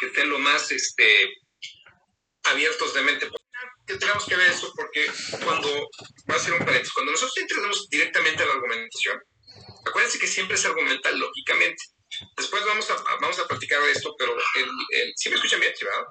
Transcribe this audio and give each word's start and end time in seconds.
que 0.00 0.06
estén 0.06 0.30
lo 0.30 0.38
más 0.38 0.72
este, 0.72 1.28
abiertos 2.44 2.94
de 2.94 3.02
mente. 3.02 3.30
Que 3.86 3.96
tengamos 3.96 4.24
que 4.24 4.36
ver 4.36 4.50
eso 4.50 4.72
porque 4.74 5.06
cuando, 5.44 5.68
va 6.30 6.36
a 6.36 6.38
ser 6.38 6.54
un 6.54 6.60
paréntesis, 6.60 6.94
cuando 6.94 7.12
nosotros 7.12 7.36
entramos 7.36 7.86
directamente 7.90 8.42
a 8.42 8.46
la 8.46 8.54
argumentación, 8.54 9.20
acuérdense 9.86 10.18
que 10.18 10.26
siempre 10.26 10.56
se 10.56 10.68
argumenta 10.68 11.10
lógicamente. 11.10 11.82
Después 12.36 12.64
vamos 12.64 12.90
a, 12.90 12.94
vamos 13.20 13.38
a 13.38 13.46
platicar 13.46 13.82
de 13.82 13.92
esto, 13.92 14.14
pero 14.18 14.34
el, 14.34 15.12
¿sí 15.16 15.28
me 15.28 15.36
escuchan 15.36 15.60
bien? 15.60 15.74
¿Sí, 15.76 15.84
verdad? 15.84 16.04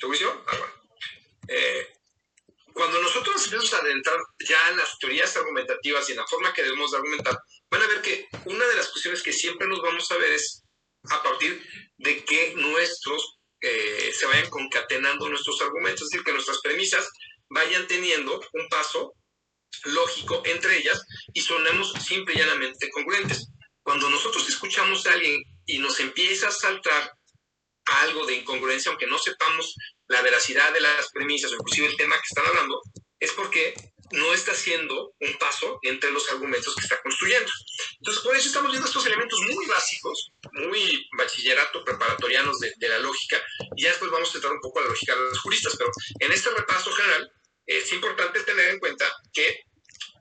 ¿Seguro? 0.00 0.44
Ah, 0.46 0.56
bueno. 0.56 0.74
Eh, 1.48 1.92
cuando 2.72 3.02
nosotros 3.02 3.34
nos 3.34 3.44
empezamos 3.44 3.74
a 3.74 3.78
adentrar 3.78 4.18
ya 4.48 4.70
en 4.70 4.76
las 4.76 4.98
teorías 4.98 5.36
argumentativas 5.36 6.08
y 6.08 6.12
en 6.12 6.18
la 6.18 6.26
forma 6.26 6.52
que 6.54 6.62
debemos 6.62 6.90
de 6.90 6.96
argumentar, 6.96 7.36
van 7.70 7.82
a 7.82 7.86
ver 7.86 8.00
que 8.00 8.28
una 8.44 8.64
de 8.66 8.76
las 8.76 8.88
cuestiones 8.88 9.22
que 9.22 9.32
siempre 9.32 9.66
nos 9.66 9.82
vamos 9.82 10.10
a 10.10 10.16
ver 10.16 10.32
es 10.32 10.62
a 11.10 11.22
partir 11.22 11.62
de 11.98 12.24
que 12.24 12.54
nuestros 12.56 13.38
eh, 13.60 14.12
se 14.14 14.26
vayan 14.26 14.50
concatenando 14.50 15.28
nuestros 15.28 15.60
argumentos, 15.62 16.02
es 16.02 16.10
decir, 16.10 16.24
que 16.24 16.32
nuestras 16.32 16.60
premisas 16.60 17.08
vayan 17.48 17.86
teniendo 17.86 18.40
un 18.52 18.68
paso 18.68 19.14
lógico 19.84 20.42
entre 20.44 20.78
ellas 20.78 21.04
y 21.32 21.40
sonemos 21.40 21.92
simple 22.04 22.34
y 22.34 22.38
llanamente 22.38 22.90
congruentes. 22.90 23.48
Cuando 23.82 24.10
nosotros 24.10 24.48
escuchamos 24.48 25.06
a 25.06 25.12
alguien 25.12 25.42
y 25.66 25.78
nos 25.78 25.98
empieza 26.00 26.48
a 26.48 26.52
saltar 26.52 27.12
algo 28.02 28.26
de 28.26 28.36
incongruencia, 28.36 28.90
aunque 28.90 29.06
no 29.06 29.18
sepamos 29.18 29.74
la 30.08 30.22
veracidad 30.22 30.72
de 30.72 30.80
las 30.80 31.10
premisas 31.10 31.52
o 31.52 31.56
inclusive 31.56 31.86
el 31.88 31.96
tema 31.96 32.16
que 32.16 32.28
están 32.28 32.46
hablando, 32.46 32.80
es 33.18 33.32
porque 33.32 33.74
no 34.12 34.32
está 34.32 34.52
haciendo 34.52 35.14
un 35.20 35.38
paso 35.38 35.78
entre 35.82 36.10
los 36.10 36.28
argumentos 36.30 36.74
que 36.74 36.82
está 36.82 37.00
construyendo. 37.02 37.50
Entonces, 37.98 38.22
por 38.22 38.36
eso 38.36 38.48
estamos 38.48 38.70
viendo 38.70 38.88
estos 38.88 39.06
elementos 39.06 39.40
muy 39.40 39.66
básicos, 39.66 40.32
muy 40.52 41.08
bachillerato 41.16 41.84
preparatorianos 41.84 42.58
de, 42.58 42.88
la 42.88 42.98
lógica, 42.98 43.42
y 43.76 43.82
ya 43.82 43.90
después 43.90 44.10
vamos 44.10 44.32
a 44.32 44.38
entrar 44.38 44.52
un 44.52 44.60
poco 44.60 44.78
a 44.78 44.82
la 44.82 44.88
lógica 44.88 45.14
de 45.14 45.22
los 45.22 45.40
juristas, 45.40 45.74
pero 45.76 45.90
en 46.20 46.32
este 46.32 46.50
repaso 46.50 46.90
general 46.92 47.30
es 47.66 47.92
importante 47.92 48.42
tener 48.44 48.70
en 48.70 48.78
cuenta 48.78 49.10
que 49.32 49.46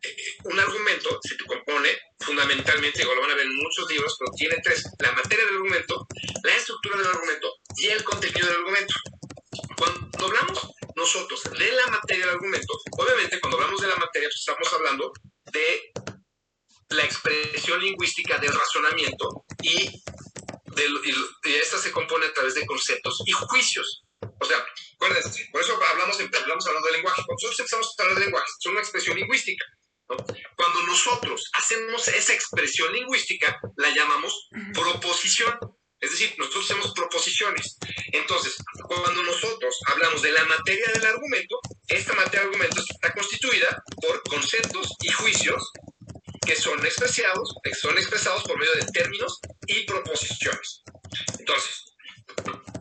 eh, 0.03 0.37
un 0.43 0.59
argumento 0.59 1.19
se 1.21 1.37
compone 1.37 1.89
fundamentalmente, 2.19 3.01
igual 3.01 3.15
lo 3.15 3.21
van 3.21 3.31
a 3.31 3.35
ver 3.35 3.45
en 3.45 3.55
muchos 3.55 3.89
libros, 3.89 4.15
pero 4.19 4.31
tiene 4.35 4.57
tres, 4.63 4.83
la 4.99 5.11
materia 5.13 5.45
del 5.45 5.55
argumento, 5.55 6.07
la 6.43 6.55
estructura 6.55 6.97
del 6.97 7.07
argumento 7.07 7.53
y 7.77 7.87
el 7.87 8.03
contenido 8.03 8.47
del 8.47 8.57
argumento. 8.57 8.93
Cuando 9.77 10.25
hablamos 10.25 10.76
nosotros 10.97 11.43
de 11.43 11.71
la 11.71 11.87
materia 11.87 12.25
del 12.25 12.35
argumento, 12.35 12.73
obviamente 12.97 13.39
cuando 13.39 13.57
hablamos 13.57 13.79
de 13.79 13.87
la 13.87 13.95
materia 13.95 14.27
pues 14.27 14.39
estamos 14.39 14.73
hablando 14.73 15.13
de 15.45 15.91
la 16.89 17.03
expresión 17.03 17.79
lingüística 17.79 18.37
del 18.39 18.51
razonamiento 18.51 19.45
y, 19.61 20.01
esta 21.43 21.77
se 21.79 21.91
compone 21.91 22.27
a 22.27 22.33
través 22.33 22.53
de 22.53 22.65
conceptos 22.65 23.21
y 23.25 23.31
juicios. 23.31 24.03
O 24.21 24.45
sea, 24.45 24.63
acuérdense, 24.95 25.49
por 25.51 25.61
eso 25.61 25.73
hablamos, 25.73 26.19
hablamos 26.19 26.67
hablando 26.67 26.87
de 26.87 26.93
lenguaje. 26.93 27.23
Cuando 27.25 27.33
nosotros 27.33 27.59
empezamos 27.59 27.87
a 27.87 28.03
hablar 28.03 28.17
de 28.17 28.25
lenguaje, 28.25 28.45
es 28.59 28.65
una 28.67 28.79
expresión 28.79 29.17
lingüística. 29.17 29.65
Cuando 30.55 30.83
nosotros 30.83 31.49
hacemos 31.53 32.07
esa 32.07 32.33
expresión 32.33 32.93
lingüística, 32.93 33.59
la 33.75 33.89
llamamos 33.89 34.49
proposición. 34.73 35.57
Es 35.99 36.11
decir, 36.11 36.35
nosotros 36.37 36.65
hacemos 36.65 36.93
proposiciones. 36.93 37.77
Entonces, 38.13 38.55
cuando 38.87 39.23
nosotros 39.23 39.79
hablamos 39.87 40.21
de 40.21 40.31
la 40.31 40.45
materia 40.45 40.85
del 40.93 41.05
argumento, 41.05 41.59
esta 41.87 42.13
materia 42.13 42.41
del 42.41 42.49
argumento 42.49 42.81
está 42.87 43.13
constituida 43.13 43.83
por 44.01 44.21
conceptos 44.23 44.93
y 45.01 45.09
juicios 45.09 45.71
que 46.45 46.55
son 46.55 46.85
expresados, 46.85 47.55
son 47.81 47.97
expresados 47.97 48.43
por 48.43 48.57
medio 48.57 48.73
de 48.75 48.85
términos 48.93 49.39
y 49.67 49.83
proposiciones. 49.85 50.83
Entonces, 51.39 51.83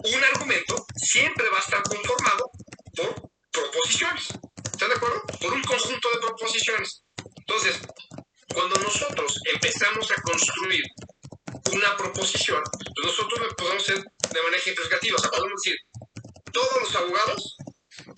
un 0.04 0.24
argumento 0.24 0.86
siempre 0.96 1.48
va 1.48 1.56
a 1.56 1.60
estar 1.60 1.82
conformado 1.82 2.50
por 2.94 3.30
proposiciones. 3.50 4.28
¿Están 4.72 4.90
de 4.90 4.94
acuerdo? 4.94 5.22
Por 5.40 5.52
un 5.54 5.62
conjunto 5.62 6.08
de 6.10 6.20
proposiciones. 6.20 7.02
Entonces, 7.38 7.80
cuando 8.54 8.76
nosotros 8.80 9.40
empezamos 9.52 10.10
a 10.10 10.22
construir 10.22 10.82
una 11.72 11.96
proposición, 11.96 12.62
pues 12.72 13.06
nosotros 13.06 13.54
podemos 13.56 13.82
ser 13.82 13.96
de 13.98 14.42
manera 14.42 14.58
ejemplificativa. 14.58 15.16
O 15.16 15.20
sea, 15.20 15.30
podemos 15.30 15.62
decir, 15.62 15.78
todos 16.52 16.80
los 16.80 16.96
abogados 16.96 17.56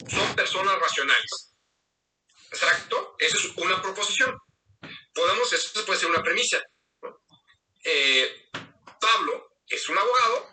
son 0.08 0.34
personas 0.34 0.78
racionales. 0.78 1.54
Exacto, 2.50 3.16
eso 3.18 3.38
es 3.38 3.56
una 3.56 3.80
proposición. 3.82 4.36
Podemos, 5.12 5.52
eso 5.52 5.84
puede 5.84 5.98
ser 5.98 6.10
una 6.10 6.22
premisa. 6.22 6.58
Eh, 7.84 8.50
Pablo 9.00 9.60
es 9.66 9.88
un 9.88 9.98
abogado, 9.98 10.48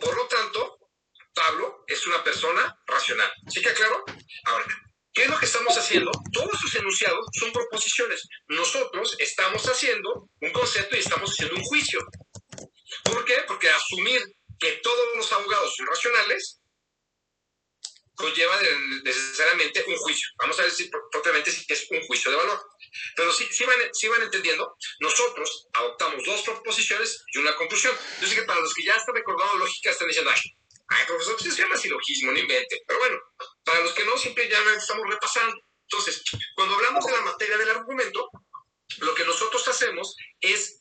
por 0.00 0.16
lo 0.16 0.26
tanto, 0.28 0.78
Pablo 1.34 1.84
es 1.86 2.06
una 2.06 2.22
persona 2.22 2.78
racional. 2.86 3.30
¿Sí 3.48 3.60
que 3.62 3.72
claro? 3.72 4.04
Ahora, 4.44 4.66
¿Qué 5.18 5.24
es 5.24 5.30
lo 5.30 5.38
que 5.40 5.46
estamos 5.46 5.76
haciendo? 5.76 6.12
Todos 6.32 6.60
sus 6.60 6.76
enunciados 6.76 7.26
son 7.40 7.50
proposiciones. 7.50 8.22
Nosotros 8.46 9.16
estamos 9.18 9.64
haciendo 9.66 10.30
un 10.40 10.52
concepto 10.52 10.94
y 10.94 11.00
estamos 11.00 11.32
haciendo 11.32 11.56
un 11.56 11.64
juicio. 11.64 11.98
¿Por 13.02 13.24
qué? 13.24 13.34
Porque 13.48 13.68
asumir 13.68 14.22
que 14.60 14.74
todos 14.80 15.16
los 15.16 15.32
abogados 15.32 15.74
son 15.74 15.88
racionales 15.88 16.60
conlleva 18.14 18.60
necesariamente 19.02 19.84
un 19.88 19.96
juicio. 19.96 20.28
Vamos 20.38 20.60
a 20.60 20.62
decir 20.62 20.88
propiamente 21.10 21.50
si 21.50 21.64
es 21.66 21.86
un 21.90 22.00
juicio 22.06 22.30
de 22.30 22.36
valor. 22.36 22.64
Pero 23.16 23.32
si, 23.32 23.44
si, 23.46 23.64
van, 23.64 23.76
si 23.92 24.06
van 24.06 24.22
entendiendo, 24.22 24.76
nosotros 25.00 25.66
adoptamos 25.72 26.24
dos 26.24 26.42
proposiciones 26.42 27.24
y 27.34 27.38
una 27.38 27.56
conclusión. 27.56 27.92
Yo 28.20 28.28
sé 28.28 28.36
que 28.36 28.42
para 28.42 28.60
los 28.60 28.72
que 28.72 28.84
ya 28.84 28.92
están 28.92 29.16
recordando 29.16 29.56
lógica 29.56 29.90
están 29.90 30.06
diciendo, 30.06 30.30
ay, 30.32 30.40
Ay, 30.90 31.04
profesor, 31.06 31.36
pues 31.36 31.54
se 31.54 31.62
llama 31.62 31.76
silogismo, 31.76 32.32
no 32.32 32.38
invente. 32.38 32.82
Pero 32.86 32.98
bueno, 32.98 33.18
para 33.68 33.82
los 33.82 33.92
que 33.92 34.04
no, 34.04 34.16
siempre 34.16 34.48
ya 34.48 34.58
estamos 34.76 35.06
repasando. 35.08 35.54
Entonces, 35.82 36.22
cuando 36.56 36.74
hablamos 36.74 37.04
de 37.04 37.12
la 37.12 37.20
materia 37.20 37.58
del 37.58 37.68
argumento, 37.68 38.30
lo 38.98 39.14
que 39.14 39.24
nosotros 39.24 39.66
hacemos 39.68 40.16
es 40.40 40.80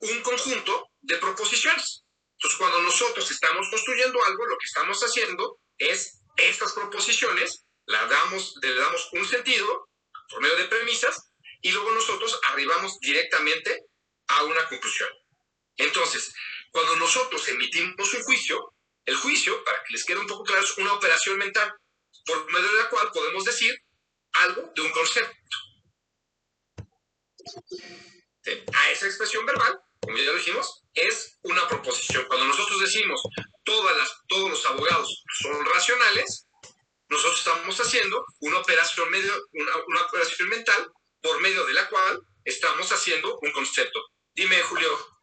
un 0.00 0.20
conjunto 0.22 0.90
de 1.00 1.16
proposiciones. 1.16 2.04
Entonces, 2.34 2.58
cuando 2.58 2.82
nosotros 2.82 3.30
estamos 3.30 3.68
construyendo 3.70 4.22
algo, 4.24 4.46
lo 4.46 4.58
que 4.58 4.66
estamos 4.66 5.00
haciendo 5.02 5.58
es 5.78 6.20
estas 6.36 6.72
proposiciones, 6.72 7.64
las 7.86 8.08
damos, 8.10 8.54
le 8.60 8.74
damos 8.74 9.08
un 9.12 9.26
sentido 9.26 9.88
por 10.28 10.42
medio 10.42 10.56
de 10.56 10.66
premisas 10.66 11.32
y 11.62 11.72
luego 11.72 11.90
nosotros 11.92 12.38
arribamos 12.50 12.98
directamente 13.00 13.86
a 14.28 14.44
una 14.44 14.68
conclusión. 14.68 15.08
Entonces, 15.78 16.32
cuando 16.70 16.96
nosotros 16.96 17.48
emitimos 17.48 18.12
un 18.12 18.22
juicio, 18.22 18.74
el 19.06 19.16
juicio, 19.16 19.64
para 19.64 19.82
que 19.82 19.94
les 19.94 20.04
quede 20.04 20.18
un 20.18 20.26
poco 20.26 20.44
claro, 20.44 20.62
es 20.62 20.76
una 20.76 20.92
operación 20.92 21.38
mental 21.38 21.74
por 22.26 22.52
medio 22.52 22.70
de 22.70 22.82
la 22.82 22.88
cual 22.88 23.10
podemos 23.12 23.44
decir 23.44 23.74
algo 24.32 24.72
de 24.74 24.82
un 24.82 24.90
concepto. 24.90 25.56
A 28.72 28.90
esa 28.90 29.06
expresión 29.06 29.44
verbal, 29.44 29.80
como 30.00 30.16
ya 30.16 30.32
dijimos, 30.32 30.82
es 30.94 31.38
una 31.42 31.66
proposición. 31.68 32.26
Cuando 32.28 32.46
nosotros 32.46 32.80
decimos 32.80 33.20
todas 33.64 33.96
las, 33.96 34.10
todos 34.26 34.50
los 34.50 34.66
abogados 34.66 35.22
son 35.42 35.64
racionales, 35.66 36.46
nosotros 37.08 37.38
estamos 37.38 37.80
haciendo 37.80 38.24
una 38.40 38.58
operación, 38.58 39.10
medio, 39.10 39.32
una 39.86 40.02
operación 40.02 40.48
mental 40.48 40.92
por 41.20 41.40
medio 41.40 41.64
de 41.66 41.72
la 41.74 41.88
cual 41.88 42.20
estamos 42.44 42.90
haciendo 42.92 43.38
un 43.40 43.52
concepto. 43.52 44.00
Dime, 44.34 44.62
Julio. 44.62 45.17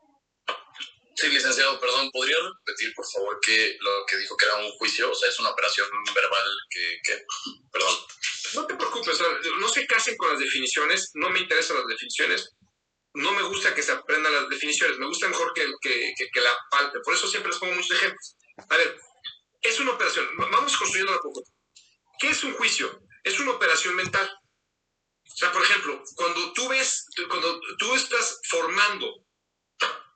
Sí, 1.15 1.29
licenciado, 1.29 1.79
perdón, 1.79 2.11
¿podría 2.11 2.35
repetir, 2.37 2.93
por 2.93 3.05
favor, 3.09 3.39
que 3.41 3.77
lo 3.79 4.05
que 4.05 4.17
dijo 4.17 4.35
que 4.35 4.45
era 4.45 4.55
un 4.55 4.71
juicio? 4.71 5.09
O 5.09 5.15
sea, 5.15 5.29
es 5.29 5.39
una 5.39 5.51
operación 5.51 5.87
verbal 6.13 6.49
que, 6.69 7.25
perdón. 7.71 7.95
No 8.53 8.67
te 8.67 8.75
preocupes, 8.75 9.19
no 9.59 9.69
se 9.69 9.87
casen 9.87 10.17
con 10.17 10.29
las 10.29 10.39
definiciones, 10.39 11.11
no 11.15 11.29
me 11.29 11.39
interesan 11.39 11.77
las 11.77 11.87
definiciones, 11.87 12.53
no 13.13 13.31
me 13.31 13.43
gusta 13.43 13.73
que 13.73 13.81
se 13.81 13.93
aprendan 13.93 14.33
las 14.33 14.49
definiciones, 14.49 14.97
me 14.97 15.07
gusta 15.07 15.27
mejor 15.27 15.53
que, 15.53 15.65
que, 15.81 16.13
que, 16.31 16.41
la 16.41 16.55
palpe, 16.69 16.99
por 16.99 17.13
eso 17.13 17.27
siempre 17.27 17.51
les 17.51 17.59
pongo 17.59 17.73
muchos 17.73 17.97
ejemplos. 17.97 18.35
A 18.69 18.77
ver, 18.77 18.97
es 19.61 19.79
una 19.79 19.91
operación, 19.91 20.27
vamos 20.37 20.77
construyendo 20.77 21.19
poco. 21.21 21.43
¿Qué 22.19 22.29
es 22.29 22.43
un 22.43 22.53
juicio? 22.55 23.01
Es 23.23 23.39
una 23.39 23.51
operación 23.51 23.95
mental. 23.95 24.29
O 25.27 25.37
sea, 25.37 25.51
por 25.51 25.63
ejemplo, 25.63 26.03
cuando 26.15 26.53
tú 26.53 26.67
ves, 26.67 27.05
cuando 27.27 27.59
tú 27.77 27.95
estás 27.95 28.39
formando 28.49 29.24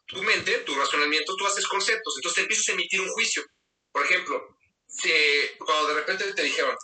tu 0.09 0.23
mente, 0.23 0.59
tu 0.59 0.75
razonamiento, 0.75 1.35
tú 1.35 1.45
haces 1.45 1.67
conceptos, 1.67 2.15
entonces 2.17 2.35
te 2.35 2.41
empiezas 2.41 2.69
a 2.69 2.71
emitir 2.73 2.99
un 2.99 3.09
juicio. 3.09 3.43
Por 3.91 4.03
ejemplo, 4.05 4.57
cuando 5.59 5.87
de 5.87 5.93
repente 5.93 6.33
te 6.33 6.43
dijeron, 6.43 6.75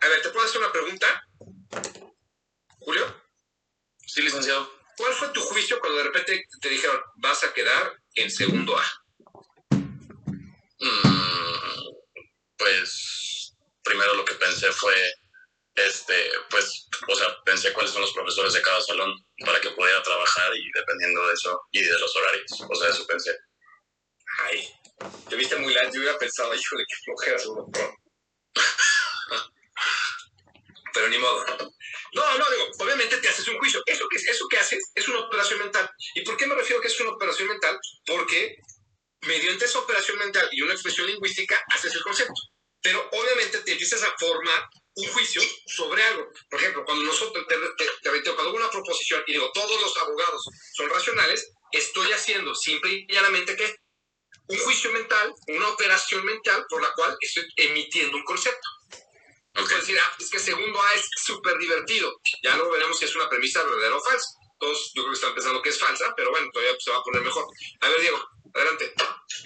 a 0.00 0.08
ver, 0.08 0.22
¿te 0.22 0.30
puedo 0.30 0.46
hacer 0.46 0.60
una 0.60 0.72
pregunta? 0.72 1.22
Julio. 2.78 3.22
Sí, 4.06 4.22
licenciado. 4.22 4.72
¿Cuál 4.96 5.12
fue 5.14 5.28
tu 5.30 5.40
juicio 5.40 5.80
cuando 5.80 5.98
de 5.98 6.04
repente 6.04 6.44
te 6.60 6.68
dijeron, 6.68 7.00
vas 7.16 7.42
a 7.44 7.52
quedar 7.52 7.92
en 8.14 8.30
segundo 8.30 8.78
A? 8.78 8.84
Mm, 10.78 11.90
pues 12.56 13.54
primero 13.82 14.14
lo 14.14 14.24
que 14.24 14.34
pensé 14.34 14.70
fue 14.72 14.94
este, 15.74 16.30
pues, 16.50 16.88
o 17.08 17.14
sea, 17.14 17.28
pensé 17.44 17.72
cuáles 17.72 17.92
son 17.92 18.02
los 18.02 18.12
profesores 18.12 18.52
de 18.52 18.62
cada 18.62 18.80
salón 18.80 19.14
para 19.44 19.60
que 19.60 19.70
pudiera 19.70 20.02
trabajar 20.02 20.54
y 20.56 20.70
dependiendo 20.74 21.26
de 21.26 21.34
eso 21.34 21.60
y 21.70 21.82
de 21.82 21.98
los 21.98 22.14
horarios, 22.16 22.46
o 22.68 22.74
sea, 22.74 22.90
eso 22.90 23.06
pensé. 23.06 23.36
Ay, 24.44 24.68
Te 25.28 25.36
viste 25.36 25.56
muy 25.56 25.72
largo, 25.74 25.92
yo 25.92 26.00
hubiera 26.00 26.18
pensado, 26.18 26.54
híjole, 26.54 26.84
qué 26.88 26.96
flojera 27.04 27.38
seguro. 27.38 27.66
Pero 30.94 31.08
ni 31.08 31.18
modo. 31.18 31.44
No, 32.14 32.38
no, 32.38 32.50
digo, 32.50 32.70
obviamente 32.78 33.16
te 33.16 33.28
haces 33.28 33.48
un 33.48 33.58
juicio. 33.58 33.82
Eso 33.86 34.06
que, 34.10 34.18
eso 34.18 34.46
que 34.48 34.58
haces 34.58 34.92
es 34.94 35.08
una 35.08 35.20
operación 35.20 35.58
mental. 35.60 35.88
¿Y 36.14 36.22
por 36.22 36.36
qué 36.36 36.46
me 36.46 36.54
refiero 36.54 36.78
a 36.78 36.82
que 36.82 36.88
es 36.88 37.00
una 37.00 37.12
operación 37.12 37.48
mental? 37.48 37.78
Porque 38.06 38.58
mediante 39.22 39.64
esa 39.64 39.78
operación 39.78 40.18
mental 40.18 40.46
y 40.52 40.60
una 40.60 40.74
expresión 40.74 41.06
lingüística 41.06 41.58
haces 41.68 41.94
el 41.94 42.02
concepto. 42.02 42.34
Pero 42.82 43.08
obviamente 43.12 43.58
te 43.58 43.72
empiezas 43.72 44.02
a 44.02 44.14
formar 44.18 44.68
un 44.94 45.06
juicio 45.08 45.42
sobre 45.66 46.02
algo. 46.02 46.28
Por 46.50 46.60
ejemplo, 46.60 46.84
cuando 46.84 47.04
nosotros, 47.04 47.46
te, 47.48 47.56
te, 47.56 47.90
te 48.02 48.10
reitero, 48.10 48.34
cuando 48.34 48.50
hago 48.50 48.58
una 48.58 48.70
proposición 48.70 49.22
y 49.26 49.32
digo, 49.32 49.50
todos 49.52 49.80
los 49.80 49.96
abogados 49.96 50.42
son 50.74 50.90
racionales, 50.90 51.50
estoy 51.70 52.12
haciendo 52.12 52.54
simple 52.54 52.92
y 52.92 53.12
llanamente 53.12 53.56
que 53.56 53.76
un 54.48 54.58
juicio 54.58 54.92
mental, 54.92 55.32
una 55.48 55.68
operación 55.68 56.24
mental 56.24 56.66
por 56.68 56.82
la 56.82 56.92
cual 56.94 57.16
estoy 57.20 57.46
emitiendo 57.56 58.16
un 58.16 58.24
concepto. 58.24 58.68
Okay. 59.54 59.64
Puedes 59.64 59.80
decir, 59.80 59.98
ah, 59.98 60.16
es 60.18 60.30
que 60.30 60.38
segundo 60.38 60.82
A 60.82 60.94
es 60.94 61.08
súper 61.24 61.58
divertido. 61.58 62.10
Ya 62.42 62.56
luego 62.56 62.72
veremos 62.72 62.98
si 62.98 63.04
es 63.04 63.14
una 63.14 63.28
premisa 63.28 63.62
verdadera 63.62 63.96
o 63.96 64.00
falsa. 64.02 64.26
Todos 64.58 64.92
yo 64.94 65.02
creo 65.02 65.12
que 65.12 65.18
están 65.18 65.34
pensando 65.34 65.62
que 65.62 65.68
es 65.68 65.78
falsa, 65.78 66.12
pero 66.16 66.30
bueno, 66.30 66.48
todavía 66.52 66.74
se 66.78 66.90
va 66.90 66.98
a 66.98 67.02
poner 67.02 67.22
mejor. 67.22 67.44
A 67.80 67.88
ver, 67.88 68.00
Diego, 68.00 68.24
adelante. 68.54 68.94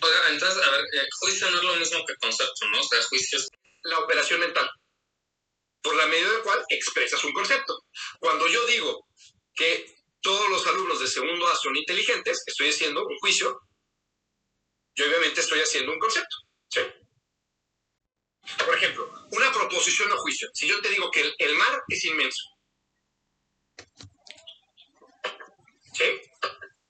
Oiga, 0.03 0.29
entonces, 0.31 0.63
a 0.63 0.71
ver, 0.71 0.81
eh, 0.81 1.07
juicio 1.21 1.51
no 1.51 1.57
es 1.59 1.65
lo 1.65 1.75
mismo 1.77 2.05
que 2.07 2.15
concepto, 2.17 2.69
¿no? 2.71 2.81
O 2.81 2.85
sea, 2.85 3.03
juicio 3.03 3.39
es... 3.39 3.49
La 3.83 4.01
operación 4.01 4.41
mental, 4.41 4.69
por 5.87 5.95
la 5.95 6.07
medida 6.07 6.33
del 6.33 6.43
cual 6.43 6.65
expresas 6.69 7.23
un 7.23 7.33
concepto. 7.33 7.85
Cuando 8.19 8.49
yo 8.49 8.67
digo 8.67 9.07
que 9.55 9.95
todos 10.21 10.49
los 10.51 10.67
alumnos 10.67 10.99
de 10.99 11.07
segundo 11.07 11.47
A 11.47 11.55
son 11.55 11.77
inteligentes, 11.77 12.43
estoy 12.45 12.71
haciendo 12.71 13.07
un 13.07 13.17
juicio, 13.19 13.61
yo 14.97 15.07
obviamente 15.07 15.41
estoy 15.41 15.61
haciendo 15.61 15.93
un 15.93 16.01
concepto. 16.01 16.37
Por 18.65 18.75
ejemplo, 18.75 19.13
una 19.31 19.53
proposición 19.53 20.11
o 20.11 20.17
juicio. 20.19 20.49
Si 20.55 20.67
yo 20.67 20.81
te 20.81 20.89
digo 20.89 21.09
que 21.13 21.33
el, 21.39 21.57
mar 21.57 21.83
es 21.89 22.05
inmenso, 22.05 22.43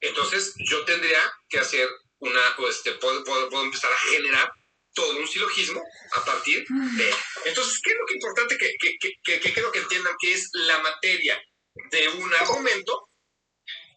entonces 0.01 0.55
yo 0.71 0.85
tendría 0.87 1.21
que 1.51 1.59
hacer 1.59 1.87
una, 2.19 2.57
este, 2.71 2.93
puedo, 2.93 3.23
puedo, 3.25 3.51
puedo, 3.51 3.65
empezar 3.65 3.93
a 3.93 3.99
generar 3.99 4.51
todo 4.97 5.19
un 5.19 5.29
silogismo 5.29 5.81
a 6.13 6.25
partir 6.25 6.67
de... 6.67 7.15
Entonces, 7.45 7.81
¿qué 7.85 7.91
es 7.91 7.97
lo 7.97 8.07
que 8.07 8.15
importante 8.15 8.59
que, 8.59 8.75
que, 8.81 8.97
que, 9.23 9.41
que 9.41 9.55
creo 9.55 9.71
que 9.71 9.79
entiendan 9.81 10.17
que 10.19 10.33
es 10.33 10.49
la 10.55 10.79
materia 10.81 11.41
de 11.91 12.09
un 12.09 12.35
argumento? 12.35 13.09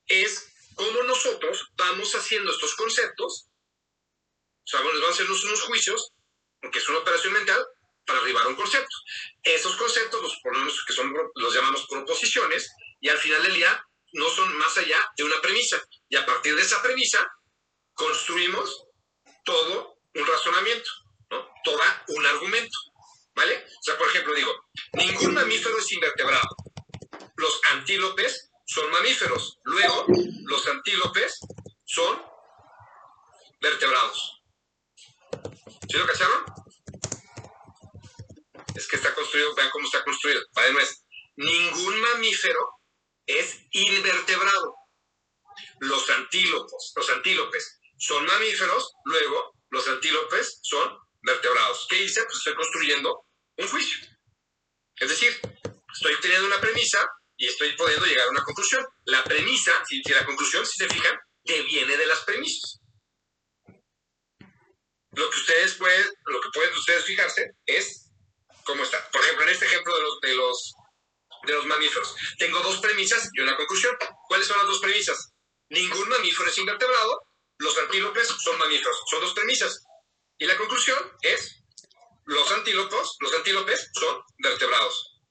Es 0.06 0.51
cómo 0.75 1.01
nosotros 1.04 1.69
vamos 1.75 2.13
haciendo 2.13 2.51
estos 2.51 2.75
conceptos, 2.75 3.48
o 3.48 4.68
sea, 4.68 4.81
bueno, 4.81 5.00
vamos 5.00 5.19
a 5.19 5.24
hacer 5.24 5.31
unos 5.31 5.62
juicios, 5.63 6.12
porque 6.62 6.80
es 6.80 6.90
una 6.90 7.00
operación 7.00 7.34
mental, 7.34 7.66
para 8.06 8.19
arribar 8.19 8.45
a 8.45 8.50
un 8.50 8.56
concepto. 8.56 8.95
Esos 9.44 9.75
conceptos 9.78 10.22
los 10.22 10.38
ponemos, 10.44 10.84
que 10.86 10.94
son, 10.94 11.13
los 11.36 11.54
llamamos 11.54 11.88
proposiciones, 11.88 12.69
y 13.00 13.07
al 13.07 13.18
final 13.18 13.44
del 13.44 13.54
día 13.54 13.84
no 14.13 14.30
son 14.30 14.56
más 14.57 14.78
allá 14.78 15.00
de 15.16 15.24
una 15.24 15.40
premisa. 15.42 15.81
Y 16.10 16.16
a 16.16 16.25
partir 16.25 16.56
de 16.56 16.62
esa 16.62 16.81
premisa, 16.81 17.25
construimos 17.94 18.86
todo 19.45 19.99
un 20.16 20.26
razonamiento, 20.26 20.90
¿no? 21.30 21.48
Todo 21.64 21.80
un 22.08 22.26
argumento, 22.26 22.78
¿vale? 23.36 23.66
O 23.66 23.84
sea, 23.84 23.98
por 23.98 24.08
ejemplo, 24.08 24.34
digo, 24.34 24.52
ningún 24.94 25.34
mamífero 25.34 25.78
es 25.78 25.92
invertebrado. 25.92 26.48
Los 27.36 27.62
antílopes 27.72 28.50
son 28.66 28.90
mamíferos. 28.92 29.60
Luego, 29.64 30.06
los 30.46 30.68
antílopes 30.68 31.40
son 31.86 32.22
vertebrados. 33.62 34.42
¿Sí 35.90 35.98
lo 35.98 36.06
cacharon? 36.06 36.46
Es 38.76 38.88
que 38.88 38.96
está 38.96 39.14
construido, 39.14 39.56
vean 39.56 39.70
cómo 39.72 39.86
está 39.86 40.04
construido. 40.04 40.42
Vale, 40.54 40.74
no 40.74 40.80
es. 40.80 41.04
Ningún 41.36 42.02
mamífero 42.02 42.60
es 43.26 43.60
invertebrado. 43.72 44.76
Los 45.80 46.10
antílopes, 46.10 46.94
los 46.96 47.10
antílopes 47.10 47.80
son 47.98 48.26
mamíferos, 48.26 48.94
luego 49.06 49.59
los 49.69 49.88
antílopes 49.88 50.60
son 50.63 50.98
vertebrados. 51.21 51.86
¿Qué 51.89 52.04
hice? 52.04 52.24
Pues 52.24 52.38
estoy 52.38 52.56
construyendo 52.56 53.25
un 53.57 53.68
juicio. 53.68 54.07
Es 54.98 55.10
decir, 55.10 55.39
estoy 55.94 56.16
teniendo 56.21 56.48
una 56.48 56.60
premisa 56.60 57.06
y 57.38 57.48
estoy 57.48 57.74
pudiendo 57.74 58.06
llegar 58.06 58.27
a 58.27 58.31
una 58.31 58.44
conclusión. 58.44 58.86
La 59.06 59.24
premisa, 59.24 59.71
si, 59.86 60.01
la 60.04 60.25
conclusión, 60.25 60.66
si 60.66 60.77
se 60.77 60.89
fijan, 60.89 61.18
deviene 61.44 61.98
de 61.98 62.06
las 62.06 62.19
premisas. 62.21 62.80
Lo 65.12 65.30
que 65.30 65.38
ustedes 65.38 65.74
pueden, 65.75 66.06
lo 66.25 66.42
que 66.42 66.50
pueden 66.54 66.74
ustedes 66.75 67.06
fijarse 67.06 67.51
es 67.66 68.12
cómo 68.63 68.83
está. 68.83 69.10
Por 69.10 69.21
ejemplo, 69.21 69.44
en 69.44 69.50
este 69.50 69.66
ejemplo 69.66 69.95
de 69.95 70.01
los, 70.01 70.19
de 70.21 70.36
los, 70.36 70.74
de 71.48 71.54
los 71.54 71.66
mamíferos, 71.66 72.16
tengo 72.38 72.60
dos 72.60 72.80
premisas 72.80 73.30
y 73.33 73.42
una 73.42 73.56
conclusión. 73.56 73.98
¿Cuáles 74.27 74.48
son 74.48 74.57
las 74.57 74.68
dos 74.68 74.80
premisas? 74.80 75.33
Ningún 75.69 76.10
mamífero 76.10 76.50
es 76.50 76.57
invertebrado, 76.57 77.21
los 77.60 77.78
antílopes 77.78 78.28
son 78.28 78.58
mamíferos. 78.58 78.98
Son 79.10 79.22
dos 79.22 79.34
premisas. 79.34 79.84
Y 80.38 80.46
la 80.46 80.58
conclusión 80.58 80.98
es, 81.22 81.62
los 82.26 82.52
antílopes, 82.52 83.16
los 83.20 83.34
antílopes 83.34 83.90
son 83.94 84.22
vertebrados. 84.38 85.22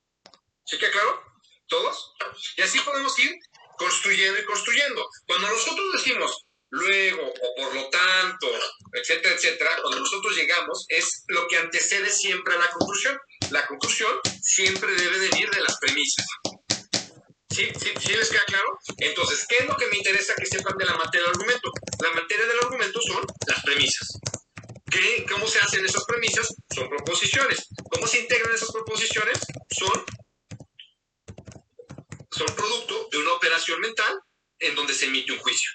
¿Sí 0.65 0.79
que 0.79 0.91
claro? 0.91 1.23
¿Todos? 1.67 2.13
Y 2.57 2.63
así 2.63 2.81
podemos 2.81 3.19
ir 3.19 3.35
construyendo 3.79 4.39
y 4.39 4.45
construyendo. 4.45 5.09
Cuando 5.27 5.49
nosotros 5.49 5.87
decimos 5.95 6.45
luego 6.71 7.23
o 7.27 7.55
por 7.57 7.75
lo 7.75 7.89
tanto, 7.89 8.47
etcétera, 8.93 9.35
etcétera, 9.35 9.71
cuando 9.81 10.01
nosotros 10.01 10.37
llegamos 10.37 10.85
es 10.89 11.25
lo 11.29 11.49
que 11.49 11.57
antecede 11.57 12.11
siempre 12.11 12.55
a 12.55 12.59
la 12.59 12.69
conclusión. 12.69 13.19
La 13.51 13.67
conclusión 13.67 14.21
siempre 14.43 14.93
debe 14.93 15.19
venir 15.19 15.51
de 15.51 15.61
las 15.63 15.79
premisas. 15.79 16.27
¿Sí? 17.51 17.71
¿Sí? 17.81 17.93
¿Sí 18.01 18.13
les 18.15 18.31
queda 18.31 18.45
claro? 18.47 18.79
Entonces, 18.99 19.47
¿qué 19.49 19.57
es 19.61 19.67
lo 19.67 19.77
que 19.77 19.87
me 19.87 19.97
interesa 19.97 20.35
que 20.35 20.47
sepan 20.47 20.77
de 20.77 20.85
la 20.85 20.97
materia 20.97 21.27
del 21.27 21.31
argumento? 21.31 21.71
La 22.03 22.11
materia 22.13 22.47
del 22.47 22.59
argumento 22.59 23.01
son 23.01 23.25
las 23.47 23.63
premisas. 23.63 24.09
¿Qué, 24.91 25.27
¿Cómo 25.31 25.47
se 25.47 25.59
hacen 25.59 25.85
esas 25.85 26.05
premisas? 26.05 26.49
Son 26.75 26.89
proposiciones. 26.89 27.69
¿Cómo 27.91 28.07
se 28.07 28.21
integran 28.21 28.55
esas 28.55 28.71
proposiciones? 28.71 29.39
Son, 29.71 30.05
son 32.31 32.47
producto 32.55 33.09
de 33.11 33.19
una 33.19 33.33
operación 33.33 33.81
mental 33.81 34.21
en 34.59 34.75
donde 34.75 34.95
se 34.95 35.07
emite 35.07 35.33
un 35.33 35.39
juicio. 35.39 35.71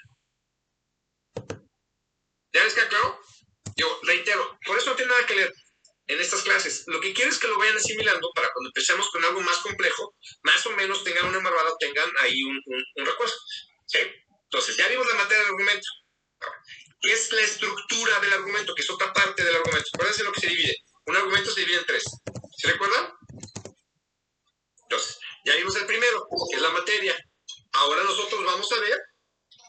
¿Ya 2.53 2.63
les 2.63 2.73
queda 2.73 2.87
claro? 2.87 3.19
Yo 3.75 3.99
reitero, 4.03 4.59
por 4.65 4.77
eso 4.77 4.91
no 4.91 4.95
tiene 4.95 5.11
nada 5.11 5.25
que 5.25 5.35
leer 5.35 5.53
en 6.07 6.19
estas 6.19 6.41
clases. 6.41 6.83
Lo 6.87 6.99
que 6.99 7.13
quiero 7.13 7.31
es 7.31 7.39
que 7.39 7.47
lo 7.47 7.57
vayan 7.57 7.77
asimilando 7.77 8.29
para 8.35 8.51
cuando 8.51 8.69
empecemos 8.69 9.09
con 9.09 9.23
algo 9.23 9.41
más 9.41 9.57
complejo, 9.57 10.15
más 10.43 10.65
o 10.65 10.71
menos 10.71 11.03
tengan 11.03 11.25
una 11.25 11.37
embarrada 11.37 11.71
o 11.71 11.77
tengan 11.77 12.09
ahí 12.21 12.43
un, 12.43 12.59
un, 12.65 12.83
un 12.95 13.05
recuerdo. 13.05 13.33
¿Sí? 13.85 13.99
Entonces, 14.43 14.77
ya 14.77 14.87
vimos 14.87 15.07
la 15.07 15.15
materia 15.15 15.39
del 15.39 15.47
argumento. 15.47 15.87
¿Qué 17.01 17.11
es 17.11 17.31
la 17.31 17.41
estructura 17.41 18.19
del 18.19 18.33
argumento? 18.33 18.73
Que 18.75 18.81
es 18.81 18.89
otra 18.89 19.11
parte 19.11 19.43
del 19.43 19.55
argumento. 19.55 19.89
Acuérdense 19.93 20.23
lo 20.23 20.31
que 20.31 20.41
se 20.41 20.47
divide. 20.47 20.75
Un 21.05 21.15
argumento 21.15 21.51
se 21.51 21.61
divide 21.61 21.79
en 21.79 21.85
tres. 21.85 22.03
¿Se 22.57 22.67
recuerdan? 22.67 23.13
Entonces, 24.83 25.17
ya 25.45 25.55
vimos 25.55 25.75
el 25.75 25.85
primero, 25.85 26.27
que 26.49 26.55
es 26.55 26.61
la 26.61 26.69
materia. 26.69 27.17
Ahora 27.73 28.03
nosotros 28.03 28.45
vamos 28.45 28.71
a 28.71 28.79
ver 28.79 29.01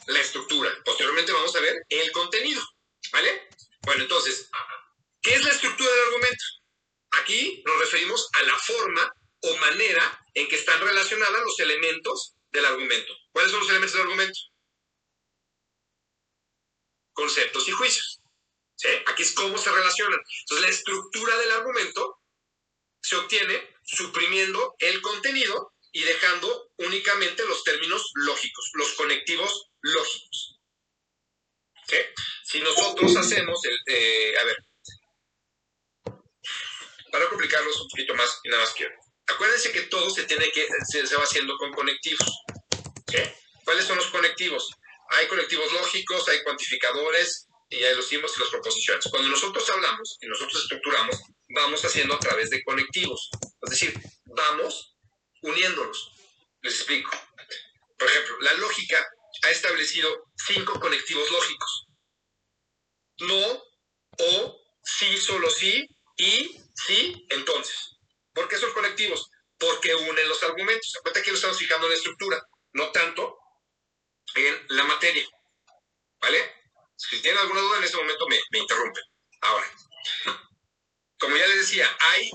la 0.07 0.21
estructura. 0.21 0.71
Posteriormente 0.85 1.33
vamos 1.33 1.55
a 1.57 1.61
ver 1.61 1.75
el 1.89 2.13
contenido. 2.13 2.63
¿Vale? 3.13 3.49
Bueno, 3.83 4.03
entonces, 4.03 4.49
¿qué 5.25 5.35
es 5.35 5.43
la 5.43 5.51
estructura 5.51 5.91
del 5.91 6.05
argumento? 6.05 6.45
Aquí 7.13 7.63
nos 7.67 7.81
referimos 7.81 8.29
a 8.35 8.43
la 8.43 8.57
forma 8.59 9.13
o 9.41 9.57
manera 9.57 10.21
en 10.35 10.47
que 10.49 10.57
están 10.57 10.81
relacionados 10.81 11.41
los 11.43 11.59
elementos 11.61 12.35
del 12.53 12.67
argumento. 12.67 13.13
¿Cuáles 13.33 13.51
son 13.51 13.61
los 13.61 13.71
elementos 13.71 13.95
del 13.95 14.03
argumento? 14.03 14.39
Conceptos 17.13 17.69
y 17.69 17.73
juicios. 17.73 18.21
¿Sí? 18.77 18.89
Aquí 19.07 19.23
es 19.23 19.33
cómo 19.33 19.57
se 19.57 19.71
relacionan. 19.71 20.21
Entonces, 20.41 20.67
la 20.67 20.71
estructura 20.71 21.37
del 21.39 21.53
argumento 21.53 22.21
se 23.01 23.17
obtiene 23.17 23.77
suprimiendo 23.83 24.75
el 24.79 25.01
contenido 25.01 25.75
y 25.93 26.03
dejando 26.03 26.73
únicamente 26.79 27.47
los 27.47 27.63
términos 27.63 28.11
lógicos, 28.15 28.71
los 28.75 28.93
conectivos 28.95 29.71
lógicos. 29.81 30.59
¿Sí? 31.87 31.97
Si 32.45 32.61
nosotros 32.61 33.17
hacemos 33.17 33.65
el... 33.65 33.79
Eh, 33.87 34.35
a 34.41 34.45
ver, 34.45 34.57
para 37.15 37.29
complicarlos 37.29 37.81
un 37.81 37.89
poquito 37.91 38.13
más 38.17 38.41
y 38.43 38.49
nada 38.49 38.65
más 38.65 38.75
quiero. 38.75 38.93
Acuérdense 39.29 39.71
que 39.71 39.83
todo 39.83 40.11
se 40.11 40.25
tiene 40.25 40.51
que 40.51 40.67
se, 40.91 41.17
va 41.17 41.23
haciendo 41.23 41.57
con 41.59 41.73
conectivos. 41.73 42.29
¿Cuáles 43.65 43.85
son 43.87 43.99
los 43.99 44.09
conectivos? 44.09 44.69
Hay 45.11 45.29
conectivos 45.29 45.73
lógicos, 45.75 46.29
hay 46.29 46.43
cuantificadores 46.43 47.47
y 47.71 47.85
hay 47.85 47.95
los 47.95 48.09
símbolos 48.09 48.37
y 48.37 48.41
las 48.41 48.49
proposiciones. 48.49 49.05
Cuando 49.09 49.29
nosotros 49.29 49.71
hablamos 49.71 50.19
y 50.21 50.27
nosotros 50.27 50.61
estructuramos, 50.63 51.17
vamos 51.51 51.85
haciendo 51.85 52.15
a 52.15 52.19
través 52.19 52.51
de 52.51 52.65
conectivos. 52.65 53.31
Es 53.63 53.71
decir, 53.71 53.95
vamos 54.25 54.97
uniéndolos. 55.43 56.11
Les 56.63 56.75
explico. 56.75 57.13
Por 57.97 58.09
ejemplo, 58.09 58.41
la 58.41 58.55
lógica 58.55 59.07
ha 59.45 59.51
establecido 59.53 60.25
cinco 60.49 60.81
conectivos 60.81 61.31
lógicos. 61.31 61.87
No 63.21 63.63
sí, 64.83 65.17
solo 65.17 65.49
sí, 65.49 65.89
y 66.17 66.64
sí, 66.75 67.27
entonces. 67.31 67.97
¿Por 68.33 68.49
qué 68.49 68.57
son 68.57 68.73
conectivos? 68.73 69.31
Porque 69.59 69.95
unen 69.95 70.29
los 70.29 70.43
argumentos. 70.43 70.93
Acuérdate 70.99 71.25
que 71.25 71.31
lo 71.31 71.37
estamos 71.37 71.59
fijando 71.59 71.87
en 71.87 71.93
la 71.93 71.97
estructura, 71.97 72.43
no 72.73 72.91
tanto 72.91 73.39
en 74.35 74.67
la 74.69 74.85
materia. 74.85 75.27
¿Vale? 76.21 76.53
Si 76.97 77.21
tienen 77.21 77.41
alguna 77.41 77.61
duda 77.61 77.79
en 77.79 77.85
ese 77.85 77.97
momento 77.97 78.27
me, 78.29 78.41
me 78.51 78.59
interrumpen. 78.59 79.05
Ahora, 79.43 79.67
como 81.19 81.37
ya 81.37 81.47
les 81.47 81.59
decía, 81.59 81.89
hay 82.01 82.31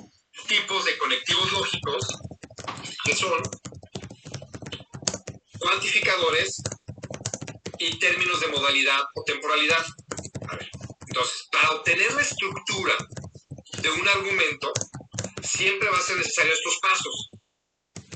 tipos 0.48 0.86
de 0.86 0.98
conectivos 0.98 1.52
lógicos 1.52 2.08
que 3.04 3.16
son 3.16 3.42
cuantificadores 5.60 6.62
y 7.78 7.98
términos 8.00 8.40
de 8.40 8.48
modalidad 8.48 9.02
o 9.16 9.24
temporalidad. 9.24 9.86
entonces, 11.08 11.48
para 11.52 11.72
obtener 11.72 12.12
la 12.14 12.22
estructura 12.22 12.96
de 13.82 13.90
un 13.90 14.08
argumento, 14.08 14.72
siempre 15.42 15.90
va 15.90 15.98
a 15.98 16.02
ser 16.02 16.18
necesario 16.18 16.54
estos 16.54 16.78
pasos. 16.82 17.30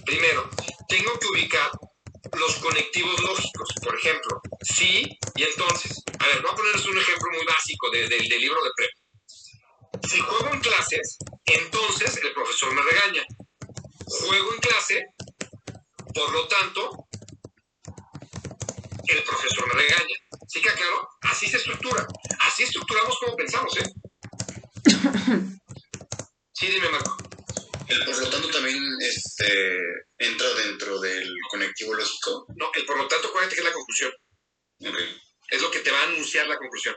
Primero, 0.06 0.50
tengo 0.88 1.18
que 1.20 1.28
ubicar 1.28 1.72
los 2.34 2.56
conectivos 2.56 3.22
lógicos, 3.22 3.70
por 3.84 3.96
ejemplo, 3.96 4.42
sí 4.62 5.18
y 5.36 5.44
entonces. 5.44 6.04
A 6.20 6.28
ver, 6.28 6.42
voy 6.42 6.52
a 6.52 6.56
ponerles 6.56 6.86
un 6.86 6.98
ejemplo 6.98 7.28
muy 7.32 7.46
básico 7.46 7.90
del 7.92 8.40
libro 8.40 8.64
de 8.64 8.72
prep. 8.76 8.92
Si 10.10 10.20
juego 10.20 10.54
en 10.54 10.60
clases, 10.62 11.18
entonces 11.46 12.18
el 12.24 12.34
profesor 12.34 12.74
me 12.74 12.82
regaña. 12.82 13.24
Juego 14.06 14.54
en 14.54 14.60
clase, 14.60 15.06
por 16.14 16.32
lo 16.32 16.48
tanto, 16.48 17.08
el 19.08 19.24
profesor 19.24 19.68
me 19.68 19.82
regaña. 19.82 20.16
¿Sí 20.48 20.62
que 20.62 20.70
claro? 20.70 21.08
Así 21.22 21.48
se 21.48 21.58
estructura. 21.58 22.06
Así 22.42 22.64
estructuramos 22.64 23.18
como 23.20 23.36
pensamos, 23.36 23.78
¿eh? 23.78 23.84
Sí, 26.54 26.68
dime, 26.68 26.90
Marco. 26.90 27.18
El 27.88 28.06
por 28.06 28.18
lo 28.18 28.30
tanto 28.30 28.50
también 28.50 28.78
este, 29.02 29.78
entra 30.18 30.48
dentro 30.54 31.00
del 31.00 31.34
conectivo 31.50 31.94
lógico. 31.94 32.46
No, 32.56 32.72
el 32.74 32.86
por 32.86 32.98
lo 32.98 33.08
tanto, 33.08 33.28
acuérdate 33.28 33.56
que 33.56 33.62
es 33.62 33.68
la 33.68 33.74
conclusión. 33.74 34.12
Es 35.50 35.62
lo 35.62 35.72
que 35.72 35.80
te 35.80 35.92
va 35.92 36.00
a 36.00 36.04
anunciar 36.04 36.48
la 36.48 36.58
conclusión. 36.58 36.96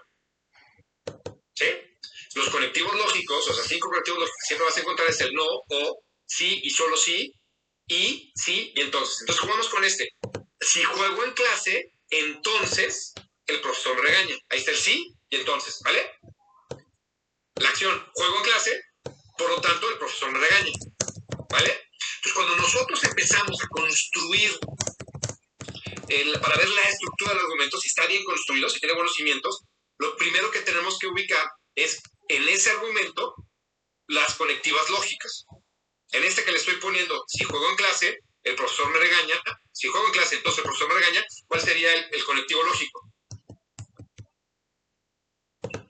¿Sí? 1.54 1.66
Los 2.34 2.50
conectivos 2.50 2.94
lógicos, 2.94 3.48
o 3.48 3.54
sea, 3.54 3.64
cinco 3.64 3.88
conectivos 3.88 4.20
lógicos 4.20 4.38
que 4.40 4.46
siempre 4.46 4.66
vas 4.66 4.76
a 4.76 4.80
encontrar 4.80 5.08
es 5.08 5.20
el 5.20 5.32
no, 5.32 5.44
o, 5.44 6.02
sí 6.26 6.60
y 6.62 6.70
solo 6.70 6.96
sí, 6.96 7.32
y 7.88 8.32
sí 8.34 8.72
y 8.74 8.82
entonces. 8.82 9.20
Entonces 9.20 9.42
jugamos 9.42 9.68
con 9.68 9.84
este. 9.84 10.10
Si 10.60 10.82
juego 10.84 11.24
en 11.24 11.32
clase, 11.32 11.92
entonces 12.10 13.14
el 13.46 13.60
profesor 13.60 13.98
regaña. 14.00 14.36
Ahí 14.48 14.58
está 14.58 14.72
el 14.72 14.76
sí 14.76 15.14
y 15.28 15.36
entonces, 15.36 15.80
¿vale? 15.84 16.10
La 17.56 17.68
acción, 17.68 18.10
juego 18.14 18.36
en 18.38 18.42
clase, 18.44 18.82
por 19.38 19.50
lo 19.50 19.60
tanto 19.60 19.88
el 19.88 19.98
profesor 19.98 20.30
me 20.30 20.38
regaña, 20.38 20.72
¿vale? 21.50 21.88
Entonces 22.16 22.32
cuando 22.34 22.56
nosotros 22.56 23.02
empezamos 23.04 23.62
a 23.62 23.68
construir 23.68 24.58
para 26.40 26.56
ver 26.56 26.68
la 26.68 26.82
estructura 26.82 27.32
del 27.32 27.40
argumento, 27.40 27.78
si 27.78 27.88
está 27.88 28.06
bien 28.06 28.24
construido, 28.24 28.68
si 28.68 28.78
tiene 28.78 28.94
buenos 28.94 29.14
cimientos, 29.14 29.62
lo 29.98 30.16
primero 30.16 30.50
que 30.50 30.60
tenemos 30.60 30.98
que 30.98 31.08
ubicar 31.08 31.44
es 31.74 32.02
en 32.28 32.48
ese 32.48 32.70
argumento 32.70 33.34
las 34.08 34.34
conectivas 34.34 34.88
lógicas. 34.90 35.46
En 36.12 36.24
este 36.24 36.44
que 36.44 36.52
le 36.52 36.58
estoy 36.58 36.76
poniendo, 36.76 37.24
si 37.26 37.44
juego 37.44 37.68
en 37.70 37.76
clase, 37.76 38.18
el 38.42 38.54
profesor 38.54 38.90
me 38.90 38.98
regaña. 38.98 39.34
Si 39.72 39.88
juego 39.88 40.06
en 40.06 40.12
clase, 40.12 40.36
entonces 40.36 40.58
el 40.58 40.64
profesor 40.64 40.88
me 40.88 41.00
regaña. 41.00 41.24
¿Cuál 41.48 41.60
sería 41.60 41.92
el, 41.92 42.24
conectivo 42.24 42.62
lógico? 42.62 43.10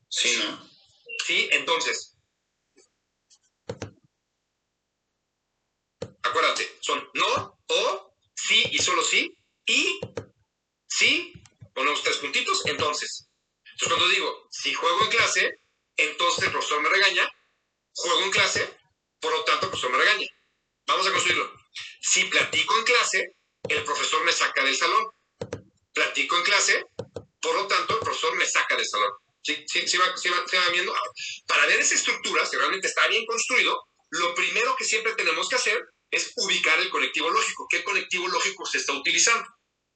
Sí, 0.08 0.38
¿no? 0.38 0.75
Sí, 1.26 1.48
entonces. 1.50 2.16
Acuérdate, 6.22 6.78
son 6.80 7.10
no, 7.14 7.58
o, 7.66 8.16
sí 8.32 8.62
y 8.70 8.78
solo 8.78 9.02
sí, 9.02 9.36
y 9.66 9.98
sí, 10.86 11.32
ponemos 11.74 12.00
tres 12.04 12.18
puntitos, 12.18 12.64
entonces. 12.66 13.28
Entonces 13.64 13.88
cuando 13.88 14.08
digo, 14.08 14.48
si 14.52 14.72
juego 14.72 15.02
en 15.02 15.10
clase, 15.10 15.50
entonces 15.96 16.44
el 16.44 16.52
profesor 16.52 16.80
me 16.80 16.90
regaña, 16.90 17.28
juego 17.92 18.22
en 18.22 18.30
clase, 18.30 18.78
por 19.18 19.32
lo 19.32 19.42
tanto 19.42 19.66
el 19.66 19.70
profesor 19.70 19.90
me 19.90 19.98
regaña. 19.98 20.28
Vamos 20.86 21.08
a 21.08 21.10
construirlo. 21.10 21.52
Si 22.02 22.24
platico 22.26 22.78
en 22.78 22.84
clase, 22.84 23.36
el 23.68 23.82
profesor 23.82 24.24
me 24.24 24.32
saca 24.32 24.62
del 24.62 24.76
salón. 24.76 25.10
Platico 25.92 26.36
en 26.36 26.44
clase, 26.44 26.84
por 27.40 27.56
lo 27.56 27.66
tanto 27.66 27.94
el 27.94 28.00
profesor 28.00 28.36
me 28.36 28.46
saca 28.46 28.76
del 28.76 28.86
salón. 28.86 29.25
¿Sí, 29.46 29.86
sí, 29.86 29.96
va, 29.96 30.16
sí 30.16 30.28
va, 30.28 30.68
viendo? 30.72 30.92
Para 31.46 31.66
ver 31.66 31.78
esa 31.78 31.94
estructura, 31.94 32.44
si 32.44 32.56
realmente 32.56 32.88
está 32.88 33.06
bien 33.06 33.24
construido, 33.26 33.80
lo 34.10 34.34
primero 34.34 34.74
que 34.74 34.84
siempre 34.84 35.14
tenemos 35.14 35.48
que 35.48 35.54
hacer 35.54 35.80
es 36.10 36.32
ubicar 36.36 36.80
el 36.80 36.90
conectivo 36.90 37.30
lógico. 37.30 37.66
¿Qué 37.70 37.84
conectivo 37.84 38.26
lógico 38.26 38.66
se 38.66 38.78
está 38.78 38.92
utilizando? 38.92 39.48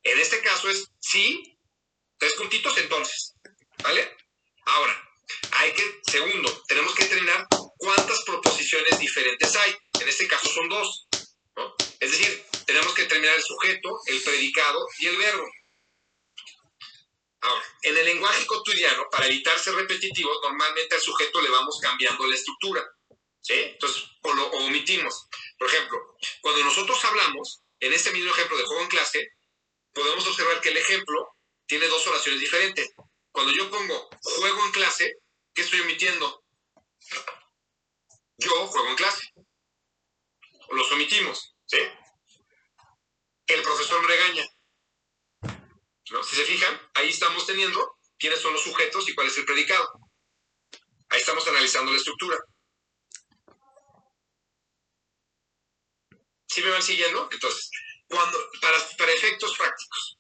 En 0.04 0.20
este 0.20 0.40
caso 0.40 0.70
es 0.70 0.86
sí, 1.00 1.58
tres 2.16 2.34
puntitos 2.34 2.78
entonces. 2.78 3.34
¿Vale? 3.82 4.16
Ahora, 4.66 5.10
hay 5.52 5.72
que, 5.72 6.00
segundo, 6.08 6.62
tenemos 6.68 6.94
que 6.94 7.04
determinar 7.04 7.46
cuántas 7.76 8.22
proposiciones 8.22 9.00
diferentes 9.00 9.56
hay. 9.56 9.76
En 10.00 10.08
este 10.08 10.28
caso 10.28 10.48
son 10.48 10.68
dos. 10.68 11.08
Es 11.98 12.12
decir, 12.12 12.44
tenemos 12.66 12.94
que 12.94 13.02
determinar 13.02 13.34
el 13.34 13.42
sujeto, 13.42 13.98
el 14.06 14.22
predicado 14.22 14.86
y 15.00 15.06
el 15.06 15.16
verbo. 15.16 15.44
Ahora, 17.42 17.64
en 17.82 17.96
el 17.96 18.04
lenguaje 18.04 18.46
cotidiano, 18.46 19.08
para 19.10 19.26
evitar 19.26 19.58
ser 19.58 19.74
repetitivos, 19.74 20.38
normalmente 20.42 20.94
al 20.94 21.00
sujeto 21.00 21.40
le 21.40 21.48
vamos 21.48 21.78
cambiando 21.80 22.26
la 22.26 22.34
estructura. 22.34 22.84
¿Sí? 23.42 23.54
Entonces, 23.54 24.04
o 24.22 24.32
lo 24.34 24.46
omitimos. 24.48 25.26
Por 25.58 25.68
ejemplo, 25.68 26.16
cuando 26.42 26.62
nosotros 26.62 27.02
hablamos, 27.06 27.62
en 27.80 27.94
este 27.94 28.10
mismo 28.10 28.30
ejemplo 28.32 28.56
de 28.58 28.64
juego 28.64 28.82
en 28.82 28.88
clase, 28.88 29.32
podemos 29.94 30.26
observar 30.26 30.60
que 30.60 30.68
el 30.68 30.76
ejemplo 30.76 31.36
tiene 31.66 31.86
dos 31.88 32.06
oraciones 32.06 32.40
diferentes. 32.40 32.92
Cuando 33.32 33.52
yo 33.52 33.70
pongo 33.70 34.10
juego 34.22 34.64
en 34.66 34.72
clase, 34.72 35.14
¿qué 35.54 35.62
estoy 35.62 35.80
omitiendo? 35.80 36.44
Yo 38.36 38.66
juego 38.66 38.88
en 38.88 38.96
clase. 38.96 39.32
Los 40.70 40.92
omitimos, 40.92 41.54
¿sí? 41.66 41.78
El 43.46 43.62
profesor 43.62 44.06
me 44.06 44.50
Si 46.28 46.36
se 46.36 46.44
fijan, 46.44 46.80
ahí 46.94 47.10
estamos 47.10 47.46
teniendo 47.46 47.98
quiénes 48.18 48.40
son 48.40 48.52
los 48.52 48.62
sujetos 48.62 49.08
y 49.08 49.14
cuál 49.14 49.28
es 49.28 49.38
el 49.38 49.44
predicado. 49.44 49.92
Ahí 51.08 51.20
estamos 51.20 51.46
analizando 51.46 51.92
la 51.92 51.98
estructura. 51.98 52.38
¿Sí 56.48 56.62
me 56.62 56.70
van 56.70 56.82
siguiendo? 56.82 57.28
Entonces, 57.30 57.70
cuando, 58.08 58.38
para, 58.60 58.76
para 58.98 59.12
efectos 59.12 59.56
prácticos, 59.56 60.18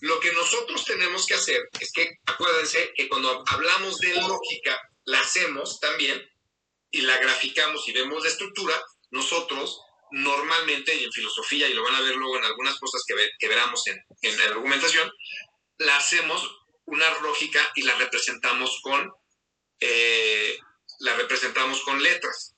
lo 0.00 0.20
que 0.20 0.32
nosotros 0.32 0.84
tenemos 0.84 1.26
que 1.26 1.34
hacer 1.34 1.70
es 1.80 1.90
que, 1.92 2.18
acuérdense 2.26 2.92
que 2.94 3.08
cuando 3.08 3.42
hablamos 3.46 3.98
de 3.98 4.14
lógica, 4.14 4.78
la 5.04 5.20
hacemos 5.20 5.80
también 5.80 6.22
y 6.90 7.00
la 7.00 7.16
graficamos 7.16 7.88
y 7.88 7.92
vemos 7.92 8.22
la 8.22 8.28
estructura, 8.28 8.78
nosotros 9.10 9.80
normalmente, 10.12 10.94
y 10.94 11.04
en 11.04 11.12
filosofía, 11.12 11.68
y 11.68 11.74
lo 11.74 11.82
van 11.82 11.94
a 11.94 12.00
ver 12.00 12.16
luego 12.16 12.36
en 12.36 12.44
algunas 12.44 12.78
cosas 12.78 13.02
que, 13.06 13.14
que 13.38 13.48
veramos 13.48 13.82
en, 13.86 14.38
la 14.38 14.44
argumentación, 14.44 15.10
la 15.78 15.96
hacemos 15.96 16.48
una 16.86 17.10
lógica 17.20 17.72
y 17.74 17.82
la 17.82 17.96
representamos 17.96 18.80
con, 18.82 19.12
eh, 19.80 20.58
la 21.00 21.16
representamos 21.16 21.82
con 21.82 22.02
letras. 22.02 22.54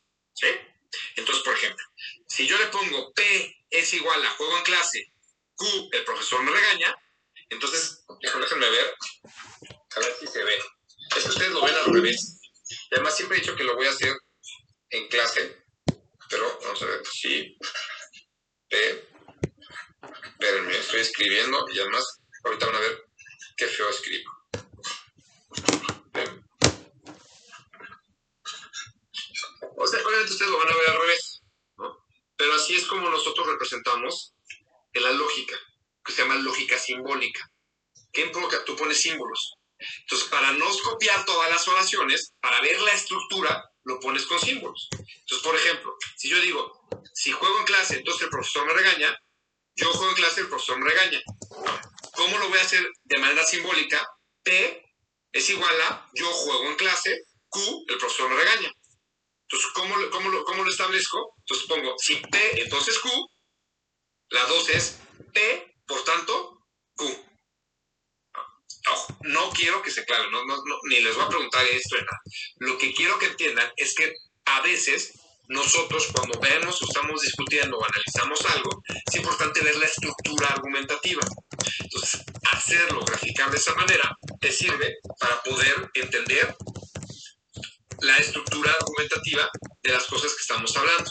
Entonces, 1.16 1.44
por 1.44 1.54
ejemplo, 1.54 1.84
si 2.26 2.46
yo 2.46 2.56
le 2.58 2.66
pongo 2.66 3.12
P 3.12 3.56
es 3.70 3.92
igual 3.94 4.24
a 4.24 4.30
juego 4.30 4.58
en 4.58 4.64
clase, 4.64 5.12
Q, 5.54 5.88
el 5.92 6.04
profesor 6.04 6.42
me 6.42 6.52
regaña, 6.52 6.94
entonces, 7.50 8.04
déjenme 8.20 8.70
ver, 8.70 8.94
a 9.96 10.00
ver 10.00 10.16
si 10.20 10.26
se 10.26 10.44
ve. 10.44 10.58
Es 11.16 11.24
que 11.24 11.30
ustedes 11.30 11.50
lo 11.50 11.62
ven 11.62 11.74
al 11.74 11.92
revés. 11.92 12.38
Además 12.90 13.16
siempre 13.16 13.38
he 13.38 13.40
dicho 13.40 13.56
que 13.56 13.64
lo 13.64 13.74
voy 13.74 13.86
a 13.86 13.90
hacer 13.90 14.14
en 14.90 15.08
clase, 15.08 15.56
pero 16.28 16.58
vamos 16.62 16.82
a 16.82 16.86
ver, 16.86 17.06
sí, 17.06 17.56
P, 18.68 19.08
espérenme, 20.24 20.78
estoy 20.78 21.00
escribiendo 21.00 21.64
y 21.72 21.78
además 21.80 22.20
ahorita 22.44 22.66
van 22.66 22.76
a 22.76 22.80
ver 22.80 23.04
qué 23.56 23.66
feo 23.66 23.88
escribo. 23.88 24.30
O 29.80 29.86
sea, 29.86 30.04
obviamente 30.04 30.32
ustedes 30.32 30.50
lo 30.50 30.58
van 30.58 30.68
a 30.68 30.76
ver 30.76 30.90
al 30.90 31.00
revés. 31.00 31.42
Pero 32.36 32.54
así 32.54 32.76
es 32.76 32.84
como 32.86 33.08
nosotros 33.10 33.46
representamos 33.46 34.34
en 34.92 35.02
la 35.02 35.12
lógica 35.12 35.56
que 36.04 36.12
se 36.12 36.22
llama 36.22 36.36
lógica 36.36 36.78
simbólica. 36.78 37.48
¿Qué 38.12 38.22
implica? 38.22 38.64
Tú 38.64 38.76
pones 38.76 39.00
símbolos. 39.00 39.54
Entonces, 40.00 40.28
para 40.28 40.52
no 40.52 40.66
copiar 40.82 41.24
todas 41.24 41.50
las 41.50 41.66
oraciones, 41.68 42.32
para 42.40 42.60
ver 42.60 42.80
la 42.80 42.92
estructura, 42.92 43.67
lo 43.88 43.98
pones 43.98 44.26
con 44.26 44.38
símbolos. 44.38 44.88
Entonces, 44.92 45.42
por 45.42 45.56
ejemplo, 45.56 45.96
si 46.14 46.28
yo 46.28 46.38
digo, 46.42 46.88
si 47.14 47.32
juego 47.32 47.58
en 47.58 47.64
clase, 47.64 47.96
entonces 47.96 48.24
el 48.24 48.28
profesor 48.28 48.66
me 48.66 48.74
regaña, 48.74 49.18
yo 49.74 49.90
juego 49.92 50.10
en 50.10 50.16
clase, 50.16 50.42
el 50.42 50.48
profesor 50.48 50.78
me 50.78 50.90
regaña. 50.90 51.20
¿Cómo 52.14 52.38
lo 52.38 52.48
voy 52.50 52.58
a 52.58 52.62
hacer 52.62 52.86
de 53.04 53.18
manera 53.18 53.42
simbólica? 53.44 54.06
P 54.42 54.84
es 55.32 55.50
igual 55.50 55.80
a 55.82 56.06
yo 56.14 56.26
juego 56.26 56.64
en 56.68 56.76
clase, 56.76 57.24
Q, 57.48 57.84
el 57.88 57.96
profesor 57.96 58.28
me 58.28 58.36
regaña. 58.36 58.70
Entonces, 59.42 59.70
¿cómo, 59.72 59.94
cómo, 60.10 60.44
¿cómo 60.44 60.64
lo 60.64 60.70
establezco? 60.70 61.34
Entonces 61.38 61.66
pongo, 61.66 61.94
si 61.98 62.16
P, 62.16 62.62
entonces 62.62 62.98
Q, 62.98 63.08
la 64.30 64.44
2 64.44 64.68
es 64.68 64.98
P, 65.32 65.76
por 65.86 66.04
tanto, 66.04 66.66
Q. 66.94 67.27
no 69.22 69.50
quiero 69.50 69.82
que 69.82 69.90
se 69.90 70.04
clave, 70.04 70.30
no, 70.30 70.44
no, 70.44 70.56
ni 70.88 71.00
les 71.00 71.14
voy 71.14 71.24
a 71.24 71.28
preguntar 71.28 71.64
esto 71.66 71.96
ni 71.96 72.02
nada. 72.02 72.20
Lo 72.58 72.78
que 72.78 72.94
quiero 72.94 73.18
que 73.18 73.26
entiendan 73.26 73.70
es 73.76 73.94
que 73.94 74.12
a 74.44 74.60
veces 74.62 75.12
nosotros 75.48 76.08
cuando 76.14 76.38
vemos 76.40 76.80
o 76.80 76.84
estamos 76.84 77.22
discutiendo 77.22 77.78
o 77.78 77.84
analizamos 77.84 78.44
algo, 78.54 78.82
es 79.06 79.14
importante 79.16 79.60
ver 79.62 79.76
la 79.76 79.86
estructura 79.86 80.48
argumentativa. 80.48 81.22
Entonces, 81.80 82.22
hacerlo, 82.52 83.00
graficar 83.04 83.50
de 83.50 83.56
esa 83.56 83.74
manera, 83.74 84.16
te 84.40 84.52
sirve 84.52 84.96
para 85.18 85.42
poder 85.42 85.90
entender 85.94 86.54
la 88.00 88.16
estructura 88.18 88.72
argumentativa 88.72 89.48
de 89.82 89.92
las 89.92 90.04
cosas 90.04 90.32
que 90.34 90.42
estamos 90.42 90.76
hablando. 90.76 91.10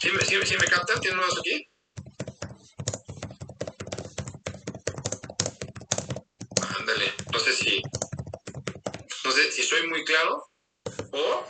¿Sí 0.00 0.56
me, 0.56 0.64
captan? 0.64 1.00
¿Tienen 1.00 1.20
aquí? 1.20 1.71
Ándale, 7.02 7.14
no 7.32 7.38
sé 7.38 7.52
si 7.52 7.82
no 9.24 9.32
sé 9.32 9.50
si 9.52 9.62
soy 9.62 9.86
muy 9.88 10.04
claro 10.04 10.42
o 11.12 11.46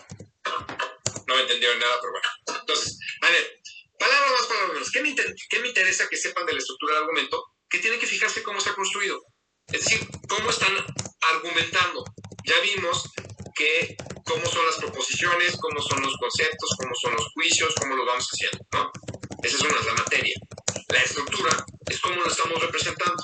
no 1.26 1.34
me 1.36 1.42
entendieron 1.42 1.78
nada, 1.78 1.98
pero 2.00 2.12
bueno. 2.12 2.60
Entonces, 2.60 2.98
a 3.20 3.30
ver, 3.30 3.60
palabras 3.98 4.30
más, 4.32 4.46
palabras 4.46 4.72
menos. 4.74 4.90
¿Qué 4.90 5.02
me, 5.02 5.14
¿Qué 5.14 5.58
me 5.60 5.68
interesa 5.68 6.08
que 6.08 6.16
sepan 6.16 6.46
de 6.46 6.52
la 6.52 6.58
estructura 6.58 6.94
del 6.94 7.02
argumento? 7.04 7.44
Que 7.68 7.78
tienen 7.78 8.00
que 8.00 8.06
fijarse 8.06 8.42
cómo 8.42 8.58
está 8.58 8.74
construido. 8.74 9.20
Es 9.68 9.84
decir, 9.84 10.06
cómo 10.28 10.50
están 10.50 10.74
argumentando. 11.32 12.04
Ya 12.44 12.58
vimos 12.60 13.10
que 13.54 13.96
cómo 14.24 14.44
son 14.46 14.66
las 14.66 14.76
proposiciones, 14.76 15.56
cómo 15.58 15.80
son 15.80 16.02
los 16.02 16.16
conceptos, 16.16 16.70
cómo 16.78 16.94
son 17.00 17.14
los 17.14 17.26
juicios, 17.34 17.74
cómo 17.80 17.94
lo 17.94 18.04
vamos 18.04 18.28
haciendo, 18.30 18.58
¿no? 18.72 18.90
Esa 19.42 19.56
es 19.56 19.62
una, 19.62 19.82
la 19.82 19.94
materia. 19.94 20.34
La 20.88 21.00
estructura 21.00 21.64
es 21.88 22.00
cómo 22.00 22.16
lo 22.16 22.30
estamos 22.30 22.60
representando. 22.60 23.22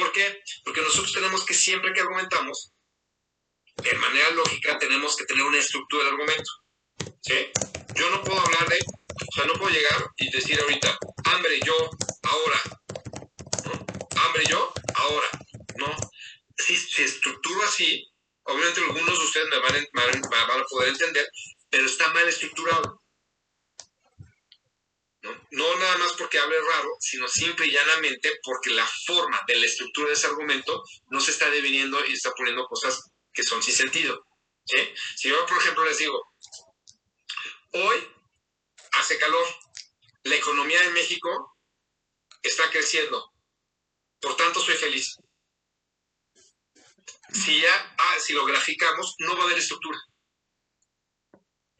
¿Por 0.00 0.12
qué? 0.12 0.42
Porque 0.64 0.80
nosotros 0.80 1.12
tenemos 1.12 1.44
que 1.44 1.52
siempre 1.52 1.92
que 1.92 2.00
argumentamos, 2.00 2.72
de 3.76 3.92
manera 3.98 4.30
lógica, 4.30 4.78
tenemos 4.78 5.14
que 5.14 5.26
tener 5.26 5.44
una 5.44 5.58
estructura 5.58 6.04
de 6.04 6.10
argumento. 6.10 6.50
¿Sí? 7.20 7.50
Yo 7.96 8.08
no 8.08 8.24
puedo 8.24 8.40
hablar 8.40 8.66
de, 8.66 8.78
o 8.78 9.32
sea, 9.34 9.44
no 9.44 9.52
puedo 9.54 9.74
llegar 9.74 10.10
y 10.16 10.30
decir 10.30 10.58
ahorita, 10.58 10.98
hambre 11.24 11.60
yo, 11.66 11.74
ahora. 12.22 12.62
¿no? 13.66 14.22
Hambre 14.22 14.44
yo, 14.48 14.72
ahora. 14.94 15.28
¿no? 15.76 15.94
Si, 16.56 16.78
si 16.78 17.02
estructuro 17.02 17.62
así, 17.64 18.10
obviamente 18.44 18.80
algunos 18.80 19.18
de 19.18 19.24
ustedes 19.26 19.48
me 19.50 19.58
van, 19.58 19.86
van, 19.92 20.60
a 20.60 20.64
poder 20.64 20.88
entender, 20.88 21.28
pero 21.68 21.84
está 21.84 22.08
mal 22.14 22.26
estructurado. 22.26 23.02
¿No? 25.22 25.76
nada 25.78 25.98
más 25.98 26.12
porque 26.14 26.38
hable 26.38 26.56
raro, 26.60 26.88
sino 27.00 27.28
simple 27.28 27.66
y 27.66 27.72
llanamente 27.72 28.32
porque 28.42 28.70
la 28.70 28.88
forma 29.06 29.42
de 29.46 29.56
la 29.56 29.66
estructura 29.66 30.08
de 30.08 30.14
ese 30.14 30.26
argumento 30.26 30.82
no 31.10 31.20
se 31.20 31.30
está 31.30 31.50
definiendo 31.50 32.04
y 32.06 32.12
está 32.12 32.32
poniendo 32.32 32.66
cosas 32.66 33.10
que 33.32 33.42
son 33.42 33.62
sin 33.62 33.74
sentido. 33.74 34.26
¿sí? 34.64 34.78
Si 35.16 35.28
yo, 35.28 35.46
por 35.46 35.58
ejemplo, 35.58 35.84
les 35.84 35.98
digo, 35.98 36.20
hoy 37.72 38.08
hace 38.92 39.18
calor, 39.18 39.46
la 40.24 40.36
economía 40.36 40.80
de 40.82 40.90
México 40.90 41.56
está 42.42 42.70
creciendo, 42.70 43.32
por 44.20 44.36
tanto 44.36 44.60
soy 44.60 44.74
feliz 44.74 45.16
si 47.32 47.60
ya, 47.60 47.94
ah, 47.98 48.16
si 48.18 48.32
lo 48.32 48.44
graficamos, 48.44 49.14
no 49.18 49.36
va 49.36 49.42
a 49.42 49.44
haber 49.46 49.58
estructura. 49.58 49.98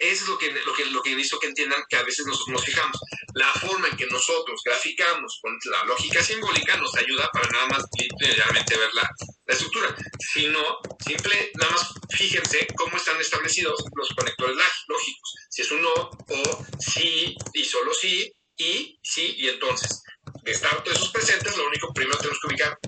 Eso 0.01 0.25
es 0.25 0.29
lo 0.31 0.39
que, 0.39 0.51
lo 0.51 0.73
que, 0.73 0.87
lo 0.87 1.03
que 1.03 1.11
necesito 1.11 1.39
que 1.39 1.49
entiendan 1.49 1.85
que 1.87 1.97
a 1.97 2.03
veces 2.03 2.25
nos, 2.25 2.49
nos 2.49 2.65
fijamos. 2.65 2.99
La 3.35 3.53
forma 3.53 3.87
en 3.87 3.97
que 3.99 4.07
nosotros 4.07 4.59
graficamos 4.65 5.39
con 5.43 5.59
la 5.71 5.85
lógica 5.85 6.23
simbólica 6.23 6.79
nos 6.79 6.95
ayuda 6.97 7.29
para 7.31 7.47
nada 7.51 7.67
más 7.67 7.85
literalmente 8.19 8.79
ver 8.79 8.89
la, 8.95 9.03
la 9.45 9.55
estructura. 9.55 9.95
Si 10.33 10.47
no, 10.47 10.79
simple, 11.07 11.53
nada 11.55 11.73
más 11.73 11.93
fíjense 12.09 12.67
cómo 12.77 12.97
están 12.97 13.21
establecidos 13.21 13.79
los 13.95 14.09
conectores 14.17 14.57
lógicos. 14.89 15.35
Si 15.51 15.61
es 15.61 15.71
un 15.71 15.83
no, 15.83 15.93
o 15.93 16.67
sí, 16.79 17.37
y 17.53 17.65
solo 17.67 17.93
sí, 17.93 18.33
y 18.57 18.99
sí, 19.03 19.35
y 19.37 19.49
entonces. 19.49 20.03
De 20.45 20.53
estar 20.53 20.83
todos 20.83 20.97
esos 20.97 21.11
presentes, 21.11 21.59
lo 21.59 21.67
único 21.67 21.93
primero 21.93 22.17
tenemos 22.17 22.39
que 22.41 22.47
ubicar 22.47 22.79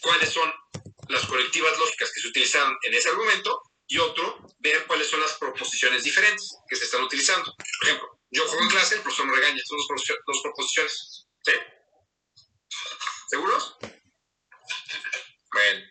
cuáles 0.00 0.30
son 0.30 0.52
las 1.08 1.24
colectivas 1.26 1.78
lógicas 1.78 2.10
que 2.12 2.20
se 2.20 2.28
utilizan 2.28 2.74
en 2.82 2.94
ese 2.94 3.08
argumento 3.08 3.60
y 3.90 3.98
otro, 3.98 4.38
ver 4.60 4.86
cuáles 4.86 5.10
son 5.10 5.20
las 5.20 5.32
proposiciones 5.32 6.04
diferentes 6.04 6.56
que 6.68 6.76
se 6.76 6.84
están 6.84 7.02
utilizando. 7.02 7.52
Por 7.56 7.88
ejemplo, 7.88 8.20
yo 8.30 8.46
juego 8.46 8.62
en 8.62 8.70
clase, 8.70 8.94
el 8.94 9.02
profesor 9.02 9.26
me 9.26 9.34
regaña, 9.34 9.60
son 9.66 9.78
dos, 10.26 10.40
proposiciones. 10.42 11.26
¿Sí? 11.44 11.52
¿Seguros? 13.28 13.76
Bueno, 15.52 15.86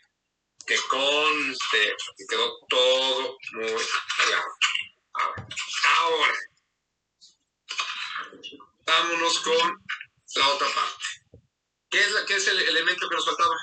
que 0.65 0.77
conste, 0.87 1.95
que 2.15 2.25
quedó 2.29 2.57
todo 2.69 3.37
muy 3.51 3.67
claro. 3.67 4.51
Ahora, 5.97 6.33
vámonos 8.85 9.39
con 9.39 9.85
la 10.35 10.47
otra 10.47 10.67
parte. 10.69 11.05
¿Qué 11.89 11.99
es, 11.99 12.15
qué 12.27 12.35
es 12.35 12.47
el 12.47 12.61
elemento 12.61 13.09
que 13.09 13.15
nos 13.15 13.25
faltaba? 13.25 13.55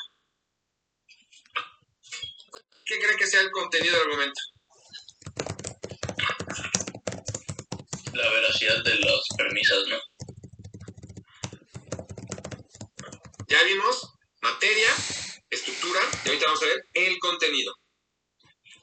¿Qué 2.86 3.00
creen 3.00 3.18
que 3.18 3.26
sea 3.26 3.40
el 3.40 3.50
contenido 3.50 3.98
del 3.98 4.02
argumento? 4.02 4.40
La 8.12 8.30
veracidad 8.30 8.84
de 8.84 8.94
las 9.00 9.20
premisas, 9.36 9.78
¿no? 9.88 9.98
Ya 13.48 13.60
vimos 13.64 14.12
materia, 14.40 14.88
estructura, 15.50 15.98
y 16.24 16.28
ahorita 16.28 16.46
vamos 16.46 16.62
a 16.62 16.66
ver 16.66 16.88
el 16.94 17.18
contenido. 17.18 17.74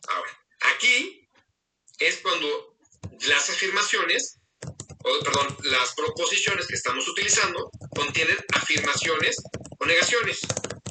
Ahora, 0.10 0.38
aquí 0.76 1.30
es 2.00 2.18
cuando 2.18 2.76
las 3.22 3.50
afirmaciones, 3.50 4.38
o 5.06 5.24
perdón, 5.24 5.58
las 5.64 5.94
proposiciones 5.96 6.68
que 6.68 6.76
estamos 6.76 7.08
utilizando 7.08 7.72
contienen 7.96 8.38
afirmaciones 8.54 9.38
o 9.80 9.86
negaciones. 9.86 10.42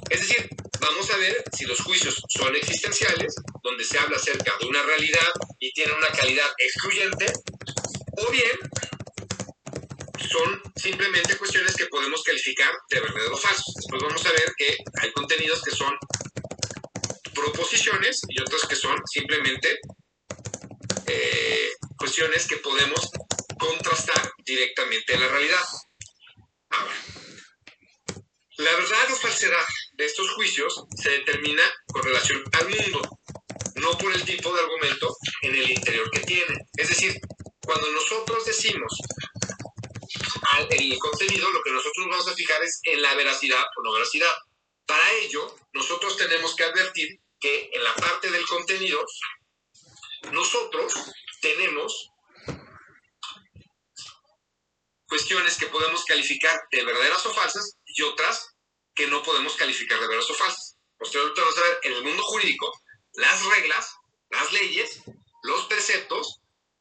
Es 0.09 0.21
decir, 0.27 0.49
vamos 0.83 1.11
a 1.11 1.17
ver 1.17 1.45
si 1.57 1.65
los 1.65 1.81
juicios 1.81 2.21
son 2.29 2.55
existenciales, 2.57 3.35
donde 3.63 3.85
se 3.85 3.99
habla 3.99 4.17
acerca 4.17 4.53
de 4.61 4.67
una 4.67 4.83
realidad 4.83 5.29
y 5.61 5.73
tienen 5.73 5.97
una 5.97 6.09
calidad 6.09 6.51
excluyente, 6.59 7.33
o 8.19 8.31
bien 8.31 8.59
son 10.29 10.63
simplemente 10.77 11.37
cuestiones 11.37 11.77
que 11.77 11.87
podemos 11.87 12.23
calificar 12.23 12.73
de 12.91 13.01
verdadero 13.01 13.35
o 13.35 13.39
falso. 13.39 13.73
Después 13.77 14.03
vamos 14.03 14.27
a 14.27 14.33
ver 14.33 14.53
que 14.57 14.77
hay 15.01 15.13
contenidos 15.13 15.63
que 15.63 15.71
son 15.71 15.97
proposiciones 17.35 18.21
y 18.29 18.41
otros 18.41 18.67
que 18.67 18.77
son 18.77 18.97
simplemente 19.07 19.79
eh, 21.07 21.71
cuestiones 21.97 22.47
que 22.47 22.57
podemos 22.57 23.11
contrastar 23.59 24.33
directamente 24.45 25.15
en 25.15 25.21
la 25.21 25.29
realidad. 25.29 25.65
Ahora, 26.71 26.95
la 28.57 28.73
verdad 28.73 29.13
o 29.13 29.17
falsedad 29.17 29.65
de 29.93 30.05
estos 30.05 30.31
juicios 30.33 30.85
se 30.97 31.11
determina 31.11 31.63
con 31.87 32.03
relación 32.03 32.43
al 32.53 32.69
mundo, 32.69 33.19
no 33.77 33.99
por 33.99 34.13
el 34.13 34.25
tipo 34.25 34.53
de 34.53 34.61
argumento 34.61 35.17
en 35.43 35.55
el 35.55 35.71
interior 35.71 36.11
que 36.11 36.21
tiene. 36.21 36.55
Es 36.77 36.89
decir, 36.89 37.21
cuando 37.65 37.91
nosotros 37.93 38.45
decimos 38.45 38.93
el 40.71 40.99
contenido, 40.99 41.51
lo 41.51 41.63
que 41.63 41.71
nosotros 41.71 42.07
vamos 42.09 42.29
a 42.29 42.35
fijar 42.35 42.63
es 42.63 42.81
en 42.85 43.03
la 43.03 43.15
veracidad 43.15 43.63
o 43.77 43.83
no 43.83 43.93
veracidad. 43.93 44.33
Para 44.87 45.13
ello, 45.13 45.57
nosotros 45.73 46.17
tenemos 46.17 46.55
que 46.55 46.65
advertir 46.65 47.21
que 47.41 47.71
en 47.73 47.83
la 47.83 47.95
parte 47.95 48.31
del 48.31 48.47
contenido, 48.47 49.05
nosotros 50.31 50.93
tenemos 51.41 52.11
cuestiones 55.07 55.57
que 55.57 55.67
podemos 55.67 56.05
calificar 56.05 56.59
de 56.71 56.85
verdaderas 56.85 57.27
o 57.27 57.35
falsas 57.35 57.77
y 57.85 58.03
otras 58.03 58.52
que 58.95 59.07
no 59.07 59.23
podemos 59.23 59.55
calificar 59.57 60.01
de 60.01 60.09
veras 60.09 60.31
o 60.31 60.35
falsas. 60.35 60.77
Ustedes 60.99 61.35
van 61.35 61.49
a 61.49 61.69
ver 61.69 61.81
en 61.83 61.93
el 61.95 62.05
mundo 62.05 62.23
jurídico, 62.23 62.73
las 63.15 63.45
reglas, 63.47 63.95
las 64.31 64.53
leyes, 64.53 65.03
los 65.43 65.67
preceptos, 65.67 66.41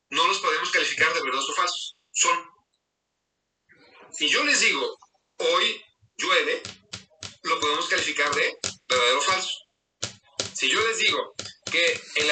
no 0.09 0.27
los 0.27 0.39
podemos 0.39 0.69
calificar 0.69 1.07
de 1.13 1.21
verdaderos 1.21 1.49
o 1.49 1.53
falsos. 1.53 1.97
Son. 2.11 2.51
Si 4.11 4.27
yo 4.29 4.43
les 4.43 4.59
digo, 4.59 4.97
hoy 5.37 5.83
llueve, 6.17 6.61
lo 7.43 7.59
podemos 7.59 7.87
calificar 7.87 8.33
de 8.35 8.57
verdadero 8.87 9.19
o 9.19 9.21
falso. 9.21 9.57
Si 10.53 10.69
yo 10.69 10.85
les 10.87 10.99
digo 10.99 11.33
que 11.71 11.99
el, 12.15 12.29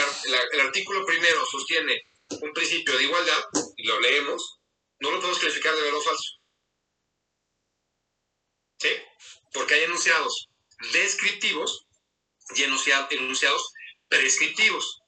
el 0.51 0.59
artículo 0.59 1.05
primero 1.05 1.43
sostiene 1.45 2.03
un 2.41 2.53
principio 2.53 2.95
de 2.97 3.03
igualdad, 3.05 3.43
y 3.77 3.87
lo 3.87 3.99
leemos, 3.99 4.59
no 4.99 5.11
lo 5.11 5.17
podemos 5.17 5.39
calificar 5.39 5.73
de 5.73 5.81
verdadero 5.81 5.99
o 5.99 6.03
falso. 6.03 6.33
¿Sí? 8.77 8.89
Porque 9.53 9.75
hay 9.75 9.83
enunciados. 9.83 10.49
descriptivos 10.93 11.85
y 12.55 12.63
enunciados 12.63 13.73
prescriptivos. 14.07 15.01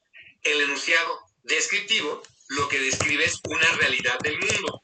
El 0.44 0.62
enunciado 0.62 1.20
descriptivo 1.44 2.22
lo 2.50 2.68
que 2.68 2.80
describe 2.80 3.24
es 3.26 3.40
una 3.46 3.72
realidad 3.74 4.20
del 4.20 4.38
mundo. 4.40 4.82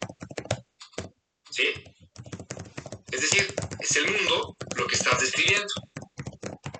¿Sí? 1.49 1.73
Es 3.11 3.21
decir, 3.21 3.53
es 3.79 3.95
el 3.95 4.11
mundo 4.11 4.55
lo 4.75 4.87
que 4.87 4.95
estás 4.95 5.19
describiendo. 5.19 5.73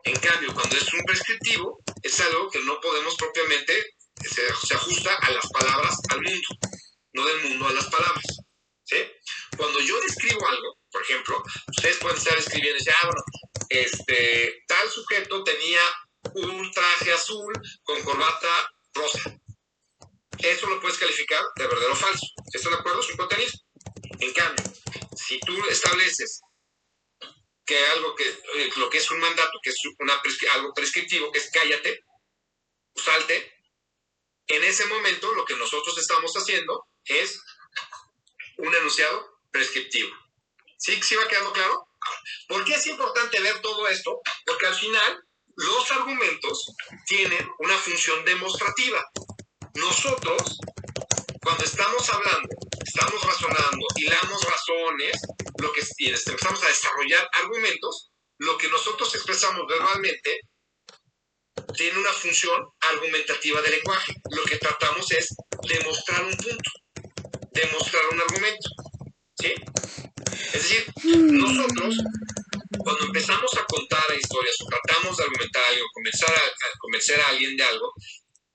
En 0.03 0.15
cambio, 0.19 0.53
cuando 0.53 0.77
es 0.77 0.93
un 0.93 1.01
prescriptivo, 1.01 1.79
es 2.03 2.19
algo 2.21 2.49
que 2.49 2.59
no 2.61 2.79
podemos 2.79 3.15
propiamente, 3.15 3.95
se, 4.33 4.73
ajusta 4.75 5.13
a 5.15 5.31
las 5.31 5.47
palabras, 5.49 5.97
al 6.09 6.21
mundo, 6.21 6.47
no 7.13 7.25
del 7.25 7.49
mundo 7.49 7.67
a 7.67 7.73
las 7.73 7.87
palabras. 7.87 8.25
¿Sí? 8.83 8.97
Cuando 9.57 9.81
yo 9.81 9.99
describo 10.01 10.47
algo, 10.47 10.77
por 10.97 11.03
ejemplo, 11.03 11.43
ustedes 11.67 11.97
pueden 11.97 12.17
estar 12.17 12.35
escribiendo 12.35 12.75
y 12.75 12.79
decir, 12.79 12.93
ah, 12.99 13.05
bueno, 13.05 13.23
este, 13.69 14.63
tal 14.67 14.89
sujeto 14.89 15.43
tenía 15.43 15.79
un 16.33 16.71
traje 16.71 17.13
azul 17.13 17.53
con 17.83 18.01
corbata 18.01 18.71
rosa. 18.95 19.37
Eso 20.39 20.67
lo 20.67 20.81
puedes 20.81 20.97
calificar 20.97 21.43
de 21.55 21.67
verdadero 21.67 21.93
o 21.93 21.95
falso. 21.95 22.25
¿Están 22.51 22.71
de 22.71 22.79
acuerdo? 22.79 23.01
Es 23.01 23.09
un. 23.09 23.19
En 24.19 24.33
cambio, 24.33 24.65
si 25.15 25.39
tú 25.41 25.55
estableces 25.69 26.41
que 27.63 27.85
algo 27.89 28.15
que, 28.15 28.27
eh, 28.27 28.71
lo 28.77 28.89
que 28.89 28.97
es 28.97 29.11
un 29.11 29.19
mandato, 29.19 29.51
que 29.61 29.69
es 29.69 29.77
una 29.99 30.19
algo 30.53 30.73
prescriptivo, 30.73 31.31
que 31.31 31.37
es 31.37 31.51
cállate, 31.51 32.03
salte, 32.95 33.53
en 34.47 34.63
ese 34.63 34.85
momento 34.85 35.31
lo 35.35 35.45
que 35.45 35.55
nosotros 35.57 35.95
estamos 35.99 36.33
haciendo 36.33 36.87
es 37.05 37.39
un 38.57 38.73
enunciado 38.73 39.41
prescriptivo. 39.51 40.26
¿Sí, 40.77 41.01
¿Sí 41.01 41.15
va 41.15 41.27
quedando 41.27 41.51
claro? 41.53 41.89
¿Por 42.47 42.63
qué 42.63 42.73
es 42.73 42.87
importante 42.87 43.39
ver 43.39 43.59
todo 43.61 43.87
esto? 43.87 44.21
Porque 44.45 44.67
al 44.67 44.75
final 44.75 45.23
los 45.55 45.91
argumentos 45.91 46.71
tienen 47.05 47.49
una 47.59 47.75
función 47.77 48.23
demostrativa. 48.23 49.03
Nosotros, 49.73 50.59
cuando 51.41 51.63
estamos 51.63 52.09
hablando, 52.13 52.49
estamos 52.85 53.21
razonando, 53.23 53.85
hilamos 53.95 54.43
razones, 54.43 55.13
lo 55.59 55.73
que 55.73 55.81
y 55.97 56.09
empezamos 56.09 56.63
a 56.63 56.67
desarrollar 56.67 57.27
argumentos, 57.33 58.11
lo 58.39 58.57
que 58.57 58.69
nosotros 58.69 59.13
expresamos 59.15 59.65
verbalmente 59.67 60.41
tiene 61.75 61.97
una 61.99 62.13
función 62.13 62.67
argumentativa 62.91 63.61
del 63.61 63.71
lenguaje. 63.71 64.13
Lo 64.29 64.43
que 64.43 64.57
tratamos 64.57 65.11
es 65.11 65.35
demostrar 65.67 66.23
un 66.23 66.37
punto, 66.37 66.71
demostrar 67.51 68.03
un 68.11 68.21
argumento. 68.21 68.69
¿Sí? 69.39 69.53
Es 70.53 70.53
decir, 70.53 70.85
nosotros, 71.03 71.97
cuando 72.77 73.05
empezamos 73.05 73.51
a 73.57 73.65
contar 73.65 74.03
historias 74.17 74.55
o 74.61 74.65
tratamos 74.65 75.17
de 75.17 75.23
argumentar 75.23 75.63
algo, 75.65 75.85
comenzar 75.93 76.35
a 76.35 76.79
convencer 76.79 77.19
a 77.21 77.27
alguien 77.29 77.57
de 77.57 77.63
algo, 77.63 77.93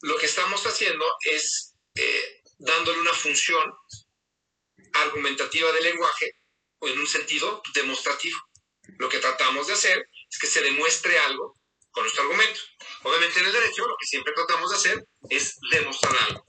lo 0.03 0.17
que 0.17 0.27
estamos 0.27 0.65
haciendo 0.67 1.05
es 1.31 1.75
eh, 1.95 2.43
dándole 2.59 3.01
una 3.01 3.13
función 3.13 3.73
argumentativa 4.95 5.73
del 5.73 5.85
lenguaje 5.85 6.33
o 6.81 6.89
en 6.89 6.99
un 6.99 7.07
sentido 7.07 7.63
demostrativo. 7.75 8.39
Lo 8.99 9.09
que 9.09 9.19
tratamos 9.19 9.67
de 9.67 9.75
hacer 9.75 10.09
es 10.31 10.39
que 10.39 10.47
se 10.47 10.63
demuestre 10.63 11.19
algo 11.19 11.59
con 11.91 12.05
nuestro 12.05 12.23
argumento. 12.23 12.61
Obviamente 13.03 13.41
en 13.41 13.47
el 13.47 13.53
derecho 13.53 13.87
lo 13.87 13.97
que 13.99 14.07
siempre 14.07 14.33
tratamos 14.33 14.71
de 14.71 14.77
hacer 14.77 15.07
es 15.29 15.57
demostrar 15.71 16.17
algo. 16.29 16.45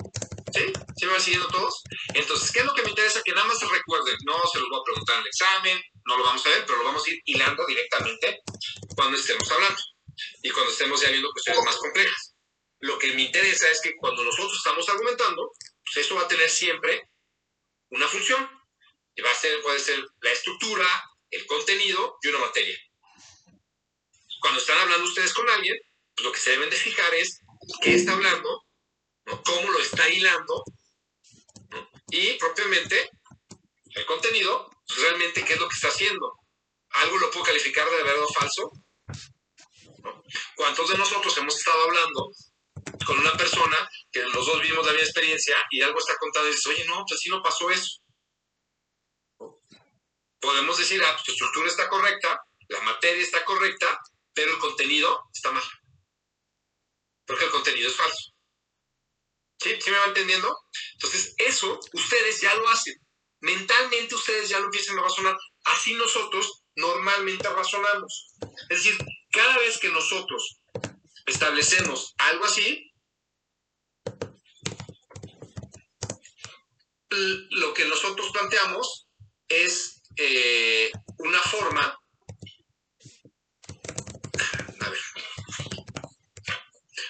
¿Sí? 0.54 0.72
¿Sí 0.98 1.06
me 1.06 1.12
van 1.14 1.22
siguiendo 1.22 1.48
todos? 1.48 1.82
Entonces, 2.14 2.52
¿qué 2.52 2.60
es 2.60 2.66
lo 2.66 2.74
que 2.74 2.84
me 2.84 2.90
interesa? 2.90 3.22
Que 3.24 3.32
nada 3.32 3.48
más 3.48 3.60
se 3.60 3.68
recuerden. 3.68 4.16
No 4.26 4.40
se 4.52 4.60
los 4.60 4.70
voy 4.70 4.80
a 4.80 4.84
preguntar 4.86 5.16
en 5.16 5.22
el 5.22 5.28
examen, 5.28 5.82
no 6.06 6.18
lo 6.18 6.24
vamos 6.24 6.46
a 6.46 6.50
ver, 6.50 6.66
pero 6.66 6.78
lo 6.80 6.86
vamos 6.86 7.06
a 7.06 7.10
ir 7.10 7.22
hilando 7.26 7.66
directamente 7.66 8.42
cuando 8.96 9.18
estemos 9.18 9.50
hablando 9.52 9.82
y 10.44 10.50
cuando 10.52 10.72
estemos 10.72 11.02
ya 11.02 11.10
viendo 11.10 11.32
cuestiones 11.32 11.64
más 11.66 11.78
complejas. 11.78 12.36
Lo 12.80 13.00
que 13.00 13.14
me 13.14 13.24
interesa 13.24 13.68
es 13.70 13.82
que 13.82 13.96
cuando 13.96 14.24
nosotros 14.24 14.58
estamos 14.58 14.88
argumentando, 14.90 15.52
pues 15.84 16.06
eso 16.06 16.16
va 16.16 16.24
a 16.24 16.28
tener 16.28 16.50
siempre 16.50 17.10
una 17.90 18.08
función. 18.08 18.48
Y 19.16 19.22
va 19.22 19.32
a 19.32 19.36
ser, 19.36 19.62
puede 19.62 19.80
ser 19.80 20.04
la 20.22 20.32
estructura, 20.32 20.88
el 21.30 21.46
contenido 21.46 22.18
y 22.22 22.28
una 22.30 22.40
materia. 22.40 22.78
Cuando 24.42 24.60
están 24.60 24.80
hablando 24.80 25.08
ustedes 25.08 25.34
con 25.34 25.50
alguien, 25.50 25.78
pues 26.16 26.26
lo 26.26 26.32
que 26.32 26.40
se 26.40 26.52
deben 26.52 26.70
de 26.70 26.76
fijar 26.76 27.14
es 27.14 27.40
qué 27.82 27.96
está 27.96 28.14
hablando, 28.14 28.63
cómo 29.26 29.72
lo 29.72 29.80
está 29.80 30.10
hilando, 30.10 30.64
y 32.10 32.34
propiamente 32.34 33.10
el 33.96 34.06
contenido, 34.06 34.70
pues 34.88 35.02
realmente 35.02 35.44
qué 35.44 35.54
es 35.54 35.60
lo 35.60 35.68
que 35.68 35.76
está 35.76 35.88
haciendo. 35.88 36.34
¿Algo 36.90 37.18
lo 37.18 37.32
puedo 37.32 37.46
calificar 37.46 37.90
de 37.90 38.04
verdad 38.04 38.24
o 38.24 38.34
falso? 38.34 38.72
¿Cuántos 40.56 40.90
de 40.90 40.98
nosotros 40.98 41.36
hemos 41.38 41.58
estado 41.58 41.84
hablando 41.84 42.32
con 43.06 43.20
una 43.20 43.34
persona 43.34 43.78
que 44.12 44.22
los 44.24 44.46
dos 44.46 44.62
vimos 44.62 44.86
la 44.86 44.92
misma 44.92 45.06
experiencia 45.06 45.56
y 45.72 45.82
algo 45.82 45.98
está 45.98 46.16
contado 46.18 46.48
y 46.48 46.52
dices, 46.52 46.68
oye, 46.68 46.86
no, 46.86 47.04
pues 47.08 47.20
así 47.20 47.30
no 47.30 47.42
pasó 47.42 47.70
eso. 47.72 48.00
Podemos 50.40 50.78
decir, 50.78 51.04
ah, 51.04 51.12
pues 51.14 51.24
tu 51.24 51.32
estructura 51.32 51.68
está 51.68 51.90
correcta, 51.90 52.42
la 52.68 52.82
materia 52.82 53.24
está 53.24 53.44
correcta, 53.46 54.00
pero 54.34 54.52
el 54.52 54.60
contenido 54.60 55.24
está 55.34 55.52
mal. 55.52 55.64
Porque 57.26 57.46
el 57.46 57.52
contenido 57.52 57.90
es 57.90 57.96
falso. 57.96 58.33
¿Sí? 59.64 59.80
¿Sí 59.80 59.92
me 59.92 59.98
va 59.98 60.06
entendiendo? 60.08 60.60
Entonces, 60.94 61.34
eso 61.38 61.80
ustedes 61.94 62.42
ya 62.42 62.54
lo 62.56 62.68
hacen. 62.68 62.96
Mentalmente 63.40 64.16
ustedes 64.16 64.50
ya 64.50 64.60
lo 64.60 64.66
empiezan 64.66 65.00
a 65.00 65.04
razonar. 65.04 65.38
Así 65.64 65.94
nosotros 65.94 66.64
normalmente 66.76 67.48
razonamos. 67.48 68.34
Es 68.70 68.84
decir, 68.84 68.98
cada 69.32 69.58
vez 69.60 69.78
que 69.78 69.90
nosotros 69.90 70.60
establecemos 71.26 72.14
algo 72.18 72.46
así, 72.46 72.92
lo 77.52 77.74
que 77.74 77.86
nosotros 77.86 78.32
planteamos 78.32 79.08
es 79.48 80.02
eh, 80.18 80.92
una 81.20 81.40
forma, 81.40 82.00
a 84.80 84.90
ver, 84.90 85.02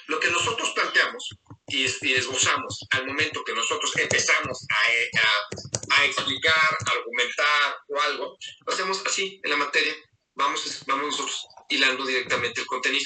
lo 0.08 0.20
que 0.20 0.30
nosotros 0.30 0.72
planteamos 0.72 1.30
y, 1.74 2.14
esbozamos 2.14 2.86
al 2.92 3.08
momento 3.08 3.44
que 3.44 3.54
nosotros 3.54 3.92
empezamos 3.98 4.66
a, 4.70 5.96
a, 5.96 6.06
explicar, 6.06 6.78
argumentar 6.86 7.78
o 7.88 8.02
algo, 8.02 8.38
lo 8.66 8.74
hacemos 8.74 9.02
así 9.06 9.40
en 9.44 9.50
la 9.50 9.58
materia, 9.58 9.96
vamos, 10.36 10.84
vamos 10.86 11.06
nosotros 11.06 11.48
hilando 11.70 12.06
directamente 12.06 12.62
el 12.62 12.68
contenido. 12.68 13.06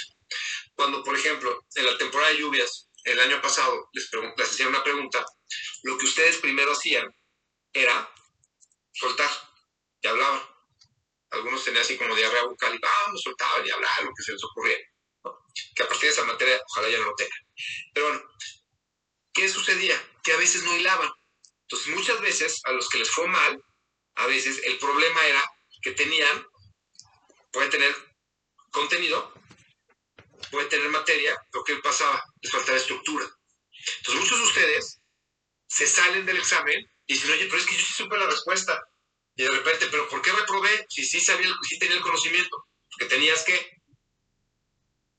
Cuando, 0.75 1.03
por 1.03 1.15
ejemplo, 1.15 1.65
en 1.75 1.85
la 1.85 1.97
temporada 1.97 2.31
de 2.31 2.39
lluvias, 2.39 2.89
el 3.05 3.19
año 3.19 3.41
pasado, 3.41 3.89
les, 3.93 4.09
les 4.37 4.49
hacía 4.49 4.67
una 4.67 4.83
pregunta, 4.83 5.25
lo 5.83 5.97
que 5.97 6.05
ustedes 6.05 6.37
primero 6.37 6.73
hacían 6.73 7.07
era 7.71 8.11
soltar 8.91 9.29
y 10.01 10.07
hablaban. 10.07 10.41
Algunos 11.29 11.63
tenían 11.63 11.83
así 11.83 11.97
como 11.97 12.15
diarrea 12.15 12.43
bucal 12.43 12.75
y 12.75 12.79
vamos, 12.79 13.21
soltaban 13.21 13.65
y 13.65 13.69
hablaban 13.69 14.05
lo 14.05 14.11
que 14.13 14.23
se 14.23 14.33
les 14.33 14.43
ocurría. 14.43 14.77
Que 15.75 15.83
a 15.83 15.87
partir 15.87 16.09
de 16.09 16.13
esa 16.13 16.25
materia, 16.25 16.59
ojalá 16.69 16.89
ya 16.89 16.99
no 16.99 17.05
lo 17.05 17.15
tengan. 17.15 17.39
Pero 17.93 18.07
bueno, 18.07 18.23
¿qué 19.33 19.49
sucedía? 19.49 19.95
Que 20.23 20.33
a 20.33 20.37
veces 20.37 20.63
no 20.63 20.75
hilaban. 20.75 21.09
Entonces, 21.63 21.95
muchas 21.95 22.21
veces 22.21 22.61
a 22.65 22.71
los 22.71 22.89
que 22.89 22.99
les 22.99 23.09
fue 23.09 23.27
mal, 23.27 23.61
a 24.15 24.27
veces 24.27 24.61
el 24.63 24.77
problema 24.77 25.25
era 25.25 25.43
que 25.81 25.91
tenían, 25.91 26.45
puede 27.51 27.69
tener 27.69 27.95
contenido, 28.71 29.33
puede 30.51 30.67
tener 30.67 30.89
materia, 30.89 31.35
lo 31.53 31.63
que 31.63 31.75
pasaba, 31.77 32.23
les 32.41 32.51
faltaba 32.51 32.77
estructura. 32.77 33.25
Entonces 33.97 34.21
muchos 34.21 34.39
de 34.39 34.45
ustedes 34.45 35.01
se 35.67 35.87
salen 35.87 36.25
del 36.25 36.37
examen 36.37 36.79
y 37.05 37.13
dicen, 37.13 37.31
oye, 37.31 37.45
pero 37.45 37.57
es 37.57 37.65
que 37.65 37.75
yo 37.75 37.81
sí 37.81 37.93
supe 37.93 38.17
la 38.17 38.27
respuesta. 38.27 38.81
Y 39.35 39.43
de 39.43 39.51
repente, 39.51 39.87
¿pero 39.91 40.09
por 40.09 40.21
qué 40.21 40.31
reprobé? 40.31 40.85
Si 40.89 41.05
sí, 41.05 41.21
sabía, 41.21 41.49
si 41.67 41.77
tenía 41.77 41.97
el 41.97 42.01
conocimiento. 42.01 42.65
Porque 42.89 43.05
tenías 43.05 43.43
que, 43.43 43.76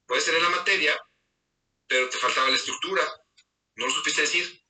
puedes 0.08 0.24
tener 0.24 0.42
la 0.42 0.48
materia, 0.48 0.98
pero 1.86 2.08
te 2.08 2.18
faltaba 2.18 2.50
la 2.50 2.56
estructura. 2.56 3.02
No 3.76 3.86
lo 3.86 3.92
supiste 3.92 4.22
decir. 4.22 4.64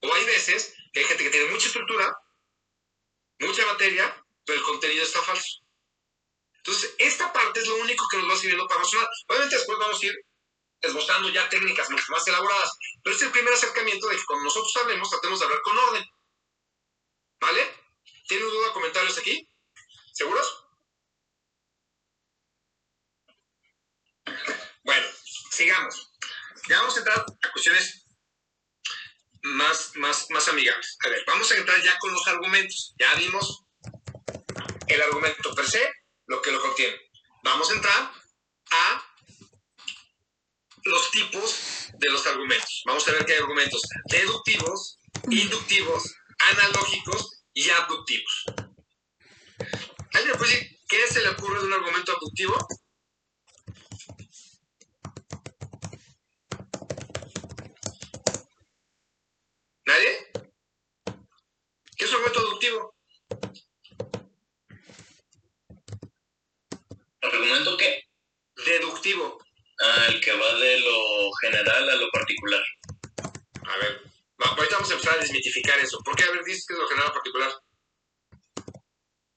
O 0.00 0.12
hay 0.12 0.24
veces 0.24 0.74
que 0.92 1.00
hay 1.00 1.06
gente 1.06 1.24
que 1.24 1.30
tiene 1.30 1.50
mucha 1.50 1.66
estructura, 1.66 2.12
mucha 3.38 3.64
materia, 3.66 4.26
pero 4.44 4.58
el 4.58 4.64
contenido 4.64 5.04
está 5.04 5.22
falso. 5.22 5.62
Entonces, 6.56 6.94
esta 6.98 7.32
parte 7.32 7.60
es 7.60 7.68
lo 7.68 7.76
único 7.76 8.04
que 8.10 8.16
nos 8.16 8.30
va 8.30 8.36
sirviendo 8.36 8.66
para 8.66 8.80
razonar. 8.80 9.08
Obviamente 9.28 9.56
después 9.56 9.78
vamos 9.78 10.02
a 10.02 10.06
ir 10.06 10.14
esbozando 10.80 11.28
ya 11.28 11.48
técnicas 11.48 11.90
mucho 11.90 12.04
más 12.08 12.26
elaboradas, 12.26 12.76
pero 13.02 13.14
es 13.14 13.22
el 13.22 13.30
primer 13.30 13.52
acercamiento 13.52 14.08
de 14.08 14.16
que 14.16 14.24
cuando 14.24 14.44
nosotros 14.44 14.76
hablemos, 14.76 15.08
tratemos 15.10 15.38
de 15.38 15.44
hablar 15.44 15.62
con 15.62 15.78
orden. 15.78 16.04
¿Vale? 17.40 17.74
¿Tienen 18.26 18.48
duda 18.48 18.70
o 18.70 18.72
comentarios 18.72 19.18
aquí? 19.18 19.48
¿Seguros? 20.12 20.66
Bueno, 24.86 25.06
sigamos. 25.56 26.12
Ya 26.68 26.78
vamos 26.78 26.96
a 26.96 26.98
entrar 26.98 27.20
a 27.20 27.52
cuestiones 27.52 28.06
más, 29.42 29.92
más, 29.94 30.26
más 30.30 30.48
amigables. 30.48 30.98
A 31.04 31.08
ver, 31.08 31.24
vamos 31.26 31.50
a 31.50 31.56
entrar 31.56 31.80
ya 31.82 31.98
con 31.98 32.12
los 32.12 32.26
argumentos. 32.26 32.94
Ya 32.98 33.14
vimos 33.14 33.64
el 34.88 35.02
argumento 35.02 35.54
per 35.54 35.66
se, 35.66 35.90
lo 36.26 36.42
que 36.42 36.52
lo 36.52 36.60
contiene. 36.60 36.96
vamos 37.42 37.70
a 37.70 37.74
entrar 37.74 38.12
a 38.70 39.12
los 40.84 41.10
tipos 41.10 41.88
de 41.94 42.10
los 42.10 42.26
argumentos. 42.26 42.82
Vamos 42.86 43.06
a 43.08 43.12
ver 43.12 43.24
que 43.24 43.32
hay 43.32 43.38
argumentos 43.38 43.82
deductivos, 44.10 44.98
inductivos, 45.30 46.14
analógicos 46.50 47.44
y 47.54 47.70
abductivos. 47.70 48.44
¿Alguien 50.12 50.32
me 50.32 50.38
puede 50.38 50.52
decir 50.52 50.78
qué 50.88 51.06
se 51.08 51.20
le 51.20 51.28
ocurre 51.30 51.60
de 51.60 51.66
un 51.66 51.72
argumento 51.72 52.12
abductivo? 52.12 52.56
¿Nadie? 59.86 60.26
¿Qué 61.96 62.04
es 62.04 62.10
un 62.10 62.16
argumento 62.16 62.40
deductivo? 62.40 62.94
¿Argumento 67.22 67.76
qué? 67.76 68.02
Deductivo. 68.66 69.38
Ah, 69.80 70.06
el 70.08 70.20
que 70.20 70.32
va 70.32 70.54
de 70.54 70.80
lo 70.80 71.32
general 71.40 71.88
a 71.88 71.94
lo 71.94 72.10
particular. 72.10 72.62
A 73.64 73.76
ver, 73.76 74.02
ahorita 74.38 74.74
vamos 74.74 74.90
a 74.90 74.94
empezar 74.94 75.18
a 75.18 75.20
desmitificar 75.20 75.78
eso. 75.78 75.98
¿Por 76.04 76.16
qué? 76.16 76.24
A 76.24 76.30
ver, 76.32 76.42
dices 76.44 76.66
que 76.66 76.74
es 76.74 76.80
lo 76.80 76.88
general 76.88 77.10
a 77.10 77.14
particular. 77.14 77.52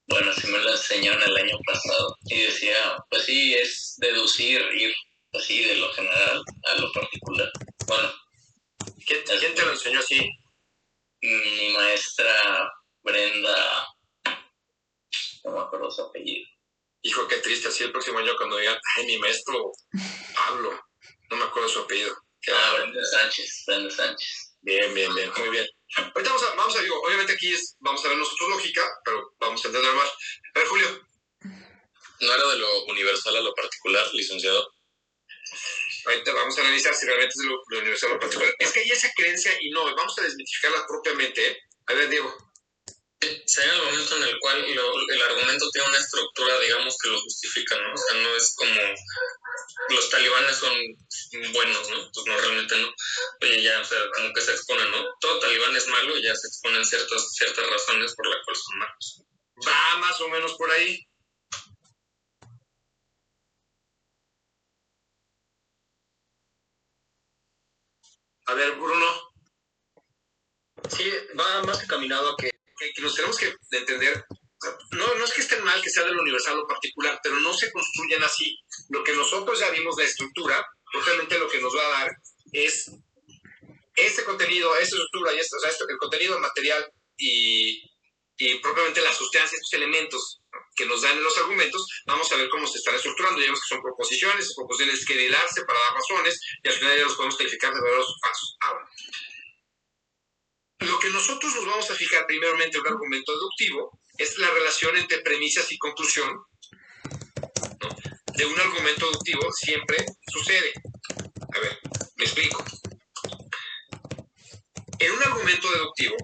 Bueno, 0.08 0.30
así 0.32 0.48
me 0.48 0.58
lo 0.58 0.72
enseñaron 0.72 1.22
el 1.22 1.36
año 1.36 1.58
pasado. 1.64 2.16
Y 2.24 2.42
decía, 2.42 2.96
pues 3.08 3.24
sí, 3.24 3.54
es 3.54 3.94
deducir, 3.98 4.60
ir 4.74 4.92
así 5.32 5.62
de 5.64 5.76
lo 5.76 5.92
general 5.92 6.42
a 6.64 6.74
lo 6.74 6.90
particular. 6.92 7.52
Bueno. 7.86 8.12
¿Quién, 9.06 9.22
¿quién 9.38 9.54
te 9.54 9.62
lo 9.62 9.72
enseñó 9.72 9.98
así? 10.00 10.28
Mi 11.22 11.72
maestra 11.74 12.72
Brenda, 13.02 13.88
no 15.44 15.50
me 15.52 15.60
acuerdo 15.60 15.90
su 15.90 16.02
apellido. 16.02 16.46
Hijo, 17.02 17.28
qué 17.28 17.36
triste, 17.36 17.68
así 17.68 17.84
el 17.84 17.92
próximo 17.92 18.18
año 18.18 18.34
cuando 18.36 18.56
digan, 18.56 18.78
ay, 18.96 19.06
mi 19.06 19.18
maestro 19.18 19.72
Pablo, 20.34 20.78
no 21.30 21.36
me 21.36 21.44
acuerdo 21.44 21.68
su 21.68 21.80
apellido. 21.80 22.14
Ah, 22.48 22.74
Brenda 22.76 23.04
Sánchez, 23.04 23.64
Brenda 23.66 23.90
Sánchez. 23.90 24.56
Bien, 24.62 24.94
bien, 24.94 25.14
bien, 25.14 25.30
muy 25.38 25.48
bien. 25.50 25.66
Ahorita 25.96 26.30
vamos 26.30 26.42
a, 26.42 26.54
vamos 26.54 26.76
a 26.76 26.82
digo, 26.82 27.00
obviamente 27.02 27.32
aquí 27.32 27.52
es, 27.52 27.76
vamos 27.80 28.04
a 28.04 28.08
ver 28.08 28.16
nosotros 28.16 28.50
lógica, 28.50 28.86
pero 29.04 29.34
vamos 29.40 29.64
a 29.64 29.68
entender 29.68 29.94
más. 29.94 30.08
A 30.08 30.58
ver, 30.58 30.68
Julio. 30.68 31.06
¿No 32.20 32.34
era 32.34 32.46
de 32.48 32.58
lo 32.58 32.84
universal 32.84 33.36
a 33.36 33.40
lo 33.40 33.54
particular, 33.54 34.06
licenciado? 34.12 34.70
Ahorita 36.10 36.32
vamos 36.32 36.58
a 36.58 36.60
analizar 36.62 36.94
si 36.94 37.06
realmente 37.06 37.34
es 37.38 37.44
lo, 37.44 37.62
universal 37.78 38.10
lo 38.10 38.18
particular. 38.18 38.54
Es 38.58 38.72
que 38.72 38.80
hay 38.80 38.90
esa 38.90 39.10
creencia 39.14 39.52
y 39.60 39.70
no, 39.70 39.84
vamos 39.94 40.18
a 40.18 40.22
desmitificarla 40.22 40.86
propiamente. 40.86 41.46
¿eh? 41.46 41.58
A 41.86 41.94
ver, 41.94 42.08
Diego. 42.08 42.36
Se 43.44 43.62
el 43.62 43.82
momento 43.82 44.16
en 44.16 44.22
el 44.22 44.38
cual 44.40 44.64
el 44.64 45.22
argumento 45.22 45.68
tiene 45.70 45.88
una 45.88 45.98
estructura, 45.98 46.58
digamos, 46.60 46.96
que 47.02 47.10
lo 47.10 47.20
justifica, 47.20 47.76
¿no? 47.76 47.92
O 47.92 47.96
sea, 47.96 48.16
no 48.16 48.34
es 48.34 48.54
como 48.56 48.80
los 49.90 50.08
talibanes 50.08 50.56
son 50.56 50.72
buenos, 51.52 51.90
¿no? 51.90 52.10
Pues 52.14 52.26
no, 52.26 52.40
realmente 52.40 52.78
no. 52.78 52.88
Oye, 53.42 53.62
ya, 53.62 53.78
o 53.78 53.84
sea, 53.84 53.98
como 54.14 54.32
que 54.32 54.40
se 54.40 54.52
exponen, 54.52 54.90
¿no? 54.90 55.04
Todo 55.20 55.38
talibán 55.38 55.76
es 55.76 55.86
malo 55.88 56.16
y 56.16 56.22
ya 56.22 56.34
se 56.34 56.48
exponen 56.48 56.82
ciertas, 56.82 57.34
ciertas 57.34 57.68
razones 57.68 58.14
por 58.14 58.26
las 58.26 58.42
cuales 58.42 58.62
son 58.62 58.78
malos. 58.78 59.22
Va 59.68 59.98
más 59.98 60.20
o 60.22 60.28
menos 60.30 60.54
por 60.54 60.70
ahí. 60.70 61.06
A 68.50 68.54
ver, 68.54 68.72
Bruno. 68.72 69.06
Sí, 70.88 71.10
va 71.38 71.62
más 71.62 71.82
encaminado 71.82 72.30
a 72.30 72.36
que 72.36 72.50
que, 72.94 73.02
nos 73.02 73.14
tenemos 73.14 73.36
que 73.36 73.54
entender, 73.72 74.24
no, 74.92 75.14
no 75.14 75.24
es 75.24 75.32
que 75.32 75.42
estén 75.42 75.62
mal 75.64 75.80
que 75.82 75.90
sea 75.90 76.04
del 76.04 76.18
universal 76.18 76.58
o 76.58 76.66
particular, 76.66 77.18
pero 77.22 77.36
no 77.40 77.52
se 77.52 77.70
construyen 77.70 78.22
así. 78.22 78.58
Lo 78.88 79.04
que 79.04 79.14
nosotros 79.14 79.58
ya 79.58 79.70
vimos 79.70 79.96
de 79.96 80.04
estructura, 80.04 80.64
realmente 81.04 81.38
lo 81.38 81.48
que 81.48 81.60
nos 81.60 81.74
va 81.76 81.86
a 81.86 82.00
dar 82.00 82.10
es 82.52 82.90
este 83.94 84.24
contenido, 84.24 84.74
esta 84.76 84.96
estructura, 84.96 85.32
y 85.32 85.38
esto, 85.38 85.56
o 85.56 85.60
sea, 85.60 85.70
esto, 85.70 85.84
el 85.88 85.98
contenido 85.98 86.38
material 86.38 86.90
y, 87.16 87.82
y 88.38 88.54
propiamente 88.60 89.02
las 89.02 89.16
sustancias, 89.16 89.60
estos 89.60 89.74
elementos 89.74 90.40
que 90.80 90.86
nos 90.86 91.02
dan 91.02 91.22
los 91.22 91.36
argumentos, 91.36 91.86
vamos 92.06 92.32
a 92.32 92.36
ver 92.36 92.48
cómo 92.48 92.66
se 92.66 92.78
están 92.78 92.94
estructurando. 92.94 93.38
Ya 93.38 93.46
vemos 93.46 93.60
que 93.60 93.74
son 93.74 93.82
proposiciones, 93.82 94.54
proposiciones 94.56 95.04
que 95.04 95.28
darse 95.28 95.62
para 95.66 95.78
dar 95.78 95.92
razones, 95.92 96.40
y 96.62 96.68
al 96.68 96.74
final 96.74 96.96
ya 96.96 97.04
los 97.04 97.16
podemos 97.16 97.36
calificar 97.36 97.74
de 97.74 97.82
verdaderos 97.82 98.08
o 98.08 98.26
falsos. 98.26 98.56
Ahora, 98.60 98.88
lo 100.78 100.98
que 100.98 101.10
nosotros 101.10 101.54
nos 101.54 101.66
vamos 101.66 101.90
a 101.90 101.94
fijar 101.94 102.24
primeramente 102.26 102.78
en 102.78 102.80
un 102.80 102.92
argumento 102.94 103.32
deductivo 103.32 104.00
es 104.16 104.38
la 104.38 104.50
relación 104.50 104.96
entre 104.96 105.18
premisas 105.18 105.70
y 105.70 105.76
conclusión. 105.76 106.44
De 108.38 108.46
un 108.46 108.58
argumento 108.58 109.04
deductivo 109.04 109.52
siempre 109.52 109.98
sucede. 110.32 110.72
A 111.54 111.60
ver, 111.60 111.78
me 112.16 112.24
explico. 112.24 112.64
En 114.98 115.12
un 115.12 115.22
argumento 115.22 115.70
deductivo 115.72 116.16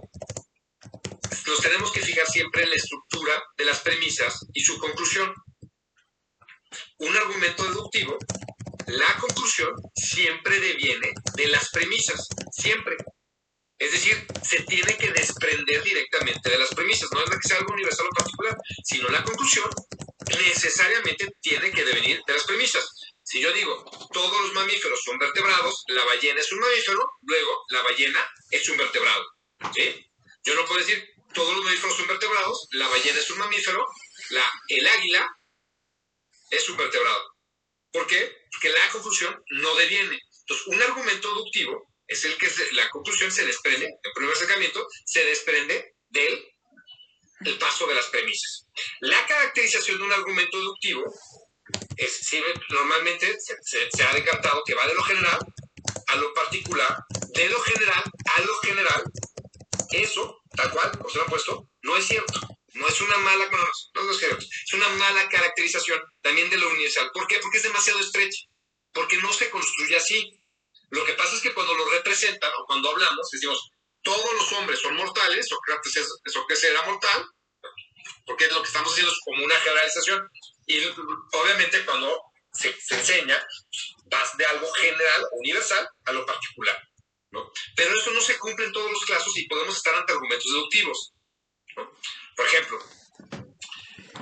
nos 1.47 1.61
tenemos 1.61 1.93
que 1.93 2.03
fijar 2.03 2.27
siempre 2.27 2.65
en 2.65 2.71
la 2.71 2.77
estructura 2.77 3.43
de 3.57 3.65
las 3.65 3.81
premisas 3.81 4.47
y 4.53 4.63
su 4.63 4.79
conclusión. 4.79 5.33
Un 6.99 7.17
argumento 7.17 7.65
deductivo, 7.65 8.19
la 8.87 9.17
conclusión 9.19 9.75
siempre 9.95 10.59
deviene 10.61 11.13
de 11.35 11.49
las 11.49 11.71
premisas, 11.71 12.27
siempre. 12.51 12.97
Es 13.79 13.93
decir, 13.93 14.27
se 14.43 14.63
tiene 14.63 14.97
que 14.97 15.13
desprender 15.13 15.83
directamente 15.83 16.51
de 16.51 16.59
las 16.59 16.75
premisas. 16.75 17.09
No 17.13 17.23
es 17.23 17.31
que 17.31 17.49
sea 17.49 17.59
algo 17.59 17.75
universal 17.75 18.07
o 18.07 18.15
particular, 18.15 18.57
sino 18.85 19.09
la 19.09 19.23
conclusión 19.23 19.69
necesariamente 20.31 21.29
tiene 21.41 21.71
que 21.71 21.85
devenir 21.85 22.21
de 22.27 22.33
las 22.33 22.45
premisas. 22.45 22.85
Si 23.23 23.41
yo 23.41 23.53
digo, 23.53 23.85
todos 24.13 24.41
los 24.41 24.53
mamíferos 24.55 25.01
son 25.05 25.19
vertebrados, 25.19 25.85
la 25.89 26.05
ballena 26.05 26.41
es 26.41 26.53
un 26.53 26.61
mamífero, 26.61 27.05
luego 27.23 27.65
la 27.69 27.83
ballena 27.83 28.25
es 28.51 28.69
un 28.69 28.77
vertebrado. 28.79 29.25
¿sí? 29.75 30.11
Yo 30.45 30.55
no 30.55 30.65
puedo 30.65 30.81
decir, 30.81 31.05
todos 31.37 31.55
los 31.55 31.65
mamíferos 31.65 31.97
son 31.97 32.07
vertebrados, 32.09 32.67
la 32.73 32.89
ballena 32.89 33.21
es 33.21 33.31
un 33.31 33.39
mamífero, 33.39 33.87
el 34.69 34.87
águila 34.87 35.29
es 36.51 36.69
un 36.71 36.79
vertebrado. 36.79 37.37
¿Por 37.93 38.07
qué? 38.07 38.37
Porque 38.51 38.71
la 38.71 38.91
conclusión 38.91 39.45
no 39.51 39.75
deviene. 39.77 40.19
Entonces, 40.41 40.67
un 40.67 40.83
argumento 40.83 41.29
deductivo 41.29 41.93
es 42.07 42.25
el 42.25 42.37
que 42.39 42.51
la 42.73 42.89
conclusión 42.89 43.31
se 43.31 43.45
desprende, 43.45 43.87
el 44.03 44.13
primer 44.15 44.35
acercamiento 44.35 44.87
se 45.05 45.25
desprende 45.25 45.97
del 46.09 46.47
el 47.45 47.59
paso 47.59 47.87
de 47.87 47.95
las 47.95 48.07
premisas. 48.07 48.67
La 49.01 49.27
caracterización 49.27 49.99
de 49.99 50.05
un 50.05 50.13
argumento 50.13 50.57
deductivo 50.57 51.05
es, 51.99 52.35
normalmente 52.71 53.37
se, 53.39 53.91
se, 53.91 54.03
ha 54.03 54.15
decantado 54.15 54.63
que 54.65 54.75
va 54.75 54.87
de 54.87 54.95
lo 54.95 55.03
general 55.03 55.39
a 56.07 56.17
lo 56.17 56.33
particular, 56.33 56.97
de 57.35 57.51
lo 57.51 57.61
general 57.61 58.03
a 58.37 58.41
lo 58.41 58.57
general. 58.61 59.05
Eso, 59.91 60.41
tal 60.57 60.71
cual, 60.71 60.91
como 60.97 61.09
se 61.09 61.19
lo 61.19 61.25
ha 61.25 61.29
puesto, 61.29 61.69
no 61.83 61.97
es 61.97 62.07
cierto. 62.07 62.41
No 62.75 62.87
es 62.89 63.01
una 63.01 63.17
mala, 63.19 63.49
no, 63.95 64.11
es 64.11 64.19
cierto. 64.19 64.45
Es 64.45 64.73
una 64.75 64.89
mala 64.91 65.29
caracterización 65.29 66.01
también 66.21 66.51
de 66.51 66.59
lo 66.59 66.69
universal. 66.69 67.11
¿Por 67.13 67.27
qué? 67.27 67.39
Porque 67.39 67.57
es 67.57 67.63
demasiado 67.63 68.01
estrecha. 68.01 68.45
Porque 68.93 69.17
no 69.19 69.33
se 69.33 69.49
construye 69.51 69.97
así. 69.97 70.39
Lo 70.91 71.05
que 71.05 71.15
pasa 71.15 71.37
es 71.37 71.41
que 71.41 71.55
cuando 71.55 71.75
lo 71.75 71.89
representan 71.91 72.51
o 72.59 72.67
cuando 72.67 72.91
hablamos, 72.91 73.31
decimos, 73.31 73.71
todos 74.03 74.33
los 74.35 74.53
hombres 74.53 74.79
son 74.79 74.95
mortales, 74.95 75.49
Sócrates, 75.49 76.65
era 76.65 76.83
mortal, 76.85 77.27
porque 78.25 78.47
lo 78.49 78.63
que 78.63 78.69
estamos 78.69 78.93
haciendo 78.93 79.13
es 79.13 79.21
como 79.25 79.45
una 79.45 79.57
generalización. 79.57 80.31
Y 80.67 80.85
obviamente 81.33 81.85
cuando 81.85 82.23
se, 82.53 82.77
enseña, 82.91 83.45
vas 84.05 84.37
de 84.37 84.47
algo 84.47 84.71
general 84.75 85.27
universal 85.33 85.89
a 86.05 86.13
lo 86.13 86.25
particular. 86.25 86.81
Pero 87.31 87.95
eso 87.95 88.13
no 88.13 88.21
se 88.21 88.39
cumple 88.39 88.67
en 88.67 88.73
todos 88.73 88.91
los 88.91 89.05
casos 89.05 89.37
y 89.37 89.47
podemos 89.47 89.77
estar 89.77 89.95
ante 89.95 90.13
argumentos 90.13 90.51
deductivos. 90.53 91.13
Por 92.37 92.47
ejemplo, 92.47 92.79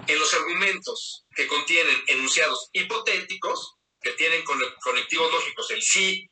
en 0.06 0.18
los 0.18 0.34
argumentos 0.34 1.24
que 1.34 1.46
contienen 1.46 2.02
enunciados 2.08 2.68
hipotéticos, 2.72 3.74
que 4.00 4.12
tienen 4.12 4.44
conectivos 4.82 5.32
lógicos 5.32 5.70
el 5.70 5.82
sí, 5.82 6.28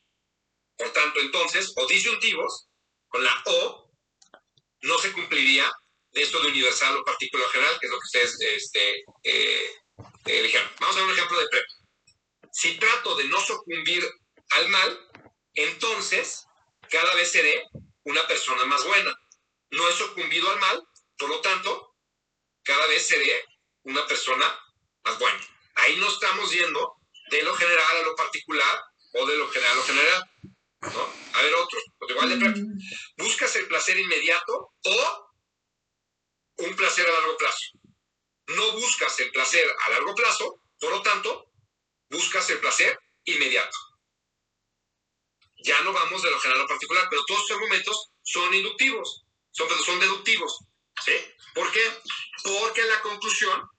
por 0.77 0.91
tanto, 0.91 1.19
entonces, 1.19 1.73
o 1.75 1.87
disyuntivos, 1.87 2.67
con 3.07 3.23
la 3.23 3.43
O, 3.45 3.91
no 4.81 4.97
se 4.97 5.11
cumpliría 5.13 5.71
de 6.11 6.21
esto 6.21 6.41
de 6.41 6.49
universal 6.49 6.95
o 6.97 7.03
particular 7.03 7.47
general, 7.49 7.77
que 7.79 7.87
es 7.87 7.91
lo 7.91 7.99
que 7.99 8.05
ustedes 8.05 8.41
este, 8.41 9.03
eh, 9.23 9.71
eh 10.25 10.69
Vamos 10.79 10.95
a 10.95 10.99
ver 10.99 11.09
un 11.09 11.15
ejemplo 11.15 11.39
de 11.39 11.47
prepa. 11.47 11.73
Si 12.51 12.77
trato 12.77 13.15
de 13.15 13.25
no 13.25 13.39
sucumbir 13.39 14.07
al 14.51 14.69
mal, 14.69 15.09
entonces 15.55 16.45
cada 16.93 17.15
vez 17.15 17.31
seré 17.31 17.67
una 18.03 18.25
persona 18.27 18.65
más 18.65 18.85
buena. 18.85 19.19
No 19.71 19.89
he 19.89 19.93
sucumbido 19.93 20.47
al 20.51 20.59
mal, 20.59 20.87
por 21.17 21.27
lo 21.27 21.41
tanto, 21.41 21.95
cada 22.61 22.85
vez 22.85 23.07
seré 23.07 23.43
una 23.81 24.05
persona 24.05 24.45
más 25.03 25.17
buena. 25.17 25.39
Ahí 25.73 25.97
no 25.97 26.07
estamos 26.07 26.51
yendo 26.51 26.97
de 27.31 27.41
lo 27.41 27.55
general 27.55 27.97
a 27.97 28.03
lo 28.03 28.15
particular 28.15 28.79
o 29.13 29.25
de 29.25 29.37
lo 29.37 29.49
general 29.49 29.71
a 29.71 29.75
lo 29.75 29.83
general. 29.83 30.31
A 31.33 31.41
ver, 31.41 31.55
otro, 31.55 31.79
igual 32.09 32.29
de 32.29 32.47
mm. 32.47 32.77
¿Buscas 33.17 33.55
el 33.55 33.67
placer 33.67 33.97
inmediato 33.97 34.73
o 34.85 35.33
un 36.57 36.75
placer 36.75 37.07
a 37.07 37.11
largo 37.11 37.37
plazo? 37.37 37.65
No 38.49 38.71
buscas 38.73 39.19
el 39.19 39.31
placer 39.31 39.65
a 39.85 39.89
largo 39.89 40.13
plazo, 40.13 40.59
Por 40.79 40.91
lo 40.91 41.01
tanto, 41.01 41.49
buscas 42.11 42.47
el 42.51 42.59
placer 42.59 42.99
inmediato. 43.23 43.77
Ya 45.63 45.81
no 45.81 45.93
vamos 45.93 46.21
de 46.21 46.29
lo 46.29 46.39
general 46.39 46.61
a 46.61 46.63
lo 46.63 46.69
particular, 46.69 47.07
pero 47.09 47.23
todos 47.25 47.41
estos 47.41 47.57
argumentos 47.57 48.11
son 48.21 48.53
inductivos, 48.53 49.25
son, 49.51 49.67
son 49.83 49.99
deductivos. 49.99 50.59
¿sí? 51.03 51.13
¿Por 51.53 51.71
qué? 51.71 51.81
Porque 52.43 52.83
la 52.83 53.01
conclusión 53.01 53.69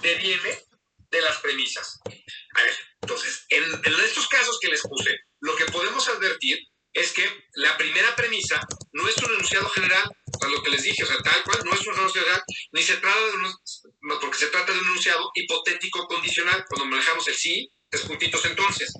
deviene 0.00 0.64
de 1.10 1.20
las 1.20 1.38
premisas. 1.38 2.00
A 2.06 2.62
ver, 2.62 2.76
entonces, 3.02 3.44
en, 3.48 3.64
en 3.64 4.00
estos 4.00 4.26
casos 4.28 4.58
que 4.60 4.68
les 4.68 4.82
puse, 4.82 5.16
lo 5.40 5.54
que 5.56 5.66
podemos 5.66 6.08
advertir 6.08 6.58
es 6.92 7.12
que 7.12 7.48
la 7.54 7.76
primera 7.76 8.14
premisa 8.14 8.60
no 8.92 9.08
es 9.08 9.16
un 9.18 9.32
enunciado 9.32 9.68
general, 9.70 10.04
a 10.40 10.48
lo 10.48 10.62
que 10.62 10.70
les 10.70 10.82
dije, 10.82 11.02
o 11.02 11.06
sea, 11.06 11.18
tal 11.18 11.42
cual, 11.44 11.60
no 11.64 11.72
es 11.74 11.86
un 11.86 11.94
enunciado 11.94 12.26
general, 12.26 12.42
ni 12.72 12.82
se 12.82 12.96
trata 12.96 13.20
de 13.26 13.32
un, 13.36 14.20
porque 14.20 14.38
se 14.38 14.48
trata 14.48 14.72
de 14.72 14.78
un 14.78 14.86
enunciado 14.86 15.30
hipotético 15.34 16.06
condicional, 16.06 16.64
cuando 16.68 16.86
manejamos 16.86 17.26
el 17.28 17.34
sí, 17.34 17.70
tres 17.88 18.04
puntitos 18.04 18.44
entonces. 18.44 18.92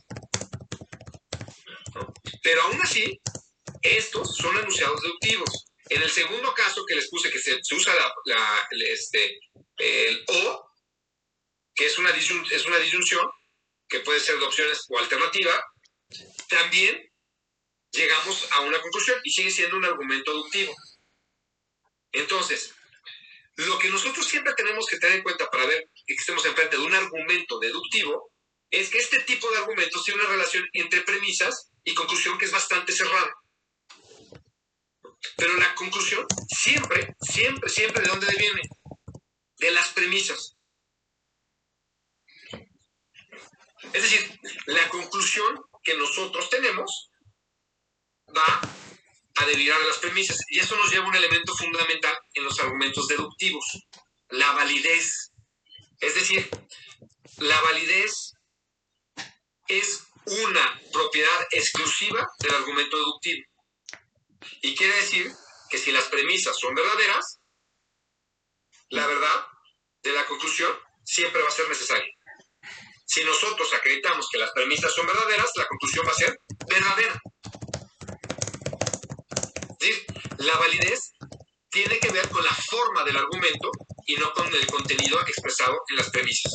Pero 2.43 2.63
aún 2.63 2.81
así, 2.83 3.21
estos 3.83 4.37
son 4.37 4.57
enunciados 4.59 5.01
deductivos. 5.01 5.67
En 5.89 6.03
el 6.03 6.11
segundo 6.11 6.55
caso 6.55 6.85
que 6.87 6.95
les 6.95 7.09
puse 7.09 7.31
que 7.31 7.39
se, 7.39 7.61
usa 7.75 7.95
la, 7.95 8.69
este, 8.71 9.39
el 9.77 10.25
o, 10.29 10.71
que 11.75 11.87
es 11.87 11.99
una, 11.99 12.11
es 12.11 12.67
una 12.67 12.79
disyunción, 12.79 13.27
que 13.89 14.01
puede 14.01 14.21
ser 14.21 14.39
de 14.39 14.45
opciones 14.45 14.87
o 14.89 14.99
alternativa, 14.99 15.65
también 16.49 17.11
llegamos 17.93 18.49
a 18.53 18.61
una 18.61 18.81
conclusión 18.81 19.21
y 19.23 19.31
sigue 19.31 19.51
siendo 19.51 19.77
un 19.77 19.85
argumento 19.85 20.33
deductivo. 20.33 20.75
Entonces, 22.13 22.75
lo 23.57 23.79
que 23.79 23.91
nosotros 23.91 24.27
siempre 24.27 24.55
tenemos 24.55 24.87
que 24.87 24.99
tener 24.99 25.17
en 25.17 25.23
cuenta 25.23 25.51
para 25.51 25.67
ver 25.67 25.91
que 26.07 26.15
estemos 26.15 26.45
enfrente 26.47 26.77
de 26.77 26.83
un 26.83 26.95
argumento 26.95 27.59
deductivo 27.59 28.33
es 28.71 28.89
que 28.89 28.99
este 28.99 29.21
tipo 29.21 29.51
de 29.51 29.59
argumentos 29.59 30.05
tiene 30.05 30.21
una 30.21 30.31
relación 30.31 30.67
entre 30.73 31.03
premisas 31.03 31.72
y 31.85 31.95
conclusión 31.95 32.39
que 32.39 32.45
es 32.45 32.53
bastante 32.53 32.93
cerrada. 32.93 33.33
Pero 35.37 35.57
la 35.57 35.75
conclusión 35.75 36.27
siempre, 36.49 37.15
siempre, 37.21 37.69
siempre, 37.69 38.03
¿de 38.03 38.09
dónde 38.09 38.35
viene? 38.37 38.63
De 39.57 39.71
las 39.71 39.89
premisas. 39.89 40.57
Es 43.93 44.03
decir, 44.03 44.41
la 44.67 44.89
conclusión 44.89 45.63
que 45.83 45.97
nosotros 45.97 46.49
tenemos 46.49 47.11
va 48.37 48.61
a 49.37 49.47
derivar 49.47 49.81
de 49.81 49.89
las 49.89 49.99
premisas. 49.99 50.39
Y 50.49 50.61
eso 50.61 50.77
nos 50.77 50.91
lleva 50.91 51.05
a 51.05 51.09
un 51.09 51.17
elemento 51.17 51.55
fundamental 51.55 52.17
en 52.35 52.45
los 52.45 52.59
argumentos 52.61 53.09
deductivos, 53.09 53.65
la 54.29 54.53
validez. 54.53 55.33
Es 56.01 56.15
decir, 56.15 56.49
la 57.39 57.61
validez 57.61 58.35
es 59.69 60.07
una 60.27 60.81
propiedad 60.93 61.47
exclusiva 61.51 62.27
del 62.39 62.55
argumento 62.55 62.97
deductivo. 62.97 63.47
Y 64.63 64.75
quiere 64.75 64.97
decir 64.97 65.33
que 65.71 65.79
si 65.79 65.93
las 65.93 66.05
premisas 66.05 66.59
son 66.59 66.75
verdaderas, 66.75 67.41
la 68.91 69.07
verdad 69.07 69.47
de 70.03 70.13
la 70.13 70.27
conclusión 70.27 70.73
siempre 71.05 71.43
va 71.43 71.49
a 71.49 71.53
ser 71.53 71.69
necesaria. 71.69 72.13
Si 73.07 73.25
nosotros 73.25 73.73
acreditamos 73.75 74.29
que 74.31 74.39
las 74.39 74.51
premisas 74.53 74.95
son 74.95 75.07
verdaderas, 75.07 75.51
la 75.57 75.67
conclusión 75.67 76.07
va 76.07 76.13
a 76.13 76.15
ser 76.15 76.39
verdadera. 76.69 77.21
La 80.39 80.57
validez 80.57 81.13
tiene 81.71 81.99
que 81.99 82.11
ver 82.11 82.29
con 82.29 82.45
la 82.45 82.53
forma 82.53 83.05
del 83.05 83.17
argumento 83.17 83.71
y 84.07 84.17
no 84.17 84.33
con 84.33 84.53
el 84.53 84.67
contenido 84.67 85.21
expresado 85.21 85.83
en 85.89 85.97
las 85.97 86.11
premisas. 86.11 86.53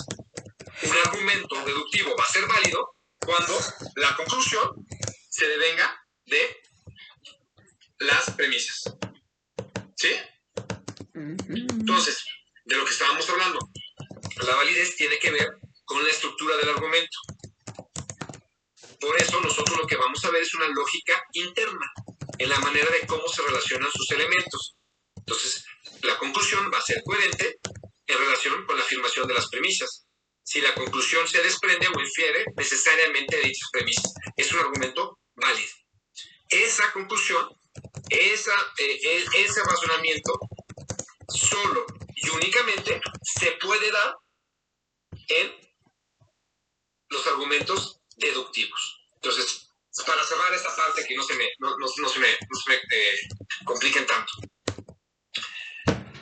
Un 0.83 0.97
argumento 1.05 1.55
deductivo 1.65 2.15
va 2.17 2.23
a 2.23 2.31
ser 2.31 2.45
válido 2.47 2.96
cuando 3.27 3.59
la 3.97 4.15
conclusión 4.15 4.71
se 5.29 5.47
devenga 5.47 6.01
de 6.25 6.61
las 7.99 8.31
premisas. 8.31 8.83
¿Sí? 9.97 10.13
Entonces, 11.13 12.23
de 12.63 12.77
lo 12.77 12.85
que 12.85 12.91
estábamos 12.91 13.29
hablando, 13.29 13.59
la 14.45 14.55
validez 14.55 14.95
tiene 14.95 15.19
que 15.19 15.31
ver 15.31 15.49
con 15.83 16.01
la 16.05 16.09
estructura 16.09 16.55
del 16.55 16.69
argumento. 16.69 17.17
Por 19.01 19.21
eso 19.21 19.41
nosotros 19.41 19.77
lo 19.77 19.87
que 19.87 19.97
vamos 19.97 20.23
a 20.23 20.31
ver 20.31 20.43
es 20.43 20.53
una 20.53 20.67
lógica 20.69 21.21
interna 21.33 21.91
en 22.37 22.49
la 22.49 22.59
manera 22.59 22.89
de 22.89 23.05
cómo 23.07 23.27
se 23.27 23.41
relacionan 23.41 23.91
sus 23.91 24.09
elementos. 24.11 24.77
Entonces, 25.17 25.65
la 26.01 26.17
conclusión 26.17 26.71
va 26.73 26.77
a 26.77 26.81
ser 26.81 27.03
coherente 27.03 27.59
en 28.07 28.17
relación 28.17 28.65
con 28.65 28.77
la 28.77 28.83
afirmación 28.83 29.27
de 29.27 29.33
las 29.33 29.49
premisas. 29.49 30.06
Si 30.47 30.61
la 30.61 30.73
conclusión 30.73 31.27
se 31.27 31.41
desprende 31.41 31.89
o 31.89 31.99
infiere 31.99 32.45
necesariamente 32.55 33.35
de 33.35 33.43
dichas 33.49 33.69
premisas, 33.69 34.13
es 34.37 34.49
un 34.53 34.59
argumento 34.59 35.19
válido. 35.35 35.73
Esa 36.47 36.89
conclusión, 36.93 37.49
esa, 38.09 38.55
eh, 38.77 38.97
eh, 39.03 39.25
ese 39.39 39.61
razonamiento, 39.61 40.39
solo 41.27 41.85
y 42.15 42.29
únicamente 42.29 43.01
se 43.21 43.51
puede 43.63 43.91
dar 43.91 44.15
en 45.27 45.53
los 47.09 47.27
argumentos 47.27 47.99
deductivos. 48.15 49.03
Entonces, 49.15 49.67
para 50.05 50.23
cerrar 50.23 50.53
esta 50.53 50.73
parte 50.77 51.05
que 51.05 51.15
no 51.17 51.23
se 51.23 51.35
me, 51.35 51.45
no, 51.59 52.07
se 52.07 52.19
me, 52.19 52.29
eh, 52.29 53.19
compliquen 53.65 54.07
tanto. 54.07 54.31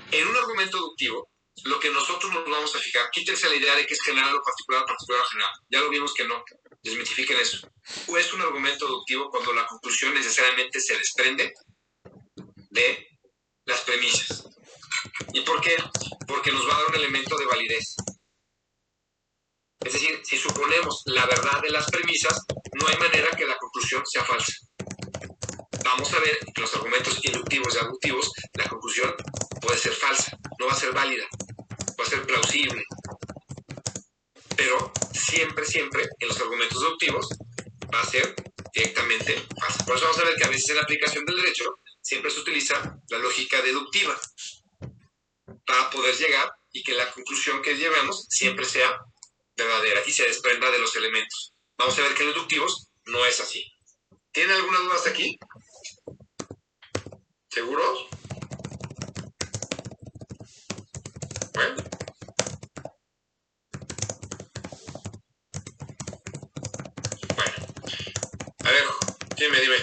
En 0.10 0.28
un 0.28 0.36
argumento 0.36 0.78
deductivo, 0.78 1.30
lo 1.64 1.80
que 1.80 1.90
nosotros 1.90 2.34
nos 2.34 2.46
vamos 2.46 2.76
a 2.76 2.80
fijar, 2.80 3.10
quítense 3.12 3.50
la 3.50 3.56
idea 3.56 3.76
de 3.76 3.86
que 3.86 3.94
es 3.94 4.02
general 4.02 4.36
o 4.36 4.42
particular, 4.44 4.86
particular 4.86 5.22
o 5.22 5.30
general. 5.30 5.52
Ya 5.70 5.80
lo 5.80 5.90
vimos 5.90 6.14
que 6.14 6.26
no, 6.26 6.44
desmitifiquen 6.84 7.40
eso. 7.40 7.68
O 8.08 8.18
es 8.18 8.32
un 8.34 8.42
argumento 8.42 8.86
deductivo 8.86 9.30
cuando 9.30 9.54
la 9.54 9.66
conclusión 9.66 10.14
necesariamente 10.14 10.80
se 10.80 10.98
desprende 10.98 11.54
de 12.70 13.08
las 13.66 13.82
premisas. 13.82 14.44
¿Y 15.34 15.42
por 15.42 15.62
qué? 15.62 15.76
Porque 16.28 16.52
nos 16.52 16.68
va 16.68 16.76
a 16.76 16.78
dar 16.80 16.90
un 16.90 16.96
elemento 16.96 17.38
de 17.38 17.46
validez. 17.46 17.96
Es 19.80 19.94
decir, 19.94 20.20
si 20.24 20.38
suponemos 20.38 21.04
la 21.06 21.26
verdad 21.26 21.62
de 21.62 21.70
las 21.70 21.90
premisas, 21.90 22.44
no 22.74 22.88
hay 22.88 22.98
manera 22.98 23.30
que 23.38 23.46
la 23.46 23.58
conclusión 23.58 24.04
sea 24.06 24.24
falsa. 24.24 24.54
Vamos 25.86 26.12
a 26.14 26.20
ver 26.20 26.40
que 26.54 26.62
los 26.62 26.74
argumentos 26.74 27.20
inductivos 27.24 27.76
y 27.76 27.78
aductivos, 27.78 28.32
la 28.56 28.68
conclusión 28.68 29.14
puede 29.62 29.78
ser 29.78 29.94
falsa, 29.94 30.36
no 30.60 30.66
va 30.66 30.72
a 30.72 30.76
ser 30.76 30.92
válida, 30.94 31.26
va 32.00 32.04
a 32.04 32.10
ser 32.10 32.26
plausible. 32.26 32.84
Pero 34.58 34.92
siempre, 35.14 35.64
siempre 35.64 36.08
en 36.20 36.28
los 36.28 36.42
argumentos 36.42 36.82
deductivos 36.82 37.30
va 37.94 38.02
a 38.02 38.06
ser 38.06 38.34
directamente 38.74 39.46
falsa. 39.62 39.86
Por 39.86 39.96
eso 39.96 40.06
vamos 40.06 40.20
a 40.22 40.26
ver 40.26 40.36
que 40.36 40.46
a 40.46 40.50
veces 40.50 40.70
en 40.70 40.78
la 40.78 40.82
aplicación 40.82 41.24
del 41.24 41.36
derecho 41.36 41.66
siempre 42.02 42.32
se 42.32 42.40
utiliza 42.40 42.98
la 43.10 43.20
lógica 43.20 43.62
deductiva 43.62 44.20
para 45.68 45.92
poder 45.92 46.16
llegar 46.16 46.52
y 46.72 46.82
que 46.82 46.94
la 46.94 47.12
conclusión 47.12 47.62
que 47.62 47.78
llevemos 47.78 48.26
siempre 48.30 48.66
sea 48.66 49.00
verdadera 49.56 50.02
y 50.08 50.12
se 50.12 50.24
desprenda 50.24 50.72
de 50.72 50.80
los 50.80 50.96
elementos. 50.96 51.54
Vamos 51.78 51.98
a 52.00 52.02
ver 52.02 52.16
que 52.16 52.24
en 52.24 52.30
inductivos 52.30 52.88
no 53.06 53.24
es 53.24 53.40
así. 53.40 53.64
¿Tienen 54.32 54.56
alguna 54.56 54.80
duda 54.80 54.96
hasta 54.96 55.12
aquí? 55.12 55.38
¿Seguros? 57.56 58.10
Bueno. 61.54 61.84
Bueno. 67.34 67.54
A 68.60 68.72
ver, 68.72 68.84
dime, 69.38 69.62
dime. 69.62 69.78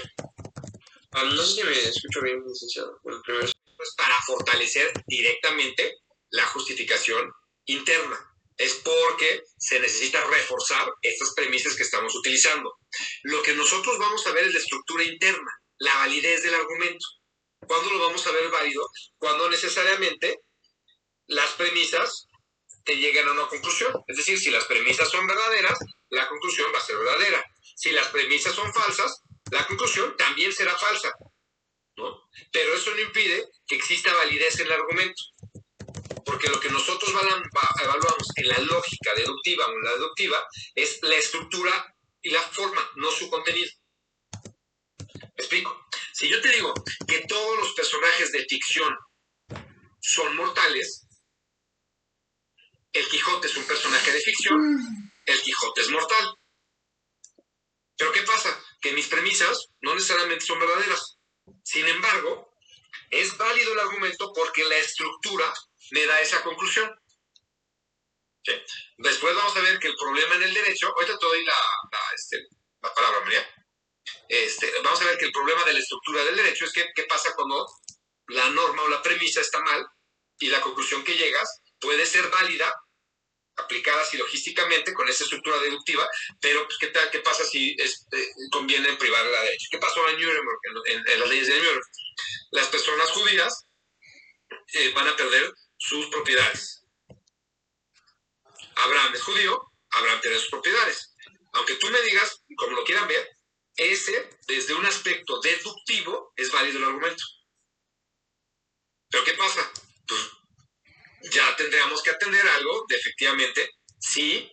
Ah, 1.13 1.25
no 1.25 1.43
sé 1.43 1.55
si 1.55 1.65
me 1.65 1.73
escucho 1.73 2.21
bien, 2.21 2.45
licenciado. 2.47 3.01
Bueno, 3.05 3.23
primero. 3.25 3.51
Pues 3.79 3.95
para 3.97 4.17
fortalecer 4.27 4.93
directamente 5.07 5.95
la 6.29 6.45
justificación 6.49 7.33
interna 7.65 8.21
es 8.59 8.83
porque 8.85 9.45
se 9.57 9.81
necesita 9.81 10.23
reforzar 10.27 10.93
estas 11.01 11.33
premisas 11.33 11.75
que 11.75 11.85
estamos 11.85 12.15
utilizando. 12.15 12.77
Lo 13.23 13.43
que 13.43 13.55
nosotros 13.55 13.97
vamos 13.99 14.27
a 14.27 14.33
ver 14.33 14.45
es 14.45 14.53
la 14.53 14.61
estructura 14.61 15.05
interna, 15.05 15.51
la 15.79 15.97
validez 15.97 16.43
del 16.43 16.55
argumento. 16.55 17.22
¿Cuándo 17.67 17.91
lo 17.91 18.07
vamos 18.07 18.27
a 18.27 18.33
ver 18.33 18.51
válido? 18.51 18.87
Cuando 19.19 19.49
necesariamente 19.49 20.41
las 21.27 21.51
premisas 21.51 22.29
te 22.85 22.97
llegan 22.97 23.29
a 23.29 23.33
una 23.33 23.47
conclusión. 23.49 23.93
Es 24.07 24.17
decir, 24.17 24.39
si 24.39 24.51
las 24.51 24.65
premisas 24.65 25.09
son 25.09 25.27
verdaderas, 25.27 25.79
la 26.11 26.29
conclusión 26.29 26.71
va 26.75 26.79
a 26.79 26.87
ser 26.87 26.97
verdadera. 26.97 27.45
Si 27.77 27.93
las 27.93 28.09
premisas 28.09 28.55
son 28.55 28.73
falsas, 28.73 29.23
la 29.51 29.67
conclusión 29.67 30.17
también 30.17 30.53
será 30.53 30.77
falsa. 30.77 31.13
¿no? 31.97 32.29
Pero 32.51 32.75
eso 32.75 32.91
no 32.91 33.01
impide 33.01 33.49
que 33.67 33.77
exista 33.77 34.13
validez 34.15 34.59
en 34.61 34.67
el 34.67 34.73
argumento 34.73 35.23
porque 36.25 36.49
lo 36.49 36.61
que 36.61 36.71
nosotros 36.71 37.11
evaluamos 37.11 38.29
en 38.37 38.49
la 38.49 38.59
lógica 38.59 39.15
deductiva 39.15 39.67
o 39.67 39.73
en 39.73 39.85
la 39.85 39.93
deductiva 39.93 40.49
es 40.75 40.99
la 41.03 41.17
estructura 41.17 41.95
y 42.23 42.31
la 42.31 42.41
forma, 42.41 42.81
no 42.97 43.11
su 43.11 43.29
contenido. 43.29 43.71
¿Me 44.43 45.29
explico? 45.37 45.89
Si 46.23 46.29
yo 46.29 46.41
te 46.41 46.51
digo 46.51 46.73
que 47.09 47.27
todos 47.27 47.59
los 47.59 47.73
personajes 47.73 48.31
de 48.31 48.47
ficción 48.49 48.97
son 50.01 50.37
mortales, 50.37 51.09
el 52.93 53.09
Quijote 53.09 53.49
es 53.49 53.57
un 53.57 53.65
personaje 53.65 54.13
de 54.13 54.21
ficción, 54.21 55.13
el 55.27 55.43
Quijote 55.43 55.81
es 55.81 55.91
mortal. 55.91 56.35
Pero 57.97 58.13
¿qué 58.13 58.23
pasa? 58.23 58.57
Que 58.81 58.93
mis 58.93 59.09
premisas 59.09 59.67
no 59.81 59.97
necesariamente 59.97 60.47
son 60.47 60.61
verdaderas. 60.61 61.19
Sin 61.65 61.89
embargo, 61.89 62.55
es 63.11 63.37
válido 63.37 63.73
el 63.73 63.81
argumento 63.81 64.33
porque 64.33 64.63
la 64.63 64.77
estructura 64.77 65.53
me 65.91 66.07
da 66.07 66.21
esa 66.21 66.41
conclusión. 66.45 66.89
Después 68.99 69.35
vamos 69.35 69.57
a 69.57 69.61
ver 69.63 69.81
que 69.81 69.89
el 69.89 69.97
problema 69.97 70.37
en 70.37 70.45
el 70.45 70.55
derecho, 70.55 70.87
ahorita 70.87 71.19
te 71.19 71.27
doy 71.27 71.45
la, 71.45 71.57
este, 72.15 72.47
palabra, 72.81 73.23
María. 73.25 73.62
Este, 74.29 74.73
vamos 74.83 75.01
a 75.01 75.05
ver 75.05 75.19
que 75.19 75.27
el 75.27 75.33
problema 75.33 75.65
de 75.65 75.75
la 75.75 75.79
estructura 75.79 76.25
del 76.25 76.37
derecho 76.37 76.65
es 76.65 76.73
que 76.73 76.91
qué 76.95 77.05
pasa 77.05 77.35
cuando 77.35 77.67
la 78.29 78.49
norma 78.51 78.83
o 78.83 78.89
la 78.89 79.03
premisa 79.03 79.41
está 79.41 79.61
mal 79.61 79.87
y 80.39 80.49
la 80.49 80.61
conclusión 80.61 81.05
que 81.05 81.17
llegas 81.17 81.61
puede 81.79 82.07
ser 82.07 82.29
válida, 82.31 82.73
aplicada 83.57 84.05
silogísticamente 84.05 84.95
con 84.95 85.09
esa 85.09 85.25
estructura 85.25 85.59
deductiva, 85.59 86.09
pero 86.41 86.65
pues, 86.65 86.79
¿qué, 86.79 86.93
qué 87.11 87.19
pasa 87.19 87.45
si 87.45 87.77
este, 87.79 88.33
conviene 88.51 88.97
privar 88.97 89.25
la 89.27 89.43
derecha? 89.43 89.69
¿Qué 89.71 89.79
pasó 89.79 90.09
en 90.09 90.21
Nuremberg, 90.21 90.59
en, 90.87 91.21
las 91.21 91.29
leyes 91.29 91.49
de 91.49 91.59
Nuremberg? 91.59 91.87
Las 92.53 92.69
personas 92.69 93.11
judías 93.11 93.67
eh, 94.75 94.93
van 94.95 95.09
a 95.09 95.17
perder 95.17 95.53
sus 95.77 96.07
propiedades. 96.07 96.85
Abraham 98.77 99.15
es 99.15 99.23
judío, 99.23 99.61
Abraham 99.91 100.21
pierde 100.21 100.39
sus 100.39 100.51
propiedades. 100.51 101.15
Aunque 101.53 101.75
tú 101.75 101.89
me 101.91 102.01
digas, 102.01 102.43
como 102.57 102.77
lo 102.77 102.85
quieran 102.85 103.07
ver, 103.07 103.29
ese, 103.77 104.31
desde 104.47 104.75
un 104.75 104.87
aspecto 104.87 105.41
deductivo, 105.41 106.33
es 106.37 106.51
válido 106.51 106.79
el 106.79 106.85
argumento. 106.85 107.25
Pero 109.11 109.25
¿qué 109.25 109.35
pasa? 109.35 109.71
Pues 110.07 111.33
ya 111.33 111.55
tendríamos 111.57 112.03
que 112.03 112.11
atender 112.11 112.47
algo 112.47 112.85
de 112.89 112.97
efectivamente 112.97 113.71
si 113.99 114.51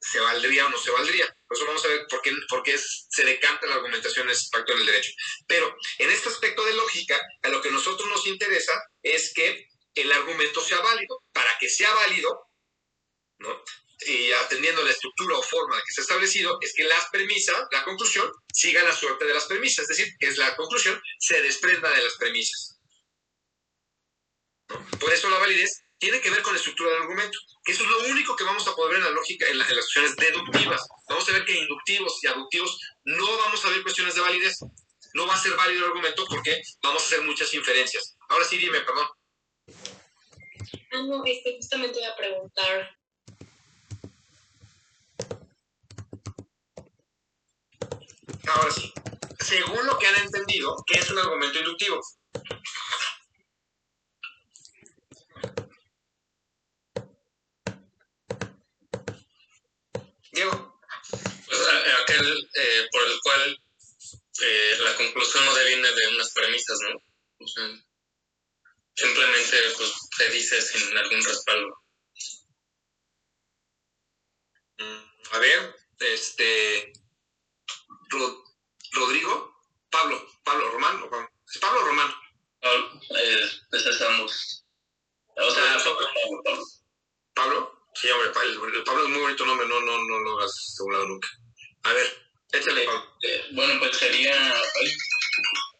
se 0.00 0.20
valdría 0.20 0.66
o 0.66 0.70
no 0.70 0.78
se 0.78 0.90
valdría. 0.90 1.26
Por 1.46 1.56
eso 1.56 1.66
vamos 1.66 1.84
a 1.84 1.88
ver 1.88 2.06
por 2.08 2.22
qué, 2.22 2.32
por 2.48 2.62
qué 2.62 2.78
se 2.78 3.24
decanta 3.24 3.66
la 3.66 3.76
argumentación 3.76 4.26
en 4.26 4.32
ese 4.32 4.48
pacto 4.50 4.74
del 4.74 4.86
derecho. 4.86 5.10
Pero 5.46 5.76
en 5.98 6.10
este 6.10 6.28
aspecto 6.28 6.64
de 6.64 6.74
lógica, 6.74 7.20
a 7.42 7.48
lo 7.48 7.60
que 7.60 7.68
a 7.68 7.72
nosotros 7.72 8.08
nos 8.08 8.26
interesa 8.26 8.72
es 9.02 9.32
que 9.34 9.68
el 9.94 10.12
argumento 10.12 10.60
sea 10.60 10.78
válido. 10.80 11.22
Para 11.32 11.58
que 11.58 11.68
sea 11.68 11.92
válido, 11.94 12.48
¿no? 13.38 13.62
Y 14.06 14.30
atendiendo 14.32 14.82
la 14.82 14.90
estructura 14.90 15.36
o 15.36 15.42
forma 15.42 15.76
que 15.76 15.92
se 15.92 16.00
ha 16.00 16.02
establecido, 16.02 16.58
es 16.60 16.72
que 16.74 16.84
las 16.84 17.08
premisas, 17.10 17.66
la 17.70 17.84
conclusión, 17.84 18.30
siga 18.52 18.82
la 18.84 18.94
suerte 18.94 19.24
de 19.24 19.34
las 19.34 19.46
premisas, 19.46 19.88
es 19.88 19.96
decir, 19.96 20.14
que 20.18 20.28
es 20.28 20.38
la 20.38 20.54
conclusión 20.56 21.00
se 21.18 21.42
desprenda 21.42 21.90
de 21.90 22.02
las 22.02 22.14
premisas. 22.14 22.78
Por 25.00 25.12
eso 25.12 25.30
la 25.30 25.38
validez 25.38 25.82
tiene 25.98 26.20
que 26.20 26.30
ver 26.30 26.42
con 26.42 26.52
la 26.52 26.58
estructura 26.58 26.90
del 26.90 27.02
argumento, 27.02 27.38
eso 27.68 27.82
es 27.82 27.90
lo 27.90 27.98
único 28.10 28.34
que 28.34 28.44
vamos 28.44 28.66
a 28.66 28.74
poder 28.74 28.92
ver 28.92 29.00
en 29.00 29.04
la 29.04 29.10
lógica, 29.10 29.46
en, 29.46 29.58
las 29.58 29.68
cuestiones 29.68 30.16
deductivas. 30.16 30.80
Vamos 31.06 31.28
a 31.28 31.32
ver 31.32 31.44
que 31.44 31.58
inductivos 31.58 32.18
y 32.22 32.26
aductivos 32.26 32.80
no 33.04 33.26
vamos 33.36 33.62
a 33.62 33.68
ver 33.68 33.82
cuestiones 33.82 34.14
de 34.14 34.22
validez. 34.22 34.56
No 35.12 35.26
va 35.26 35.34
a 35.34 35.38
ser 35.38 35.54
válido 35.54 35.80
el 35.80 35.90
argumento 35.90 36.24
porque 36.30 36.62
vamos 36.82 37.02
a 37.02 37.06
hacer 37.06 37.22
muchas 37.22 37.52
inferencias. 37.52 38.16
Ahora 38.30 38.46
sí, 38.46 38.56
dime, 38.56 38.80
perdón. 38.80 39.06
Ah, 40.92 41.02
no, 41.02 41.22
este, 41.26 41.56
justamente 41.56 41.98
voy 41.98 42.08
a 42.08 42.16
preguntar. 42.16 42.97
Ahora 48.54 48.70
sí. 48.70 48.92
Según 49.40 49.86
lo 49.86 49.98
que 49.98 50.06
han 50.06 50.16
entendido, 50.16 50.76
¿qué 50.86 50.98
es 50.98 51.10
un 51.10 51.18
argumento 51.18 51.58
inductivo? 51.58 52.00
Pues 61.46 61.60
aquel 62.02 62.50
eh, 62.54 62.88
por 62.92 63.02
el 63.02 63.18
cual 63.22 63.60
eh, 64.40 64.78
la 64.80 64.96
conclusión 64.96 65.44
no 65.44 65.54
deviene 65.54 65.90
de 65.90 66.08
unas 66.14 66.32
premisas, 66.32 66.78
¿no? 66.80 67.00
simplemente 68.94 69.56
pues, 69.76 69.92
se 70.16 70.30
dice 70.30 70.60
sin 70.60 70.96
algún 70.96 71.24
respaldo. 71.24 71.82
Mm, 74.78 75.32
a 75.32 75.38
ver, 75.38 75.76
este. 76.00 76.92
Rodrigo, 78.92 79.54
Pablo, 79.90 80.26
Pablo 80.44 80.70
Román, 80.70 81.02
o 81.02 81.28
¿Es 81.46 81.58
Pablo 81.58 81.80
Román? 81.82 82.14
Pablo, 82.60 83.00
eh, 83.16 83.50
pues 83.70 83.86
estamos. 83.86 84.64
O 85.36 85.50
sea, 85.50 85.78
Pablo. 86.44 86.64
¿Pablo? 87.34 87.88
Sí, 87.94 88.08
hombre, 88.10 88.28
el, 88.28 88.84
Pablo 88.84 89.04
es 89.04 89.08
muy 89.10 89.20
bonito 89.20 89.46
nombre, 89.46 89.66
no, 89.66 89.80
no, 89.80 89.98
no 89.98 90.18
lo 90.20 90.46
un 90.84 90.92
lado 90.92 91.06
nunca. 91.06 91.28
A 91.84 91.92
ver, 91.92 92.06
échale, 92.52 92.84
Pablo. 92.84 93.16
Eh, 93.22 93.44
bueno, 93.52 93.78
pues 93.78 93.96
sería. 93.96 94.54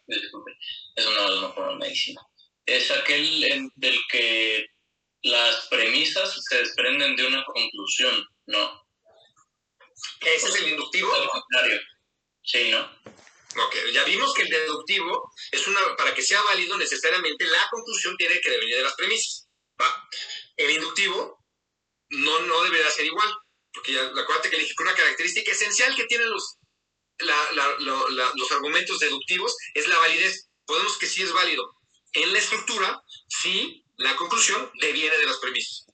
disculpe, 0.06 0.52
eso 0.96 1.10
no, 1.12 1.40
no 1.40 1.54
por 1.54 1.76
medicina. 1.78 2.20
Es 2.66 2.90
aquel 2.90 3.70
del 3.76 3.98
que 4.10 4.66
las 5.22 5.66
premisas 5.68 6.34
se 6.48 6.58
desprenden 6.58 7.16
de 7.16 7.26
una 7.26 7.44
conclusión, 7.44 8.26
¿no? 8.46 8.88
¿Ese 10.20 10.48
es 10.48 10.54
el 10.56 10.68
inductivo? 10.70 11.12
Al 11.12 11.28
contrario. 11.28 11.80
Sí, 12.48 12.70
¿no? 12.70 12.80
Ok, 13.62 13.76
ya 13.92 14.04
vimos 14.04 14.32
que 14.32 14.42
el 14.42 14.48
deductivo 14.48 15.30
es 15.52 15.66
una, 15.66 15.80
para 15.96 16.14
que 16.14 16.22
sea 16.22 16.42
válido 16.42 16.78
necesariamente 16.78 17.44
la 17.44 17.68
conclusión 17.70 18.16
tiene 18.16 18.40
que 18.40 18.50
devenir 18.50 18.76
de 18.76 18.82
las 18.82 18.94
premisas. 18.94 19.48
El 20.56 20.70
inductivo 20.70 21.44
no, 22.10 22.40
no 22.40 22.62
debería 22.62 22.90
ser 22.90 23.04
igual, 23.04 23.28
porque 23.72 23.92
ya 23.92 24.02
acuérdate 24.02 24.50
que 24.50 24.56
que 24.56 24.82
una 24.82 24.94
característica 24.94 25.52
esencial 25.52 25.94
que 25.94 26.06
tienen 26.06 26.30
los, 26.30 26.56
los 27.18 28.52
argumentos 28.52 28.98
deductivos 28.98 29.54
es 29.74 29.86
la 29.86 29.98
validez. 29.98 30.48
Podemos 30.64 30.96
que 30.96 31.06
sí 31.06 31.22
es 31.22 31.32
válido. 31.32 31.74
En 32.12 32.32
la 32.32 32.38
estructura, 32.38 33.02
sí, 33.28 33.84
la 33.96 34.16
conclusión 34.16 34.70
deviene 34.80 35.18
de 35.18 35.26
las 35.26 35.38
premisas. 35.38 35.86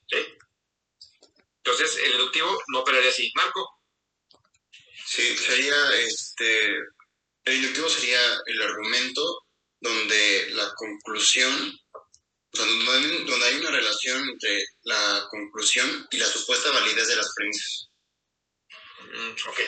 Entonces, 1.63 1.97
el 1.97 2.13
deductivo 2.13 2.61
no 2.67 2.79
operaría 2.79 3.09
así. 3.09 3.31
Marco. 3.35 3.74
Sí, 5.05 5.37
sería 5.37 5.75
este. 5.97 6.69
El 7.45 7.55
inductivo 7.55 7.89
sería 7.89 8.19
el 8.47 8.61
argumento 8.61 9.43
donde 9.79 10.49
la 10.51 10.73
conclusión 10.75 11.79
donde, 12.55 13.45
hay 13.45 13.55
una 13.57 13.71
relación 13.71 14.29
entre 14.29 14.63
la 14.83 15.27
conclusión 15.29 16.07
y 16.11 16.17
la 16.17 16.25
supuesta 16.25 16.71
validez 16.71 17.07
de 17.07 17.15
las 17.15 17.33
premisas. 17.35 17.89
Mm, 19.13 19.49
ok. 19.49 19.59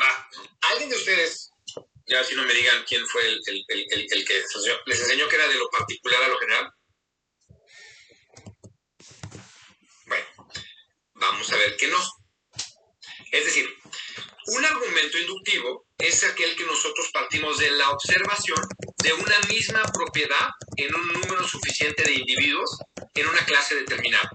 Va. 0.00 0.28
¿Alguien 0.70 0.90
de 0.90 0.96
ustedes, 0.96 1.50
ya 2.06 2.24
si 2.24 2.34
no 2.34 2.42
me 2.44 2.54
digan 2.54 2.84
quién 2.88 3.06
fue 3.06 3.26
el, 3.26 3.40
el, 3.46 3.64
el, 3.68 4.06
el 4.10 4.24
que 4.24 4.42
les 4.86 5.00
enseñó 5.00 5.28
que 5.28 5.36
era 5.36 5.48
de 5.48 5.54
lo 5.54 5.68
particular 5.70 6.22
a 6.22 6.28
lo 6.28 6.38
general? 6.38 6.72
Bueno, 10.06 10.26
vamos 11.14 11.52
a 11.52 11.56
ver 11.56 11.76
que 11.76 11.88
no. 11.88 12.02
Es 13.30 13.44
decir, 13.44 13.68
un 14.46 14.64
argumento 14.64 15.18
inductivo 15.18 15.86
es 15.98 16.24
aquel 16.24 16.54
que 16.56 16.64
nosotros 16.64 17.10
partimos 17.12 17.58
de 17.58 17.70
la 17.70 17.90
observación 17.90 18.58
de 19.02 19.12
una 19.12 19.38
misma 19.48 19.82
propiedad 19.92 20.50
en 20.76 20.94
un 20.94 21.08
número 21.08 21.46
suficiente 21.46 22.04
de 22.04 22.14
individuos 22.14 22.78
en 23.14 23.28
una 23.28 23.44
clase 23.44 23.74
determinada. 23.74 24.30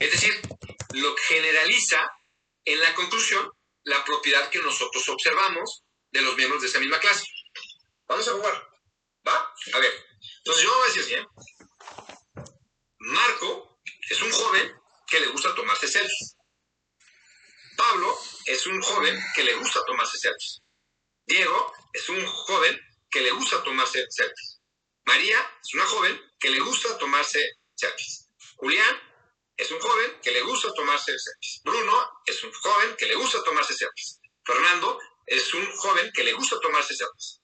Es 0.00 0.12
decir, 0.12 0.34
lo 0.94 1.14
que 1.14 1.22
generaliza 1.22 2.10
en 2.64 2.80
la 2.80 2.94
conclusión 2.94 3.50
la 3.84 4.04
propiedad 4.04 4.50
que 4.50 4.58
nosotros 4.58 5.08
observamos 5.08 5.84
de 6.10 6.22
los 6.22 6.36
miembros 6.36 6.62
de 6.62 6.68
esa 6.68 6.80
misma 6.80 6.98
clase. 6.98 7.24
Vamos 8.08 8.26
a 8.28 8.32
jugar. 8.32 8.68
¿Va? 9.26 9.54
A 9.74 9.78
ver. 9.78 9.92
Entonces 10.38 10.64
yo 10.64 10.74
voy 10.74 10.82
a 10.82 10.86
decir 10.86 11.02
así, 11.02 11.14
¿eh? 11.14 11.26
Marco 12.98 13.80
es 14.08 14.22
un 14.22 14.32
joven 14.32 14.72
que 15.06 15.20
le 15.20 15.28
gusta 15.28 15.54
tomarse 15.54 15.86
selfies. 15.86 16.35
Pablo 17.76 18.18
es 18.46 18.66
un 18.66 18.80
joven 18.80 19.22
que 19.34 19.44
le 19.44 19.54
gusta 19.54 19.84
tomarse 19.84 20.18
selfies. 20.18 20.62
Diego 21.26 21.72
es 21.92 22.08
un 22.08 22.24
joven 22.26 22.80
que 23.10 23.20
le 23.20 23.30
gusta 23.32 23.62
tomarse 23.62 24.06
selfies. 24.10 24.60
María 25.04 25.38
es 25.62 25.74
una 25.74 25.86
joven 25.86 26.20
que 26.38 26.50
le 26.50 26.60
gusta 26.60 26.96
tomarse 26.98 27.40
selfies. 27.74 28.28
Julián 28.56 28.96
es 29.56 29.70
un 29.70 29.80
joven 29.80 30.20
que 30.22 30.32
le 30.32 30.42
gusta 30.42 30.72
tomarse 30.74 31.12
selfies. 31.18 31.60
Bruno 31.64 32.20
es 32.26 32.42
un 32.44 32.52
joven 32.52 32.96
que 32.96 33.06
le 33.06 33.14
gusta 33.14 33.42
tomarse 33.44 33.74
selfies. 33.74 34.20
Fernando 34.44 34.98
es 35.26 35.54
un 35.54 35.66
joven 35.76 36.10
que 36.12 36.24
le 36.24 36.32
gusta 36.32 36.58
tomarse 36.60 36.94
selfies. 36.94 37.40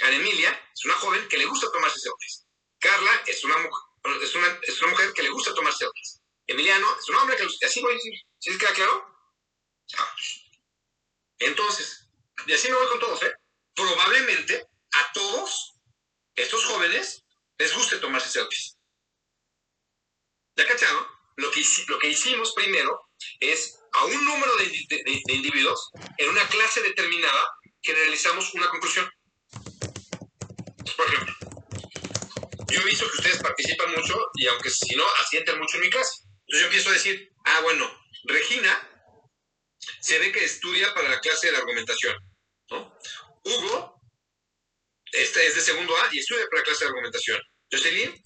Ana 0.00 0.16
Emilia 0.16 0.70
es 0.74 0.84
una 0.84 0.94
joven 0.94 1.28
que 1.28 1.38
le 1.38 1.46
gusta 1.46 1.70
tomarse 1.70 1.98
selfies. 1.98 2.46
Carla 2.78 3.22
es 3.26 3.44
una, 3.44 3.56
una, 3.56 4.58
es 4.62 4.82
una 4.82 4.90
mujer 4.90 5.12
que 5.12 5.22
le 5.22 5.30
gusta 5.30 5.54
tomarse 5.54 5.78
selfies. 5.78 6.20
Emiliano 6.46 6.86
es 6.98 7.08
un 7.08 7.16
hombre 7.16 7.36
que. 7.36 7.44
Así 7.66 7.80
voy 7.80 7.92
a 7.92 7.94
decir. 7.94 8.12
¿Sí 8.38 8.58
queda 8.58 8.72
claro? 8.72 9.11
Entonces, 11.38 12.08
y 12.46 12.52
así 12.52 12.68
me 12.68 12.76
voy 12.76 12.88
con 12.88 13.00
todos, 13.00 13.22
¿eh? 13.22 13.32
Probablemente 13.74 14.66
a 14.92 15.12
todos 15.12 15.74
estos 16.36 16.64
jóvenes 16.66 17.24
les 17.58 17.74
guste 17.74 17.98
tomarse 17.98 18.28
selfies. 18.30 18.76
¿Ya 20.56 20.66
cachado? 20.66 21.08
lo 21.36 21.50
que, 21.50 21.60
hicimos 22.08 22.52
primero 22.52 23.08
es 23.40 23.78
a 23.92 24.04
un 24.04 24.24
número 24.24 24.54
de, 24.56 24.66
de- 24.66 25.22
de 25.26 25.32
individuos 25.32 25.90
en 26.18 26.28
una 26.28 26.46
clase 26.48 26.82
determinada 26.82 27.48
generalizamos 27.82 28.52
una 28.54 28.68
conclusión. 28.68 29.10
Por 30.96 31.06
ejemplo, 31.06 31.34
yo 32.68 32.80
he 32.80 32.84
visto 32.84 33.10
que 33.10 33.16
ustedes 33.16 33.38
participan 33.42 33.92
mucho 33.92 34.18
y 34.34 34.46
aunque 34.46 34.70
si 34.70 34.94
no, 34.94 35.04
asienten 35.20 35.58
mucho 35.58 35.76
en 35.76 35.82
mi 35.82 35.90
clase. 35.90 36.20
Entonces 36.46 36.60
yo 36.60 36.66
empiezo 36.66 36.90
a 36.90 36.92
decir, 36.92 37.32
ah, 37.46 37.60
bueno, 37.62 37.90
Regina 38.24 38.91
se 40.00 40.18
ve 40.18 40.32
que 40.32 40.44
estudia 40.44 40.92
para 40.94 41.08
la 41.08 41.20
clase 41.20 41.50
de 41.50 41.56
argumentación. 41.56 42.16
¿no? 42.70 42.98
Hugo 43.44 44.02
este 45.12 45.46
es 45.46 45.54
de 45.54 45.60
segundo 45.60 45.94
A 45.94 46.08
y 46.10 46.18
estudia 46.18 46.46
para 46.48 46.62
la 46.62 46.64
clase 46.64 46.84
de 46.84 46.88
argumentación. 46.88 47.40
Jocelyn 47.70 48.24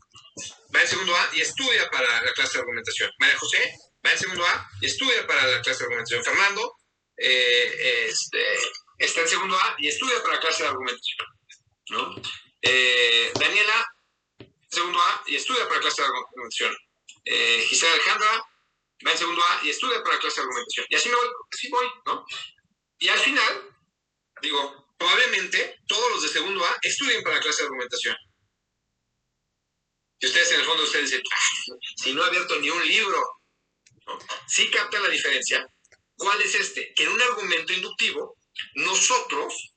va 0.75 0.81
en 0.81 0.89
segundo 0.89 1.17
A 1.17 1.31
y 1.35 1.41
estudia 1.41 1.91
para 1.91 2.23
la 2.23 2.33
clase 2.33 2.55
de 2.55 2.59
argumentación. 2.61 3.11
María 3.19 3.39
José 3.39 3.75
va 4.07 4.13
en 4.13 4.19
segundo 4.19 4.47
A 4.47 4.71
y 4.81 4.87
estudia 4.87 5.27
para 5.27 5.47
la 5.47 5.61
clase 5.63 5.81
de 5.81 5.85
argumentación. 5.85 6.25
Fernando 6.25 6.77
eh, 7.17 8.07
este, 8.09 8.59
está 8.99 9.23
en 9.23 9.29
segundo 9.29 9.57
A 9.57 9.75
y 9.79 9.89
estudia 9.89 10.23
para 10.23 10.35
la 10.35 10.41
clase 10.41 10.63
de 10.63 10.69
argumentación. 10.69 11.27
¿no? 11.91 12.23
Eh, 12.63 13.33
Daniela, 13.35 13.87
segundo 14.71 15.01
A 15.01 15.25
y 15.27 15.37
estudia 15.37 15.65
para 15.65 15.77
la 15.77 15.81
clase 15.81 16.03
de 16.03 16.09
argumentación. 16.09 16.77
Eh, 17.25 17.67
Gisela 17.69 17.95
Alejandra 17.95 18.45
va 19.05 19.13
en 19.13 19.19
segundo 19.19 19.43
A 19.43 19.61
y 19.65 19.71
estudia 19.71 20.03
para 20.03 20.15
la 20.15 20.21
clase 20.21 20.37
de 20.37 20.43
argumentación. 20.43 20.87
Y 20.89 20.95
así 20.95 21.09
me 21.09 21.17
voy, 21.17 21.29
así 21.53 21.69
voy, 21.69 21.87
¿no? 22.07 22.25
Y 22.99 23.09
al 23.09 23.19
final, 23.19 23.77
digo, 24.43 24.95
probablemente 24.97 25.79
todos 25.87 26.11
los 26.13 26.23
de 26.23 26.29
segundo 26.29 26.65
A 26.65 26.77
estudien 26.83 27.23
para 27.23 27.37
la 27.37 27.43
clase 27.43 27.63
de 27.63 27.67
argumentación. 27.67 28.17
Y 30.19 30.27
ustedes 30.27 30.51
en 30.53 30.61
el 30.61 30.67
fondo 30.67 30.85
ustedes 30.85 31.11
dicen, 31.11 31.23
"Ah, 31.31 31.77
si 31.97 32.13
no 32.15 32.25
he 32.25 32.27
abierto 32.29 32.59
ni 32.59 32.71
un 32.71 32.87
libro. 32.87 33.23
¿sí 34.47 34.71
captan 34.71 35.03
la 35.03 35.09
diferencia? 35.09 35.67
¿Cuál 36.17 36.41
es 36.41 36.55
este? 36.55 36.93
Que 36.95 37.05
en 37.05 37.11
un 37.11 37.21
argumento 37.21 37.73
inductivo, 37.73 38.37
nosotros, 38.77 39.75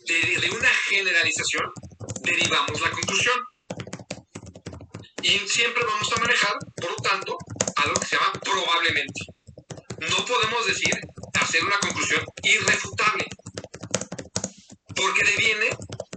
de, 0.00 0.20
de 0.40 0.50
una 0.50 0.68
generalización, 0.68 1.72
derivamos 2.22 2.80
la 2.80 2.90
conclusión. 2.90 3.38
Y 5.22 5.38
siempre 5.48 5.84
vamos 5.84 6.12
a 6.12 6.20
manejar, 6.20 6.54
por 6.76 6.90
lo 6.90 6.96
tanto, 6.96 7.38
algo 7.84 8.00
que 8.00 8.06
se 8.06 8.16
llama 8.16 8.32
probablemente. 8.44 9.20
No 10.10 10.24
podemos 10.24 10.66
decir, 10.66 10.94
hacer 11.40 11.64
una 11.64 11.78
conclusión 11.78 12.24
irrefutable 12.42 13.26
porque 14.94 15.24
deviene, 15.24 15.70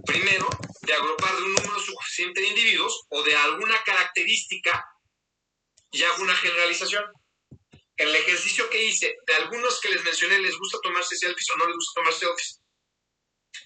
primero, 0.04 0.48
de 0.82 0.94
agrupar 0.94 1.34
un 1.36 1.54
número 1.54 1.78
suficiente 1.80 2.40
de 2.40 2.48
individuos 2.48 3.02
o 3.10 3.22
de 3.22 3.36
alguna 3.36 3.82
característica 3.84 4.84
y 5.92 6.02
hago 6.02 6.22
una 6.22 6.36
generalización. 6.36 7.04
En 7.96 8.08
el 8.08 8.16
ejercicio 8.16 8.68
que 8.70 8.84
hice, 8.84 9.16
de 9.26 9.34
algunos 9.34 9.80
que 9.80 9.90
les 9.90 10.02
mencioné, 10.02 10.40
les 10.40 10.58
gusta 10.58 10.78
tomarse 10.82 11.16
selfies 11.16 11.50
o 11.54 11.58
no 11.58 11.66
les 11.66 11.76
gusta 11.76 12.00
tomar 12.00 12.12
selfies. 12.12 12.60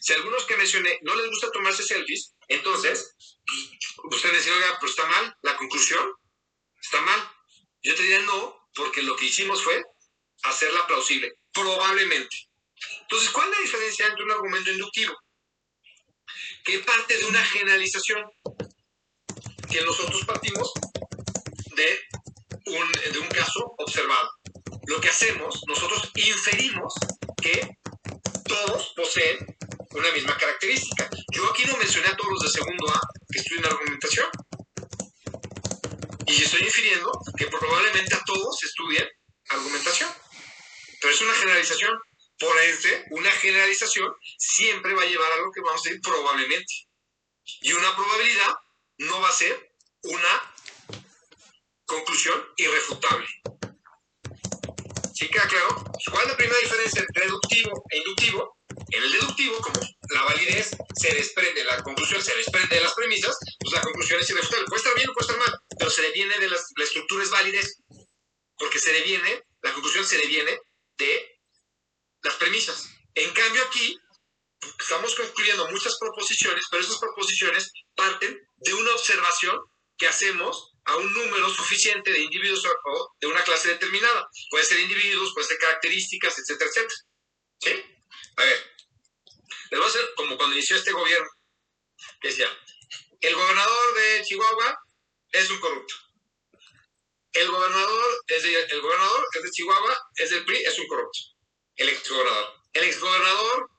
Si 0.01 0.12
algunos 0.12 0.44
que 0.44 0.57
mencioné 0.57 0.99
no 1.03 1.14
les 1.14 1.28
gusta 1.28 1.51
tomarse 1.51 1.82
selfies, 1.82 2.34
entonces, 2.49 3.14
pues, 4.03 4.16
ustedes 4.16 4.44
dicen, 4.44 4.55
oiga, 4.55 4.76
pero 4.80 4.90
está 4.90 5.07
mal, 5.07 5.36
la 5.42 5.57
conclusión 5.57 6.12
está 6.80 7.01
mal. 7.01 7.36
Yo 7.87 7.95
te 7.95 8.03
diría 8.03 8.18
no, 8.22 8.68
porque 8.74 9.01
lo 9.01 9.14
que 9.14 9.26
hicimos 9.26 9.62
fue 9.62 9.80
hacerla 10.43 10.84
plausible, 10.89 11.39
probablemente. 11.53 12.37
Entonces, 13.03 13.30
¿cuál 13.30 13.49
es 13.49 13.55
la 13.55 13.62
diferencia 13.62 14.07
entre 14.09 14.24
un 14.24 14.32
argumento 14.32 14.72
inductivo? 14.72 15.14
Que 16.64 16.80
parte 16.80 17.16
de 17.16 17.26
una 17.26 17.45
generalización, 17.45 18.24
que 19.70 19.82
nosotros 19.82 20.24
partimos 20.24 20.72
de 21.76 22.01
un, 22.66 23.12
de 23.12 23.18
un 23.20 23.28
caso 23.28 23.74
observado. 23.78 24.32
Lo 24.89 25.01
que 25.01 25.09
hacemos, 25.09 25.62
nosotros 25.68 26.11
inferimos 26.16 26.93
que 27.41 27.70
todos 28.49 28.95
poseen 28.97 29.47
una 29.91 30.11
misma 30.11 30.37
característica. 30.37 31.09
Yo 31.32 31.49
aquí 31.53 31.64
no 31.66 31.76
mencioné 31.76 32.09
a 32.09 32.16
todos 32.16 32.32
los 32.32 32.43
de 32.43 32.51
segundo 32.51 32.89
A 32.91 33.01
que 33.30 33.39
estudian 33.39 33.66
argumentación. 33.66 34.26
Y 36.27 36.43
estoy 36.43 36.62
infiriendo 36.62 37.12
que 37.37 37.47
probablemente 37.47 38.14
a 38.14 38.22
todos 38.24 38.62
estudien 38.62 39.09
argumentación. 39.49 40.11
Pero 41.01 41.12
es 41.12 41.20
una 41.20 41.35
generalización. 41.35 41.99
Por 42.39 42.61
ende, 42.61 43.07
una 43.11 43.31
generalización 43.31 44.12
siempre 44.37 44.95
va 44.95 45.03
a 45.03 45.07
llevar 45.07 45.31
a 45.31 45.35
algo 45.37 45.51
que 45.53 45.62
vamos 45.62 45.81
a 45.81 45.89
decir 45.89 46.03
probablemente. 46.03 46.74
Y 47.61 47.72
una 47.72 47.95
probabilidad 47.95 48.55
no 48.99 49.20
va 49.20 49.29
a 49.29 49.33
ser 49.33 49.72
una 50.03 50.55
conclusión 51.87 52.45
irrefutable. 52.57 53.27
¿Sí 55.14 55.29
queda 55.29 55.49
claro? 55.49 55.68
¿Cuál 56.11 56.24
es 56.24 56.31
la 56.31 56.37
primera 56.37 56.59
diferencia 56.59 57.01
entre 57.01 57.24
deductivo 57.24 57.85
e 57.91 57.97
inductivo? 57.99 58.55
En 58.91 59.03
el 59.03 59.12
deductivo, 59.12 59.59
como 59.59 59.81
la 60.11 60.22
validez 60.22 60.70
se 60.95 61.14
desprende, 61.14 61.64
la 61.64 61.83
conclusión 61.83 62.22
se 62.22 62.37
desprende 62.37 62.77
de 62.77 62.83
las 62.83 62.95
premisas, 62.95 63.37
pues 63.59 63.72
la 63.72 63.83
conclusión 63.83 64.20
es 64.20 64.31
irrefutable. 64.31 64.66
Puede 64.66 64.79
estar 64.79 64.95
bien 64.95 65.11
o 65.11 65.12
puede 65.12 65.27
estar 65.27 65.39
mal, 65.39 65.61
pero 65.79 65.91
se 65.91 66.03
deviene 66.03 66.39
de 66.39 66.49
las, 66.49 66.66
la 66.77 66.85
estructura 66.85 67.24
es 67.24 67.31
validez, 67.31 67.83
porque 68.57 68.79
se 68.79 68.93
deviene, 68.93 69.43
la 69.62 69.72
conclusión 69.72 70.05
se 70.05 70.18
deviene 70.18 70.59
de 70.99 71.41
las 72.22 72.35
premisas. 72.35 72.89
En 73.14 73.33
cambio 73.33 73.62
aquí, 73.64 73.99
estamos 74.79 75.14
concluyendo 75.14 75.68
muchas 75.70 75.97
proposiciones, 75.99 76.64
pero 76.70 76.83
esas 76.83 76.99
proposiciones 76.99 77.72
parten 77.95 78.41
de 78.57 78.74
una 78.74 78.93
observación 78.93 79.59
que 79.99 80.07
hacemos 80.07 80.74
a 80.85 80.97
un 80.97 81.12
número 81.12 81.51
suficiente 81.51 82.12
de 82.12 82.20
individuos 82.20 82.64
o, 82.64 83.16
de 83.20 83.27
una 83.27 83.43
clase 83.43 83.68
determinada. 83.68 84.29
Puede 84.51 84.64
ser 84.64 84.81
individuos, 84.81 85.33
puede 85.35 85.49
ser 85.49 85.59
características, 85.59 86.39
etcétera, 86.39 86.70
etcétera. 86.70 86.95
¿Sí? 87.59 87.95
A 88.37 88.45
ver, 88.45 88.76
les 89.70 89.80
voy 89.80 89.87
a 89.87 89.91
hacer 89.91 90.14
como 90.16 90.37
cuando 90.37 90.55
inició 90.55 90.76
este 90.76 90.93
gobierno, 90.93 91.28
que 92.20 92.28
decía, 92.28 92.49
el 93.20 93.34
gobernador 93.34 93.95
de 93.95 94.22
Chihuahua 94.24 94.78
es 95.32 95.51
un 95.51 95.61
corrupto. 95.61 95.95
El 97.32 97.51
gobernador 97.51 98.24
es 98.28 98.43
de, 98.43 98.62
el 98.62 98.80
gobernador 98.80 99.26
es 99.34 99.43
de 99.43 99.51
Chihuahua, 99.51 100.11
es 100.16 100.30
del 100.30 100.45
PRI, 100.45 100.64
es 100.64 100.78
un 100.78 100.87
corrupto. 100.87 101.18
El 101.76 101.89
exgobernador. 101.91 102.55
El 102.72 102.84
exgobernador 102.84 103.70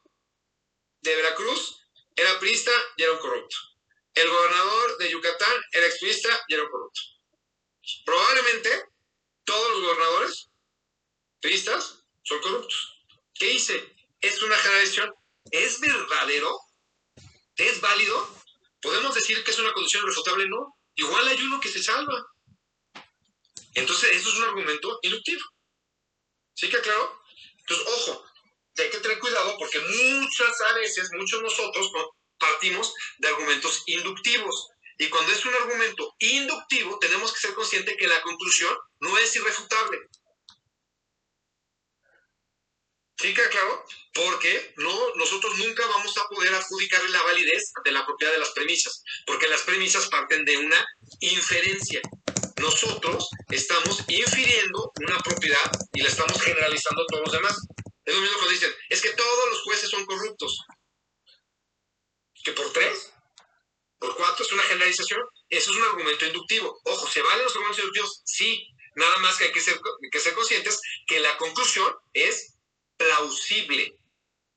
de 1.02 1.16
Veracruz 1.16 1.82
era 2.16 2.40
priista 2.40 2.72
y 2.98 3.04
era 3.04 3.14
un 3.14 3.20
corrupto. 3.20 3.56
El 4.14 4.30
gobernador 4.30 4.98
de 4.98 5.12
Yucatán 5.12 5.62
era 5.72 5.86
expriista 5.86 6.30
y 6.48 6.54
era 6.56 6.64
un 6.64 6.70
corrupto. 6.70 7.02
Probablemente 8.06 8.86
todos 9.44 9.72
los 9.72 9.82
gobernadores 9.82 10.50
priistas 11.40 12.04
son 12.24 12.42
corruptos. 12.42 13.06
¿Qué 13.34 13.52
hice? 13.52 13.97
Es 14.22 14.42
una 14.42 14.58
generalización. 14.58 15.14
¿Es 15.52 15.80
verdadero? 15.80 16.58
¿Es 17.56 17.82
válido? 17.82 18.38
¿Podemos 18.82 19.16
decir 19.16 19.44
que 19.44 19.52
es 19.52 19.60
una 19.60 19.74
condición 19.74 20.04
irrefutable? 20.04 20.48
No. 20.48 20.76
Igual 20.96 21.28
hay 21.28 21.42
uno 21.42 21.60
que 21.60 21.70
se 21.70 21.82
salva. 21.82 22.26
Entonces, 23.76 24.16
eso 24.16 24.30
es 24.30 24.36
un 24.36 24.44
argumento 24.44 25.00
inductivo. 25.04 25.42
¿Sí 26.56 26.70
que 26.70 26.82
claro? 26.82 27.22
Entonces, 27.60 27.88
ojo, 27.88 28.26
hay 28.78 28.90
que 28.90 29.00
tener 29.00 29.20
cuidado 29.20 29.56
porque 29.58 29.80
muchas 29.80 30.62
a 30.62 30.74
veces, 30.74 31.10
muchos 31.14 31.42
nosotros 31.42 31.92
¿no? 31.94 32.10
partimos 32.38 32.94
de 33.20 33.28
argumentos 33.28 33.84
inductivos. 33.86 34.70
Y 34.98 35.10
cuando 35.10 35.32
es 35.32 35.46
un 35.46 35.54
argumento 35.54 36.16
inductivo, 36.20 36.98
tenemos 37.00 37.32
que 37.32 37.40
ser 37.40 37.54
conscientes 37.54 37.96
que 37.98 38.08
la 38.08 38.22
conclusión 38.22 38.76
no 39.00 39.18
es 39.20 39.36
irrefutable. 39.36 40.00
¿Sí 43.20 43.34
claro? 43.34 43.84
Porque 44.14 44.74
no, 44.78 45.16
nosotros 45.16 45.58
nunca 45.58 45.86
vamos 45.88 46.16
a 46.18 46.28
poder 46.28 46.54
adjudicarle 46.54 47.10
la 47.10 47.24
validez 47.24 47.72
de 47.84 47.92
la 47.92 48.06
propiedad 48.06 48.32
de 48.32 48.40
las 48.40 48.52
premisas, 48.52 49.04
porque 49.26 49.48
las 49.48 49.62
premisas 49.62 50.08
parten 50.08 50.46
de 50.46 50.58
una 50.58 50.86
inferencia. 51.22 52.00
Nosotros 52.58 53.28
estamos 53.50 54.04
infiriendo 54.08 54.92
una 55.02 55.18
propiedad 55.20 55.72
y 55.94 56.02
la 56.02 56.10
estamos 56.10 56.40
generalizando 56.42 57.02
a 57.02 57.06
todos 57.08 57.24
los 57.26 57.34
demás. 57.34 57.58
Es 58.06 58.16
lo 58.16 58.22
mismo 58.22 58.38
cuando 58.38 58.54
dicen, 58.54 58.74
es 58.90 59.02
que 59.02 59.14
todos 59.14 59.50
los 59.50 59.62
jueces 59.64 59.90
son 59.90 60.06
corruptos. 60.06 60.60
¿Que 62.44 62.52
por 62.54 62.72
tres? 62.74 63.12
¿Por 64.00 64.16
cuatro? 64.16 64.46
Es 64.46 64.52
una 64.52 64.64
generalización. 64.64 65.22
Eso 65.50 65.72
es 65.72 65.78
un 65.78 65.84
argumento 65.84 66.26
inductivo. 66.26 66.80
Ojo, 66.86 67.08
¿se 67.10 67.22
valen 67.22 67.44
los 67.44 67.54
argumentos 67.54 67.80
inductivos? 67.80 68.22
Sí. 68.26 68.68
Nada 68.96 69.18
más 69.18 69.38
que 69.38 69.46
hay 69.46 69.52
que 69.52 69.62
ser, 69.62 69.80
que 70.12 70.20
ser 70.20 70.34
conscientes 70.34 70.80
que 71.08 71.20
la 71.20 71.38
conclusión 71.38 71.94
es 72.14 72.57
plausible, 72.98 73.98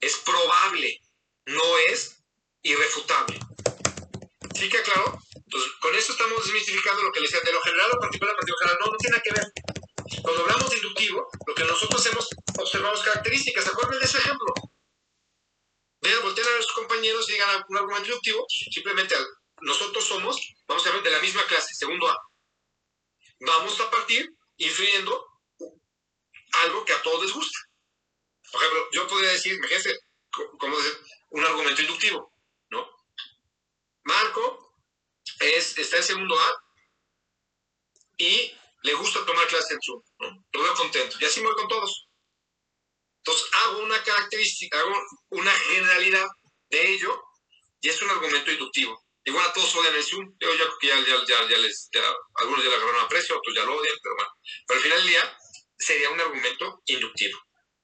es 0.01 0.17
probable, 0.19 1.01
no 1.47 1.79
es 1.89 2.23
irrefutable. 2.63 3.39
¿Sí 4.55 4.69
queda 4.69 4.83
claro? 4.83 5.19
Entonces, 5.35 5.73
con 5.81 5.95
eso 5.95 6.13
estamos 6.13 6.45
desmitificando 6.45 7.03
lo 7.03 7.13
que 7.13 7.21
les 7.21 7.31
decía 7.31 7.45
de 7.45 7.53
lo 7.53 7.63
general 7.63 7.91
o 7.93 8.01
particular, 8.01 8.37
particular 8.37 8.69
general. 8.69 8.79
No, 8.81 8.93
no 8.93 8.99
tiene 8.99 9.17
nada 9.17 9.23
que 9.23 9.33
ver. 9.33 10.23
Cuando 10.23 10.43
hablamos 10.43 10.71
de 10.71 10.77
inductivo, 10.77 11.29
lo 11.47 11.55
que 11.55 11.65
nosotros 11.65 12.01
hacemos, 12.01 12.29
observamos 12.59 13.03
características. 13.03 13.67
Acuérdense 13.67 13.99
de 13.99 14.05
ese 14.05 14.19
ejemplo. 14.19 14.55
Vean, 16.03 16.23
volteen 16.23 16.47
a 16.47 16.63
sus 16.63 16.73
compañeros 16.73 17.29
y 17.29 17.33
digan 17.33 17.65
un 17.69 17.77
argumento 17.77 18.09
inductivo. 18.09 18.47
Simplemente 18.49 19.17
nosotros 19.61 20.05
somos, 20.05 20.39
vamos 20.67 20.87
a 20.87 20.93
ver, 20.93 21.03
de 21.03 21.11
la 21.11 21.21
misma 21.21 21.43
clase, 21.45 21.75
segundo 21.75 22.09
A. 22.09 22.17
Vamos 23.41 23.81
a 23.81 23.91
partir 23.91 24.31
influyendo 24.57 25.27
algo 26.65 26.85
que 26.85 26.93
a 26.93 27.03
todos 27.03 27.25
les 27.25 27.33
gusta. 27.33 27.59
Por 28.53 28.63
ejemplo, 28.63 28.89
yo 28.93 29.07
podría 29.07 29.33
decir, 29.33 29.55
imagínense, 29.55 29.99
co- 30.33 30.57
como 30.59 30.77
un 31.31 31.45
argumento 31.45 31.83
inductivo, 31.83 32.33
¿no? 32.71 32.89
Marco 34.05 34.75
es, 35.41 35.79
está 35.79 35.99
en 35.99 36.03
segundo 36.05 36.39
A 36.39 36.65
y 38.19 38.55
le 38.83 38.95
gusta 38.95 39.25
tomar 39.25 39.47
clases 39.47 39.73
en 39.73 39.79
Zoom, 39.83 40.03
¿no? 40.19 40.47
Lo 40.53 40.63
veo 40.63 40.75
contento. 40.75 41.17
Y 41.21 41.25
así 41.25 41.41
me 41.41 41.47
voy 41.47 41.57
con 41.57 41.69
todos. 41.69 42.09
Entonces 43.19 43.49
hago 43.53 43.79
una 43.83 44.03
característica, 44.03 44.79
hago 44.81 44.95
una 45.31 45.53
generalidad 45.53 46.27
de 46.71 46.95
ello 46.95 47.23
y 47.81 47.89
es 47.89 48.01
un 48.03 48.11
argumento 48.11 48.51
inductivo. 48.51 49.05
Igual 49.25 49.47
a 49.47 49.53
todos 49.53 49.75
odian 49.77 49.95
el 49.95 50.03
Zoom. 50.05 50.35
Yo 50.41 50.55
ya, 50.55 50.65
ya, 50.83 51.25
ya, 51.27 51.49
ya, 51.49 51.59
les, 51.59 51.91
algunos 52.35 52.65
ya 52.65 52.71
le 52.71 52.77
agarraron 52.77 53.05
aprecio, 53.05 53.37
otros 53.39 53.55
ya 53.55 53.65
lo 53.65 53.77
odian, 53.77 53.97
pero 54.03 54.15
bueno. 54.17 54.31
Pero 54.67 54.79
al 54.79 54.83
final 54.85 54.99
del 54.99 55.09
día 55.09 55.39
sería 55.79 56.11
un 56.11 56.21
argumento 56.21 56.83
inductivo. 56.87 57.39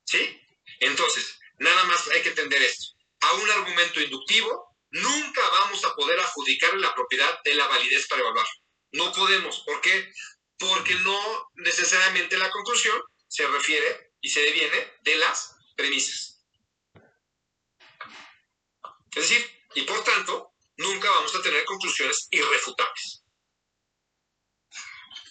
¿Sí? 0.04 0.40
Entonces, 0.80 1.38
nada 1.58 1.84
más 1.84 2.08
hay 2.08 2.22
que 2.22 2.30
entender 2.30 2.62
esto. 2.62 2.94
A 3.20 3.32
un 3.34 3.50
argumento 3.50 4.00
inductivo 4.00 4.76
nunca 4.90 5.42
vamos 5.50 5.84
a 5.84 5.94
poder 5.94 6.18
adjudicarle 6.20 6.80
la 6.80 6.94
propiedad 6.94 7.42
de 7.44 7.54
la 7.54 7.66
validez 7.66 8.06
para 8.08 8.22
evaluar. 8.22 8.46
No 8.92 9.12
podemos. 9.12 9.60
¿Por 9.60 9.80
qué? 9.80 10.12
Porque 10.58 10.94
no 10.96 11.50
necesariamente 11.54 12.38
la 12.38 12.50
conclusión 12.50 13.00
se 13.28 13.46
refiere 13.46 14.12
y 14.20 14.30
se 14.30 14.40
deviene 14.40 14.92
de 15.02 15.16
las 15.16 15.56
premisas. 15.76 16.44
Es 19.14 19.28
decir, 19.28 19.50
y 19.74 19.82
por 19.82 20.02
tanto, 20.04 20.52
nunca 20.76 21.10
vamos 21.10 21.34
a 21.34 21.42
tener 21.42 21.64
conclusiones 21.64 22.28
irrefutables. 22.30 23.22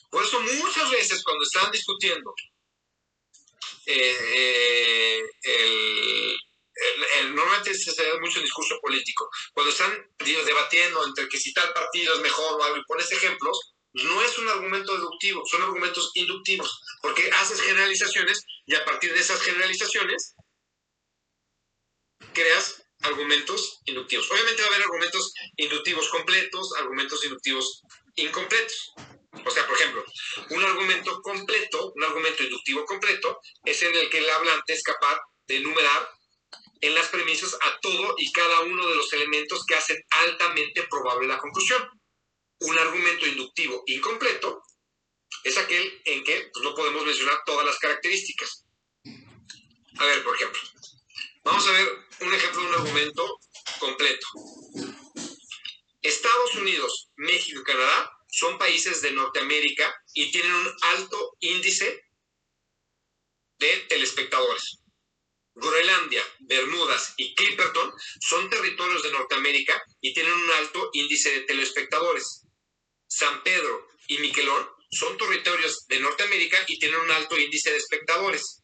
Por 0.09 0.23
eso 0.23 0.39
muchas 0.39 0.89
veces 0.91 1.23
cuando 1.23 1.43
están 1.43 1.71
discutiendo 1.71 2.33
eh, 3.85 5.21
eh, 5.43 6.35
el, 7.19 7.35
normalmente 7.35 7.73
se 7.73 8.03
da 8.03 8.19
mucho 8.19 8.41
discurso 8.41 8.79
político, 8.81 9.29
cuando 9.53 9.71
están 9.71 9.91
debatiendo 10.19 11.05
entre 11.05 11.29
que 11.29 11.39
si 11.39 11.53
tal 11.53 11.71
partido 11.73 12.13
es 12.15 12.19
mejor 12.21 12.59
o 12.59 12.63
algo 12.63 12.77
y 12.77 12.85
pones 12.85 13.11
ejemplos, 13.11 13.75
no 13.93 14.21
es 14.21 14.37
un 14.37 14.49
argumento 14.49 14.93
deductivo, 14.93 15.45
son 15.45 15.61
argumentos 15.61 16.11
inductivos, 16.15 16.81
porque 17.01 17.29
haces 17.31 17.61
generalizaciones 17.61 18.45
y 18.65 18.75
a 18.75 18.83
partir 18.83 19.13
de 19.13 19.21
esas 19.21 19.41
generalizaciones 19.41 20.35
creas 22.33 22.85
argumentos 23.03 23.79
inductivos. 23.85 24.29
Obviamente 24.31 24.61
va 24.61 24.67
a 24.67 24.71
haber 24.71 24.81
argumentos 24.83 25.33
inductivos 25.55 26.09
completos, 26.09 26.73
argumentos 26.77 27.23
inductivos 27.23 27.81
incompletos. 28.15 28.93
O 29.43 29.51
sea, 29.51 29.67
por 29.67 29.75
ejemplo, 29.75 30.03
un 30.51 30.63
argumento 30.63 31.21
completo, 31.21 31.91
un 31.95 32.03
argumento 32.03 32.43
inductivo 32.43 32.85
completo, 32.85 33.39
es 33.63 33.81
en 33.83 33.95
el 33.95 34.09
que 34.09 34.19
el 34.19 34.29
hablante 34.29 34.73
es 34.73 34.83
capaz 34.83 35.19
de 35.47 35.57
enumerar 35.57 36.09
en 36.81 36.95
las 36.95 37.07
premisas 37.07 37.55
a 37.55 37.79
todo 37.81 38.15
y 38.17 38.31
cada 38.31 38.61
uno 38.61 38.87
de 38.87 38.95
los 38.95 39.11
elementos 39.13 39.65
que 39.65 39.75
hacen 39.75 39.97
altamente 40.09 40.83
probable 40.83 41.27
la 41.27 41.37
conclusión. 41.37 41.89
Un 42.59 42.77
argumento 42.79 43.25
inductivo 43.25 43.83
incompleto 43.87 44.63
es 45.43 45.57
aquel 45.57 46.01
en 46.05 46.23
que 46.23 46.49
pues, 46.53 46.63
no 46.63 46.73
podemos 46.73 47.05
mencionar 47.05 47.41
todas 47.45 47.65
las 47.65 47.77
características. 47.79 48.65
A 49.97 50.05
ver, 50.05 50.23
por 50.23 50.35
ejemplo, 50.35 50.61
vamos 51.43 51.67
a 51.67 51.71
ver 51.71 51.87
un 52.21 52.33
ejemplo 52.33 52.61
de 52.61 52.67
un 52.67 52.73
argumento 52.75 53.39
completo. 53.79 54.27
Estados 56.01 56.55
Unidos, 56.55 57.09
México 57.15 57.61
y 57.61 57.63
Canadá 57.63 58.14
son 58.35 58.57
países 58.57 59.01
de 59.01 59.13
Norteamérica 59.13 59.95
y 60.13 60.29
tienen 60.29 60.51
un 60.51 60.75
alto 60.81 61.37
índice 61.39 62.03
de 63.59 63.77
telespectadores. 63.87 64.81
Groenlandia, 65.53 66.21
Bermudas 66.39 67.13
y 67.15 67.33
Clipperton 67.33 67.93
son 68.19 68.49
territorios 68.49 69.03
de 69.03 69.11
Norteamérica 69.13 69.81
y 70.01 70.13
tienen 70.13 70.33
un 70.33 70.51
alto 70.51 70.89
índice 70.91 71.31
de 71.31 71.41
telespectadores. 71.41 72.41
San 73.07 73.41
Pedro 73.41 73.87
y 74.07 74.17
Miquelón 74.17 74.69
son 74.91 75.17
territorios 75.17 75.87
de 75.87 76.01
Norteamérica 76.01 76.61
y 76.67 76.77
tienen 76.77 76.99
un 76.99 77.11
alto 77.11 77.39
índice 77.39 77.71
de 77.71 77.77
espectadores. 77.77 78.63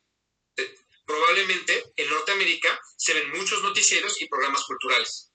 Eh, 0.57 0.75
Probablemente 1.05 1.93
en 1.95 2.09
Norteamérica 2.09 2.77
se 2.97 3.13
ven 3.13 3.31
muchos 3.31 3.63
noticieros 3.63 4.21
y 4.21 4.27
programas 4.27 4.65
culturales. 4.65 5.31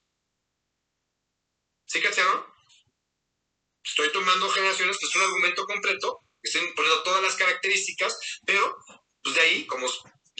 ¿Sí 1.87 2.03
cacharon? 2.03 2.56
Estoy 3.87 4.11
tomando 4.13 4.51
generaciones 4.51 4.99
que 4.99 5.07
es 5.07 5.15
un 5.17 5.23
argumento 5.23 5.65
completo, 5.65 6.21
estoy 6.43 6.73
poniendo 6.75 7.03
todas 7.05 7.23
las 7.23 7.37
características, 7.37 8.19
pero 8.45 8.77
pues 9.23 9.35
de 9.37 9.41
ahí, 9.41 9.67
como 9.67 9.87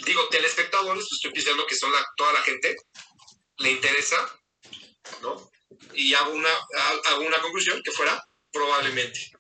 digo, 0.05 0.29
telespectadores, 0.29 1.05
pues 1.05 1.13
estoy 1.15 1.33
diciendo 1.33 1.67
que 1.67 1.77
son 1.77 1.93
la- 1.93 2.07
toda 2.17 2.33
la 2.33 2.43
gente, 2.43 2.77
le 3.59 3.71
interesa, 3.71 4.41
¿no? 5.23 5.51
Y 5.95 6.13
hago 6.15 6.33
una, 6.33 6.51
ha- 6.53 7.01
hago 7.11 7.23
una 7.23 7.41
conclusión 7.41 7.81
que 7.85 7.93
fuera 7.93 8.21
probablemente. 8.53 9.31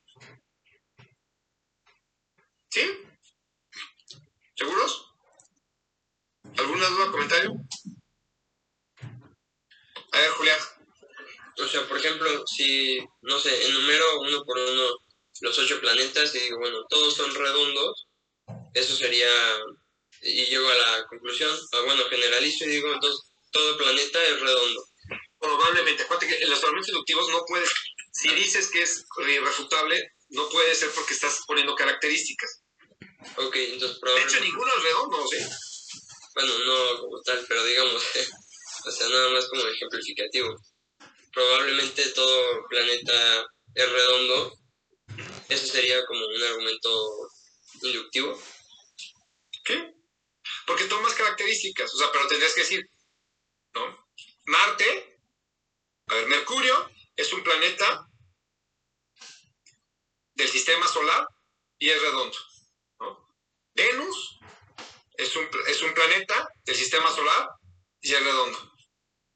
¿Sí? 2.71 2.83
¿Seguros? 4.55 5.13
¿Alguna 6.59 6.87
duda, 6.89 7.11
comentario? 7.11 7.53
A 10.13 10.19
ver, 10.19 10.31
Julián. 10.31 10.59
O 11.59 11.67
sea, 11.67 11.87
por 11.89 11.99
ejemplo, 11.99 12.45
si, 12.47 12.99
no 13.23 13.39
sé, 13.39 13.67
enumero 13.67 14.21
uno 14.21 14.43
por 14.45 14.59
uno 14.59 14.99
los 15.41 15.59
ocho 15.59 15.81
planetas 15.81 16.35
y 16.35 16.41
digo, 16.41 16.59
bueno, 16.59 16.85
todos 16.89 17.15
son 17.15 17.35
redondos, 17.35 18.07
eso 18.75 18.95
sería, 18.97 19.29
y 20.23 20.47
llego 20.47 20.69
a 20.69 20.75
la 20.75 21.07
conclusión, 21.09 21.55
ah, 21.73 21.83
bueno, 21.85 22.05
generalizo 22.09 22.65
y 22.65 22.69
digo, 22.69 22.93
entonces, 22.93 23.21
todo 23.51 23.77
planeta 23.79 24.23
es 24.25 24.41
redondo. 24.41 24.85
Probablemente. 25.39 26.03
Acuérdate 26.03 26.29
que 26.29 26.43
en 26.43 26.51
los 26.51 26.63
argumentos 26.63 26.89
inductivos 26.89 27.29
no 27.31 27.43
puedes, 27.47 27.71
si 28.13 28.35
dices 28.35 28.71
que 28.71 28.83
es 28.83 29.05
irrefutable, 29.29 30.13
no 30.31 30.49
puede 30.49 30.75
ser 30.75 30.91
porque 30.91 31.15
estás 31.15 31.41
poniendo 31.47 31.75
características. 31.75 32.63
Ok, 33.37 33.57
entonces 33.57 33.81
De 33.81 33.87
hecho, 33.87 34.01
probablemente, 34.01 34.41
ninguno 34.41 34.73
es 34.77 34.83
redondo, 34.83 35.27
¿sí? 35.29 35.39
bueno, 36.37 36.53
no 36.67 37.01
como 37.01 37.23
tal, 37.23 37.45
pero 37.49 37.65
digamos, 37.65 37.95
o 38.87 38.91
sea, 38.91 39.09
nada 39.09 39.31
más 39.31 39.49
como 39.49 39.67
ejemplificativo. 39.67 40.55
Probablemente 41.37 42.03
todo 42.12 42.66
planeta 42.66 43.47
es 43.74 43.93
redondo, 43.93 44.59
eso 45.51 45.66
sería 45.66 46.03
como 46.07 46.24
un 46.24 46.43
argumento 46.43 47.28
inductivo. 47.82 48.43
¿Qué? 49.62 49.93
Porque 50.66 50.87
tomas 50.87 51.12
características, 51.12 51.93
o 51.93 51.99
sea, 51.99 52.11
pero 52.11 52.26
tendrías 52.26 52.55
que 52.55 52.62
decir, 52.62 52.91
¿no? 53.74 54.09
Marte, 54.47 55.20
a 56.07 56.14
ver, 56.14 56.26
Mercurio 56.28 56.91
es 57.14 57.30
un 57.34 57.45
planeta 57.45 58.09
del 60.37 60.49
sistema 60.49 60.89
solar 60.89 61.26
y 61.78 61.91
es 61.91 62.01
redondo. 62.01 62.39
Venus 63.74 64.39
es 65.18 65.37
un, 65.37 65.47
es 65.66 65.82
un 65.82 65.93
planeta 65.93 66.49
del 66.64 66.76
sistema 66.76 67.14
solar 67.14 67.51
y 68.01 68.14
es 68.14 68.24
redondo. 68.24 68.72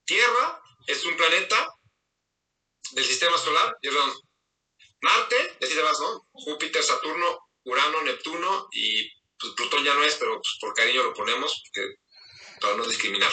Tierra 0.07 0.63
es 0.87 1.05
un 1.05 1.15
planeta 1.19 1.77
del 2.93 3.05
sistema 3.05 3.37
solar 3.39 3.77
redondo. 3.83 4.21
Marte, 5.03 5.57
así 5.63 5.75
te 5.75 5.83
vas, 5.83 5.99
¿no? 6.01 6.29
Júpiter, 6.33 6.83
Saturno, 6.83 7.49
Urano, 7.65 8.03
Neptuno 8.03 8.69
y 8.73 9.09
pues, 9.39 9.55
Plutón 9.55 9.85
ya 9.85 9.95
no 9.95 10.05
es, 10.05 10.15
pero 10.17 10.35
pues, 10.35 10.57
por 10.61 10.75
cariño 10.75 11.03
lo 11.03 11.15
ponemos 11.15 11.63
para 12.61 12.77
no 12.77 12.85
discriminar. 12.85 13.33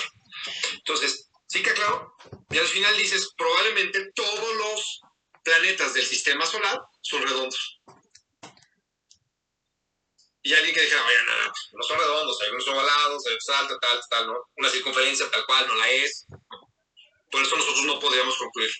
Entonces, 0.73 1.29
¿sí 1.47 1.61
que 1.61 1.73
claro? 1.73 2.15
Y 2.49 2.57
al 2.57 2.67
final 2.67 2.95
dices, 2.97 3.33
probablemente 3.37 4.11
todos 4.13 4.55
los 4.55 5.01
planetas 5.43 5.93
del 5.93 6.05
sistema 6.05 6.45
solar 6.45 6.79
son 7.01 7.21
redondos. 7.23 7.81
Y 10.43 10.53
alguien 10.53 10.73
que 10.73 10.81
dijera, 10.81 11.05
oye, 11.05 11.17
no, 11.25 11.43
no, 11.43 11.49
pues, 11.49 11.69
no 11.73 11.83
son 11.83 11.99
redondos, 11.99 12.41
hay 12.41 12.49
unos 12.51 12.67
ovalados, 12.69 13.27
hay 13.27 13.37
tal, 13.45 13.67
tal, 13.67 13.79
tal, 13.81 14.01
tal, 14.09 14.27
¿no? 14.27 14.35
Una 14.55 14.69
circunferencia 14.69 15.29
tal 15.29 15.45
cual 15.45 15.67
no 15.67 15.75
la 15.75 15.89
es. 15.91 16.25
Por 17.29 17.41
eso 17.41 17.57
nosotros 17.57 17.83
no 17.83 17.99
podríamos 17.99 18.37
concluir. 18.37 18.71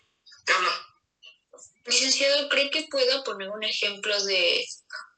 Carla, 0.47 0.87
Licenciado, 1.85 2.49
¿cree 2.49 2.69
que 2.69 2.87
pueda 2.89 3.23
poner 3.23 3.49
un 3.49 3.63
ejemplo 3.63 4.21
de 4.25 4.65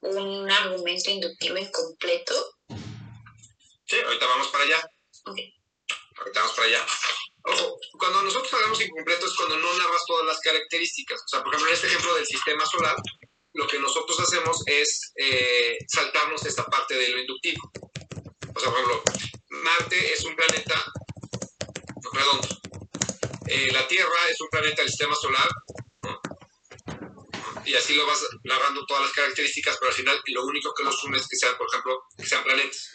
un 0.01 0.49
argumento 0.51 1.09
inductivo 1.09 1.57
incompleto? 1.57 2.57
Sí, 3.85 3.97
ahorita 4.05 4.25
vamos 4.27 4.47
para 4.49 4.63
allá. 4.63 4.77
Ok. 5.25 5.39
Ahorita 6.17 6.41
vamos 6.41 6.55
para 6.55 6.67
allá. 6.67 6.85
Ojo, 7.43 7.79
cuando 7.97 8.21
nosotros 8.21 8.53
hablamos 8.53 8.81
incompleto 8.81 9.25
es 9.25 9.35
cuando 9.35 9.57
no 9.57 9.73
narras 9.73 10.05
todas 10.05 10.25
las 10.27 10.39
características. 10.41 11.21
O 11.21 11.27
sea, 11.27 11.43
por 11.43 11.53
ejemplo, 11.53 11.69
en 11.69 11.75
este 11.75 11.87
ejemplo 11.87 12.13
del 12.15 12.27
sistema 12.27 12.65
solar, 12.65 12.95
lo 13.53 13.67
que 13.67 13.79
nosotros 13.79 14.19
hacemos 14.19 14.61
es 14.67 15.11
eh, 15.15 15.77
saltarnos 15.87 16.45
esta 16.45 16.65
parte 16.65 16.95
de 16.95 17.09
lo 17.09 17.19
inductivo. 17.19 17.71
O 18.55 18.59
sea, 18.59 18.69
por 18.69 18.79
ejemplo, 18.79 19.03
Marte 19.49 20.13
es 20.13 20.23
un 20.23 20.35
planeta 20.35 20.85
redondo. 22.13 22.58
Eh, 23.51 23.71
la 23.71 23.87
Tierra 23.87 24.27
es 24.29 24.39
un 24.41 24.47
planeta 24.49 24.83
del 24.83 24.89
sistema 24.89 25.15
solar. 25.15 25.49
y 27.65 27.73
así 27.75 27.95
lo 27.95 28.05
vas 28.05 28.23
narrando 28.43 28.85
todas 28.85 29.03
las 29.03 29.11
características, 29.11 29.77
pero 29.79 29.89
al 29.89 29.95
final 29.95 30.21
lo 30.27 30.45
único 30.45 30.73
que 30.73 30.83
los 30.83 31.03
une 31.03 31.17
es 31.17 31.27
que 31.27 31.35
sean, 31.35 31.57
por 31.57 31.67
ejemplo, 31.67 31.99
que 32.15 32.25
sean 32.25 32.43
planetas. 32.43 32.91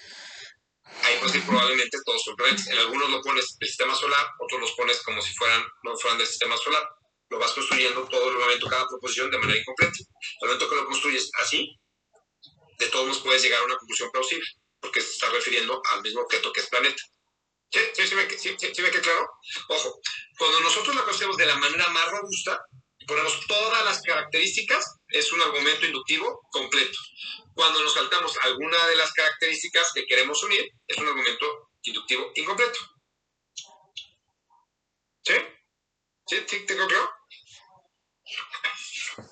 Ahí 1.03 1.17
pues 1.21 1.33
sí, 1.33 1.41
probablemente 1.41 1.99
todos 2.05 2.23
son 2.23 2.37
planetas. 2.37 2.69
En 2.69 2.79
algunos 2.79 3.11
lo 3.11 3.21
pones 3.21 3.57
del 3.59 3.69
sistema 3.69 3.97
solar, 3.97 4.27
otros 4.39 4.61
los 4.61 4.73
pones 4.73 5.03
como 5.03 5.21
si 5.21 5.35
fueran, 5.35 5.65
no 5.83 5.97
fueran 5.97 6.19
del 6.19 6.27
sistema 6.29 6.57
solar. 6.57 6.89
Lo 7.31 7.39
vas 7.41 7.51
construyendo 7.51 8.07
todo 8.07 8.31
el 8.31 8.39
momento, 8.39 8.69
cada 8.69 8.87
proposición 8.87 9.33
de 9.33 9.39
manera 9.39 9.59
incompleta. 9.59 9.99
Al 10.43 10.49
momento 10.49 10.69
que 10.71 10.77
lo 10.77 10.85
construyes 10.87 11.31
así, 11.41 11.77
de 12.79 12.87
todos 12.89 13.07
modos 13.07 13.23
puedes 13.23 13.43
llegar 13.43 13.61
a 13.61 13.65
una 13.65 13.77
conclusión 13.77 14.11
plausible, 14.13 14.47
porque 14.81 15.01
se 15.01 15.11
está 15.11 15.31
refiriendo 15.31 15.83
al 15.93 16.03
mismo 16.03 16.23
objeto 16.23 16.53
que 16.53 16.61
es 16.61 16.69
planeta. 16.69 17.03
¿Sí? 17.75 17.81
¿Sí, 17.93 18.07
sí, 18.07 18.15
me, 18.15 18.31
sí, 18.31 18.57
sí, 18.57 18.83
me 18.83 18.91
queda 18.93 19.03
claro? 19.03 19.29
Ojo, 19.69 20.01
cuando 20.39 20.61
nosotros 20.61 20.95
lo 20.95 21.05
conocemos 21.05 21.37
de 21.37 21.47
la 21.47 21.57
manera 21.57 21.89
más 21.89 22.09
robusta, 22.09 22.65
ponemos 23.05 23.45
todas 23.49 23.85
las 23.85 24.01
características, 24.01 25.01
es 25.09 25.33
un 25.33 25.43
argumento 25.43 25.85
inductivo 25.85 26.47
completo. 26.53 26.97
Cuando 27.53 27.83
nos 27.83 27.95
saltamos 27.95 28.39
alguna 28.43 28.87
de 28.87 28.95
las 28.95 29.13
características 29.13 29.91
que 29.93 30.07
queremos 30.07 30.41
unir, 30.45 30.71
es 30.87 30.99
un 30.99 31.09
argumento 31.09 31.71
inductivo 31.83 32.31
incompleto. 32.37 32.79
¿Sí? 35.25 35.35
¿Sí? 36.29 36.45
¿Sí? 36.47 36.61
¿Tengo 36.67 36.87
claro? 36.87 37.11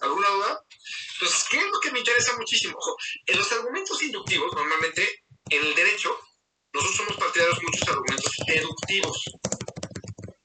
¿Alguna 0.01 0.29
duda? 0.31 0.65
Entonces, 1.13 1.47
¿qué 1.49 1.59
es 1.59 1.67
lo 1.67 1.79
que 1.79 1.93
me 1.93 2.01
interesa 2.01 2.37
muchísimo? 2.37 2.77
Ojo, 2.77 2.97
en 3.25 3.39
los 3.39 3.53
argumentos 3.53 4.03
inductivos, 4.03 4.53
normalmente 4.53 5.25
en 5.49 5.65
el 5.65 5.75
derecho, 5.77 6.19
nosotros 6.73 6.97
somos 6.97 7.17
partidarios 7.17 7.59
de 7.59 7.65
muchos 7.65 7.89
argumentos 7.89 8.33
deductivos, 8.47 9.25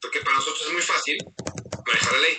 porque 0.02 0.22
para 0.22 0.38
nosotros 0.38 0.68
es 0.68 0.74
muy 0.74 0.82
fácil 0.82 1.18
manejar 1.86 2.14
la 2.14 2.20
ley. 2.20 2.38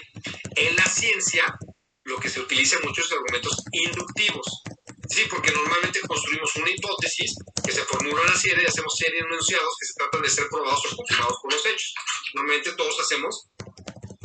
En 0.56 0.76
la 0.76 0.84
ciencia, 0.84 1.56
lo 2.04 2.18
que 2.18 2.28
se 2.28 2.40
utiliza 2.40 2.78
mucho 2.80 3.02
es 3.02 3.12
argumentos 3.12 3.56
inductivos. 3.72 4.62
Sí, 5.08 5.26
porque 5.30 5.52
normalmente 5.52 6.00
construimos 6.00 6.54
una 6.56 6.70
hipótesis 6.70 7.34
que 7.64 7.72
se 7.72 7.82
formula 7.84 8.20
en 8.22 8.28
la 8.28 8.36
serie 8.36 8.64
y 8.64 8.66
hacemos 8.66 8.92
series 8.94 9.22
de 9.22 9.28
enunciados 9.28 9.74
que 9.80 9.86
se 9.86 9.94
tratan 9.94 10.22
de 10.22 10.28
ser 10.28 10.48
probados 10.48 10.84
o 10.84 10.96
confirmados 10.96 11.38
por 11.40 11.52
los 11.52 11.64
hechos. 11.64 11.94
Normalmente 12.34 12.72
todos 12.72 13.00
hacemos 13.00 13.48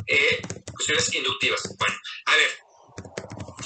eh, 0.06 0.42
cuestiones 0.72 1.14
inductivas. 1.14 1.62
Bueno, 1.78 1.94
a 2.26 2.36
ver, 2.36 2.50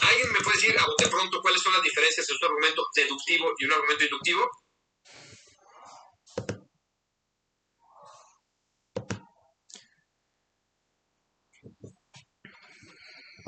¿alguien 0.03 0.33
me 0.33 0.41
puede 0.41 0.59
decir 0.59 0.79
a 0.79 0.87
bote 0.87 1.09
pronto 1.09 1.41
cuáles 1.43 1.61
son 1.61 1.73
las 1.73 1.83
diferencias 1.83 2.29
entre 2.31 2.47
un 2.47 2.55
argumento 2.55 2.87
deductivo 2.95 3.53
y 3.59 3.65
un 3.65 3.73
argumento 3.73 4.05
inductivo? 4.05 4.49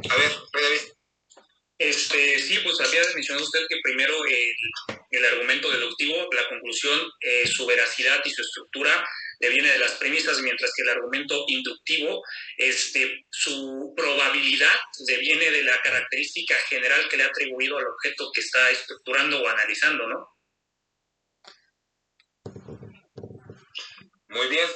A 0.08 0.16
ver, 0.16 0.32
David. 0.52 0.92
Este, 1.78 2.38
sí, 2.38 2.58
pues 2.62 2.78
había 2.80 3.02
mencionado 3.14 3.44
usted 3.44 3.66
que 3.66 3.80
primero 3.82 4.14
el, 4.26 4.98
el 5.10 5.24
argumento 5.24 5.70
deductivo, 5.70 6.28
la 6.32 6.46
conclusión, 6.48 7.00
eh, 7.20 7.46
su 7.46 7.66
veracidad 7.66 8.20
y 8.24 8.30
su 8.30 8.42
estructura 8.42 9.06
deviene 9.40 9.72
de 9.72 9.78
las 9.78 9.92
premisas, 9.92 10.40
mientras 10.40 10.72
que 10.76 10.82
el 10.82 10.90
argumento 10.90 11.42
inductivo, 11.48 12.22
este, 12.58 13.24
su 13.30 13.94
probabilidad 13.96 14.76
deviene 15.06 15.50
de 15.50 15.64
la 15.64 15.80
característica 15.80 16.54
general 16.68 17.08
que 17.08 17.16
le 17.16 17.24
ha 17.24 17.28
atribuido 17.28 17.78
al 17.78 17.86
objeto 17.86 18.30
que 18.32 18.42
está 18.42 18.70
estructurando 18.70 19.42
o 19.42 19.48
analizando, 19.48 20.06
¿no? 20.06 20.28
Muy 24.28 24.48
bien. 24.48 24.68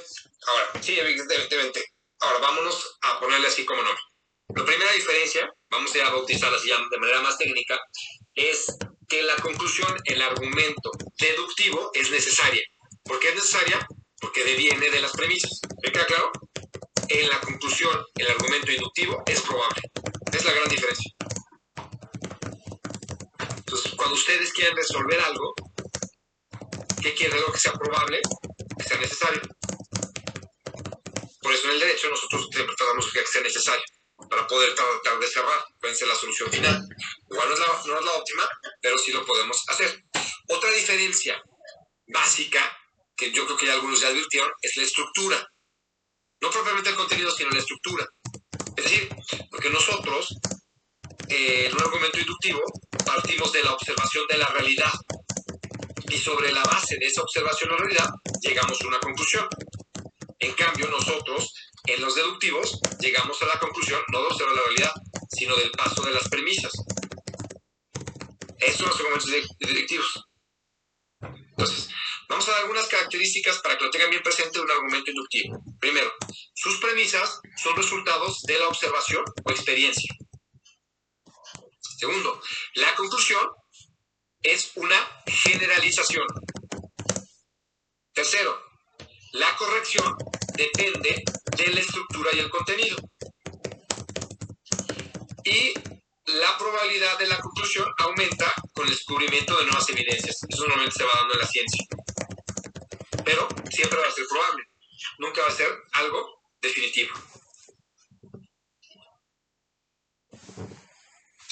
Ahora, 0.47 0.83
sí, 0.83 0.99
evidentemente. 0.99 1.85
Ahora, 2.21 2.39
vámonos 2.39 2.99
a 3.03 3.21
ponerle 3.21 3.47
así 3.47 3.65
como 3.65 3.83
nombre. 3.83 4.03
La 4.49 4.65
primera 4.65 4.93
diferencia, 4.93 5.51
vamos 5.71 5.91
a 5.97 6.11
bautizarla 6.11 6.59
así 6.59 6.69
ya 6.69 6.77
de 6.77 6.99
manera 6.99 7.23
más 7.23 7.39
técnica, 7.39 7.79
es 8.35 8.67
que 9.09 9.23
la 9.23 9.37
conclusión, 9.37 9.97
el 10.05 10.21
argumento 10.21 10.91
deductivo 11.19 11.91
es 11.95 12.11
necesaria. 12.11 12.63
¿Por 13.05 13.19
qué 13.21 13.31
es 13.31 13.37
necesaria? 13.37 13.87
Porque 14.21 14.45
deviene 14.45 14.91
de 14.91 15.01
las 15.01 15.13
premisas. 15.13 15.61
¿Me 15.83 15.91
queda 15.91 16.05
claro? 16.07 16.31
En 17.09 17.29
la 17.29 17.41
conclusión, 17.41 18.05
el 18.17 18.31
argumento 18.31 18.71
inductivo 18.71 19.23
es 19.27 19.41
probable. 19.41 19.81
Es 20.33 20.45
la 20.45 20.53
gran 20.53 20.69
diferencia. 20.69 21.13
Entonces, 23.57 23.93
cuando 23.97 24.15
ustedes 24.15 24.53
quieren 24.53 24.77
resolver 24.77 25.21
algo, 25.21 25.55
¿qué 27.03 27.15
quieren? 27.15 27.39
Algo 27.39 27.53
que 27.53 27.61
sea 27.61 27.73
probable, 27.73 28.21
que 28.79 28.85
sea 28.85 28.99
necesario. 28.99 29.43
Por 31.41 31.53
eso 31.53 31.67
en 31.67 31.75
el 31.75 31.81
derecho 31.81 32.11
nosotros 32.11 32.49
siempre 32.53 32.75
tratamos 32.77 33.13
que 33.13 33.27
sea 33.27 33.41
necesario 33.41 33.85
para 34.35 34.49
poder 34.49 34.75
tratar 34.75 35.19
de 35.21 35.29
cerrar, 35.29 35.65
puede 35.81 35.95
ser 35.95 36.09
la 36.09 36.17
solución 36.17 36.51
final. 36.51 36.89
Igual 37.31 37.49
no 37.49 37.55
es, 37.55 37.61
la, 37.61 37.67
no 37.67 37.99
es 38.01 38.05
la 38.05 38.13
óptima, 38.13 38.43
pero 38.81 38.99
sí 38.99 39.13
lo 39.13 39.25
podemos 39.25 39.63
hacer. 39.69 40.03
Otra 40.49 40.73
diferencia 40.73 41.41
básica, 42.09 42.61
que 43.17 43.31
yo 43.31 43.45
creo 43.45 43.57
que 43.57 43.67
ya 43.67 43.75
algunos 43.75 44.01
ya 44.01 44.09
advirtieron, 44.09 44.51
es 44.61 44.77
la 44.77 44.83
estructura. 44.83 45.49
No 46.41 46.51
propiamente 46.51 46.91
el 46.91 46.97
contenido, 46.97 47.31
sino 47.31 47.51
la 47.51 47.61
estructura. 47.61 48.05
Es 48.77 48.85
decir, 48.85 49.09
porque 49.53 49.71
nosotros, 49.71 50.37
eh, 51.29 51.67
en 51.67 51.75
un 51.75 51.83
argumento 51.83 52.19
inductivo, 52.19 52.61
partimos 53.07 53.53
de 53.53 53.63
la 53.63 53.73
observación 53.73 54.27
de 54.29 54.39
la 54.39 54.49
realidad. 54.49 54.93
Y 56.09 56.19
sobre 56.19 56.51
la 56.51 56.65
base 56.65 56.97
de 56.99 57.07
esa 57.07 57.23
observación 57.23 57.71
de 57.71 57.77
la 57.77 57.83
realidad, 57.83 58.11
llegamos 58.43 58.81
a 58.83 58.87
una 58.89 58.99
conclusión. 58.99 59.47
En 60.41 60.53
cambio, 60.55 60.89
nosotros 60.89 61.55
en 61.87 62.01
los 62.01 62.15
deductivos 62.15 62.81
llegamos 63.01 63.41
a 63.43 63.47
la 63.47 63.59
conclusión 63.59 64.01
no 64.11 64.21
de 64.21 64.27
observar 64.27 64.55
la 64.55 64.63
realidad, 64.63 64.93
sino 65.31 65.55
del 65.57 65.71
paso 65.73 66.03
de 66.03 66.13
las 66.13 66.29
premisas. 66.29 66.73
Estos 68.59 68.79
son 68.79 68.89
los 68.89 69.01
argumentos 69.01 69.31
deductivos. 69.59 70.25
Entonces, 71.21 71.89
vamos 72.29 72.49
a 72.49 72.53
dar 72.53 72.61
algunas 72.63 72.89
características 72.89 73.59
para 73.59 73.77
que 73.77 73.85
lo 73.85 73.91
tengan 73.91 74.11
bien 74.11 74.23
presente 74.23 74.61
un 74.61 74.71
argumento 74.71 75.11
inductivo. 75.11 75.63
Primero, 75.79 76.13
sus 76.55 76.79
premisas 76.79 77.41
son 77.57 77.77
resultados 77.77 78.43
de 78.43 78.59
la 78.59 78.69
observación 78.69 79.25
o 79.45 79.51
experiencia. 79.51 80.15
Segundo, 81.99 82.41
la 82.75 82.95
conclusión 82.95 83.47
es 84.43 84.73
una 84.77 84.97
generalización. 85.27 86.27
Tercero, 88.13 88.63
la 89.33 89.57
corrección 89.57 90.17
depende 90.57 91.23
de 91.57 91.67
la 91.69 91.81
estructura 91.81 92.31
y 92.33 92.39
el 92.39 92.51
contenido. 92.51 92.97
Y 95.45 95.75
la 96.27 96.57
probabilidad 96.59 97.19
de 97.19 97.27
la 97.27 97.39
conclusión 97.39 97.87
aumenta 97.99 98.53
con 98.73 98.87
el 98.87 98.91
descubrimiento 98.91 99.57
de 99.59 99.65
nuevas 99.65 99.89
evidencias. 99.91 100.37
Eso 100.49 100.63
normalmente 100.63 100.99
se 100.99 101.05
va 101.05 101.11
dando 101.17 101.35
en 101.35 101.41
la 101.41 101.47
ciencia. 101.47 101.85
Pero 103.25 103.49
siempre 103.71 103.99
va 103.99 104.09
a 104.09 104.11
ser 104.11 104.27
probable. 104.29 104.65
Nunca 105.19 105.43
va 105.43 105.49
a 105.49 105.53
ser 105.53 105.69
algo 105.93 106.43
definitivo. 106.61 107.15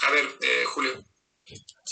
A 0.02 0.10
ver, 0.10 0.36
eh, 0.40 0.64
Julio. 0.66 1.11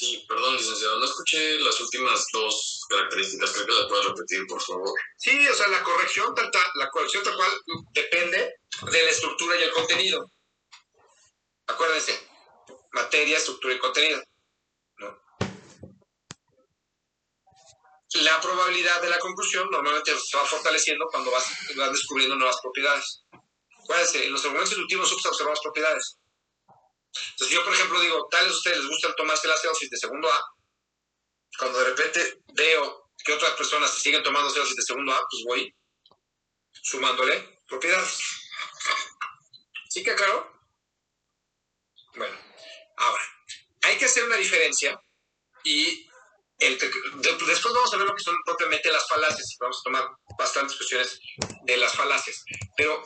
Sí, 0.01 0.25
perdón, 0.27 0.57
licenciado, 0.57 0.99
no 0.99 1.05
escuché 1.05 1.59
las 1.61 1.79
últimas 1.79 2.25
dos 2.33 2.87
características. 2.89 3.53
Creo 3.53 3.67
que 3.67 3.73
las 3.73 3.87
puedes 3.87 4.07
repetir, 4.07 4.47
por 4.47 4.63
favor. 4.63 4.99
Sí, 5.19 5.47
o 5.47 5.55
sea, 5.55 5.69
la 5.69 5.83
corrección, 5.83 6.35
tal, 6.35 6.51
la 6.77 6.89
corrección 6.89 7.23
tal 7.23 7.37
cual 7.37 7.51
depende 7.93 8.55
de 8.91 9.05
la 9.05 9.11
estructura 9.11 9.59
y 9.59 9.63
el 9.63 9.71
contenido. 9.73 10.25
Acuérdense, 11.67 12.19
materia, 12.93 13.37
estructura 13.37 13.75
y 13.75 13.79
contenido. 13.79 14.23
La 18.23 18.41
probabilidad 18.41 19.03
de 19.03 19.11
la 19.11 19.19
conclusión 19.19 19.69
normalmente 19.71 20.19
se 20.19 20.37
va 20.39 20.47
fortaleciendo 20.47 21.05
cuando 21.11 21.31
vas, 21.31 21.45
vas 21.77 21.93
descubriendo 21.93 22.37
nuevas 22.37 22.57
propiedades. 22.63 23.25
Acuérdense, 23.83 24.25
en 24.25 24.33
los 24.33 24.43
argumentos 24.47 24.73
inductivos 24.73 25.11
nosotros 25.11 25.27
observamos 25.27 25.61
propiedades. 25.61 26.20
Entonces 27.33 27.57
yo, 27.57 27.65
por 27.65 27.75
ejemplo, 27.75 28.01
digo, 28.01 28.29
tales 28.31 28.51
de 28.51 28.57
ustedes 28.57 28.79
les 28.79 28.89
gusta 28.89 29.15
tomarse 29.15 29.49
la 29.49 29.57
celsis 29.57 29.91
de 29.91 29.97
segundo 29.97 30.33
A, 30.33 30.41
cuando 31.59 31.79
de 31.79 31.85
repente 31.87 32.43
veo 32.55 33.11
que 33.25 33.33
otras 33.33 33.53
personas 33.53 33.93
siguen 33.93 34.23
tomando 34.23 34.51
celsis 34.51 34.77
de 34.77 34.83
segundo 34.83 35.13
A, 35.13 35.27
pues 35.29 35.43
voy 35.47 35.75
sumándole 36.73 37.61
propiedades. 37.67 38.19
¿Sí 39.89 40.03
que 40.03 40.15
claro? 40.15 40.61
Bueno, 42.15 42.37
ahora, 42.97 43.23
hay 43.83 43.99
que 43.99 44.05
hacer 44.05 44.25
una 44.25 44.37
diferencia 44.37 45.01
y 45.65 46.09
después 46.59 47.75
vamos 47.75 47.93
a 47.93 47.97
ver 47.97 48.07
lo 48.07 48.15
que 48.15 48.23
son 48.23 48.37
propiamente 48.45 48.91
las 48.91 49.07
falacias. 49.09 49.57
Vamos 49.59 49.79
a 49.81 49.83
tomar 49.83 50.09
bastantes 50.39 50.77
cuestiones 50.77 51.19
de 51.65 51.77
las 51.77 51.95
falacias. 51.95 52.45
Pero 52.77 53.03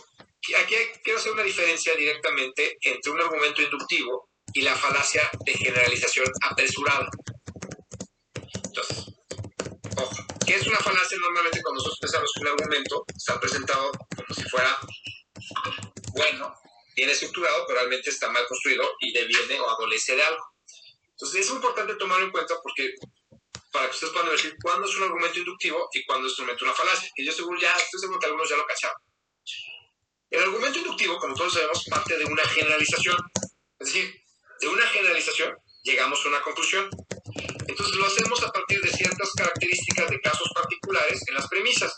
aquí 0.53 0.74
quiero 1.03 1.18
hacer 1.18 1.32
una 1.32 1.42
diferencia 1.42 1.95
directamente 1.95 2.76
entre 2.82 3.12
un 3.12 3.20
argumento 3.20 3.62
inductivo 3.62 4.28
y 4.53 4.62
la 4.62 4.74
falacia 4.76 5.30
de 5.45 5.53
generalización 5.53 6.26
apresurada. 6.42 7.09
Entonces, 8.64 9.07
ojo, 9.97 10.26
¿qué 10.47 10.57
es 10.57 10.66
una 10.66 10.78
falacia? 10.78 11.18
Normalmente 11.18 11.62
cuando 11.62 11.78
nosotros 11.78 11.99
pensamos 12.01 12.30
que 12.34 12.40
un 12.42 12.49
argumento 12.49 13.05
está 13.16 13.40
presentado 13.40 13.90
como 14.14 14.34
si 14.34 14.42
fuera 14.49 14.78
bueno, 16.14 16.55
bien 16.95 17.11
estructurado, 17.11 17.64
pero 17.66 17.80
realmente 17.80 18.11
está 18.11 18.30
mal 18.30 18.47
construido 18.47 18.84
y 19.01 19.12
deviene 19.12 19.59
o 19.61 19.68
adolece 19.68 20.14
de 20.14 20.22
algo. 20.22 20.45
Entonces 21.11 21.47
es 21.47 21.53
importante 21.53 21.95
tomarlo 21.95 22.26
en 22.26 22.32
cuenta 22.32 22.55
porque 22.62 22.95
para 23.72 23.86
que 23.86 23.95
ustedes 23.95 24.12
puedan 24.12 24.30
decir 24.30 24.55
cuándo 24.62 24.86
es 24.86 24.97
un 24.97 25.05
argumento 25.05 25.38
inductivo 25.38 25.88
y 25.92 26.05
cuándo 26.05 26.28
es 26.28 26.38
un 26.38 26.49
una 26.49 26.72
falacia. 26.72 27.11
Y 27.16 27.24
yo 27.24 27.32
seguro 27.32 27.59
ya, 27.59 27.72
estoy 27.72 28.01
seguro 28.01 28.20
que 28.20 28.26
algunos 28.26 28.49
ya 28.49 28.57
lo 28.57 28.66
cacharon. 28.66 28.97
El 30.35 30.43
argumento 30.43 30.80
inductivo, 30.80 31.16
como 31.20 31.32
todos 31.32 31.55
sabemos, 31.55 31.85
parte 31.89 32.18
de 32.18 32.24
una 32.24 32.43
generalización. 32.49 33.16
Es 33.78 33.87
decir, 33.87 34.20
de 34.61 34.66
una 34.66 34.85
generalización 34.89 35.57
llegamos 35.85 36.18
a 36.24 36.28
una 36.28 36.43
conclusión. 36.43 36.91
Entonces 37.68 37.95
lo 37.95 38.07
hacemos 38.07 38.43
a 38.43 38.51
partir 38.51 38.80
de 38.80 38.91
ciertas 38.91 39.30
características 39.37 40.11
de 40.11 40.20
casos 40.20 40.51
particulares 40.53 41.22
en 41.28 41.35
las 41.37 41.47
premisas. 41.47 41.95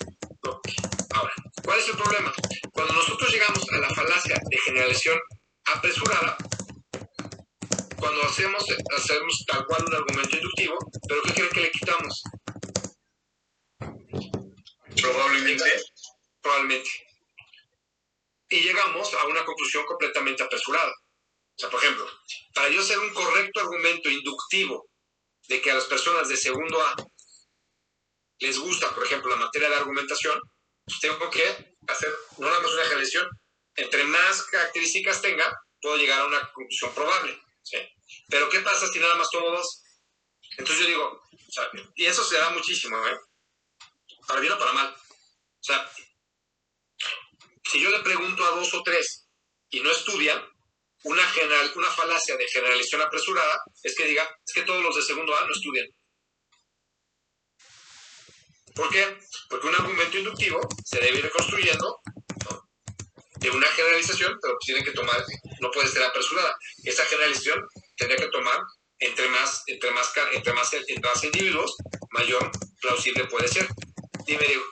Ahora, 1.15 1.33
¿cuál 1.65 1.79
es 1.79 1.89
el 1.89 1.97
problema? 1.97 2.31
Cuando 2.73 2.93
nosotros 2.93 3.33
llegamos 3.33 3.65
a 3.73 3.79
la 3.79 3.89
falacia 3.95 4.39
de 4.51 4.59
generalización 4.59 5.19
apresurada, 5.73 6.37
cuando 7.99 8.23
hacemos, 8.23 8.67
hacemos 8.99 9.45
tal 9.47 9.65
cual 9.65 9.83
un 9.87 9.95
argumento 9.95 10.37
inductivo, 10.37 10.77
pero 11.09 11.23
¿qué 11.23 11.33
creen 11.33 11.51
que 11.55 11.61
le 11.63 11.71
quitamos? 11.71 12.23
Probablemente. 15.01 15.65
Probablemente. 16.43 17.06
Y 18.49 18.61
llegamos 18.61 19.13
a 19.15 19.27
una 19.27 19.45
conclusión 19.45 19.85
completamente 19.87 20.43
apresurada. 20.43 20.91
O 20.91 21.59
sea, 21.59 21.71
por 21.71 21.83
ejemplo, 21.83 22.07
para 22.55 22.69
yo 22.69 22.81
hacer 22.81 22.99
un 22.99 23.13
correcto 23.15 23.61
argumento 23.61 24.11
inductivo 24.11 24.89
de 25.49 25.61
que 25.61 25.71
a 25.71 25.75
las 25.75 25.87
personas 25.87 26.29
de 26.29 26.37
segundo 26.37 26.81
A 26.81 26.95
les 28.39 28.59
gusta, 28.59 28.95
por 28.95 29.05
ejemplo, 29.05 29.31
la 29.31 29.37
materia 29.37 29.71
de 29.71 29.77
argumentación, 29.77 30.39
pues 30.85 31.01
tengo 31.01 31.31
que 31.31 31.77
hacer 31.89 32.15
no 32.39 32.47
nada 32.47 32.61
más 32.61 32.73
una 32.73 32.83
generalización. 32.83 33.29
Entre 33.77 34.05
más 34.05 34.43
características 34.45 35.23
tenga, 35.23 35.51
puedo 35.81 35.97
llegar 35.97 36.21
a 36.21 36.27
una 36.27 36.53
conclusión 36.53 36.95
probable. 36.95 37.41
¿sí? 37.63 37.79
Pero 38.29 38.49
¿qué 38.51 38.61
pasa 38.61 38.87
si 38.89 38.99
nada 38.99 39.15
más 39.17 39.31
tomo 39.31 39.51
dos? 39.51 39.83
Entonces 40.59 40.85
yo 40.85 40.89
digo, 40.89 41.23
y 41.95 42.07
eso 42.07 42.25
se 42.25 42.37
da 42.37 42.51
muchísimo, 42.51 42.97
¿eh? 43.07 43.19
Para 44.27 44.41
bien 44.41 44.53
o 44.53 44.59
para 44.59 44.73
mal. 44.73 44.95
O 44.95 45.63
sea, 45.63 45.91
si 47.71 47.81
yo 47.81 47.91
le 47.91 48.01
pregunto 48.01 48.45
a 48.45 48.57
dos 48.57 48.73
o 48.75 48.83
tres 48.83 49.29
y 49.71 49.81
no 49.81 49.91
estudian, 49.91 50.43
una, 51.03 51.27
general, 51.29 51.71
una 51.77 51.91
falacia 51.91 52.37
de 52.37 52.49
generalización 52.49 53.03
apresurada 53.03 53.61
es 53.83 53.95
que 53.95 54.07
diga, 54.07 54.29
es 54.47 54.55
que 54.55 54.63
todos 54.63 54.83
los 54.83 54.97
de 54.97 55.03
segundo 55.03 55.37
A 55.37 55.47
no 55.47 55.53
estudian. 55.53 55.87
¿Por 58.75 58.91
qué? 58.91 59.19
Porque 59.49 59.67
un 59.69 59.75
argumento 59.75 60.19
inductivo 60.19 60.61
se 60.85 61.01
debe 61.01 61.19
ir 61.19 61.31
construyendo 61.31 62.01
de 63.37 63.51
una 63.51 63.67
generalización, 63.69 64.39
pero 64.43 64.57
tiene 64.59 64.83
que 64.83 64.93
tomar, 64.93 65.25
no 65.61 65.71
puede 65.71 65.89
ser 65.89 66.03
apresurada. 66.03 66.57
Esa 66.83 67.05
generalización 67.05 67.67
tendría 67.97 68.19
que 68.19 68.29
tomar 68.29 68.61
entre 68.99 69.29
más, 69.29 69.63
entre 69.67 69.91
más, 69.91 70.13
entre 70.33 70.53
más, 70.53 70.73
entre 70.73 71.01
más 71.01 71.25
individuos, 71.25 71.77
mayor 72.11 72.51
plausible 72.81 73.25
puede 73.27 73.49
ser. 73.49 73.69
Dime, 74.27 74.47
Diego. 74.47 74.65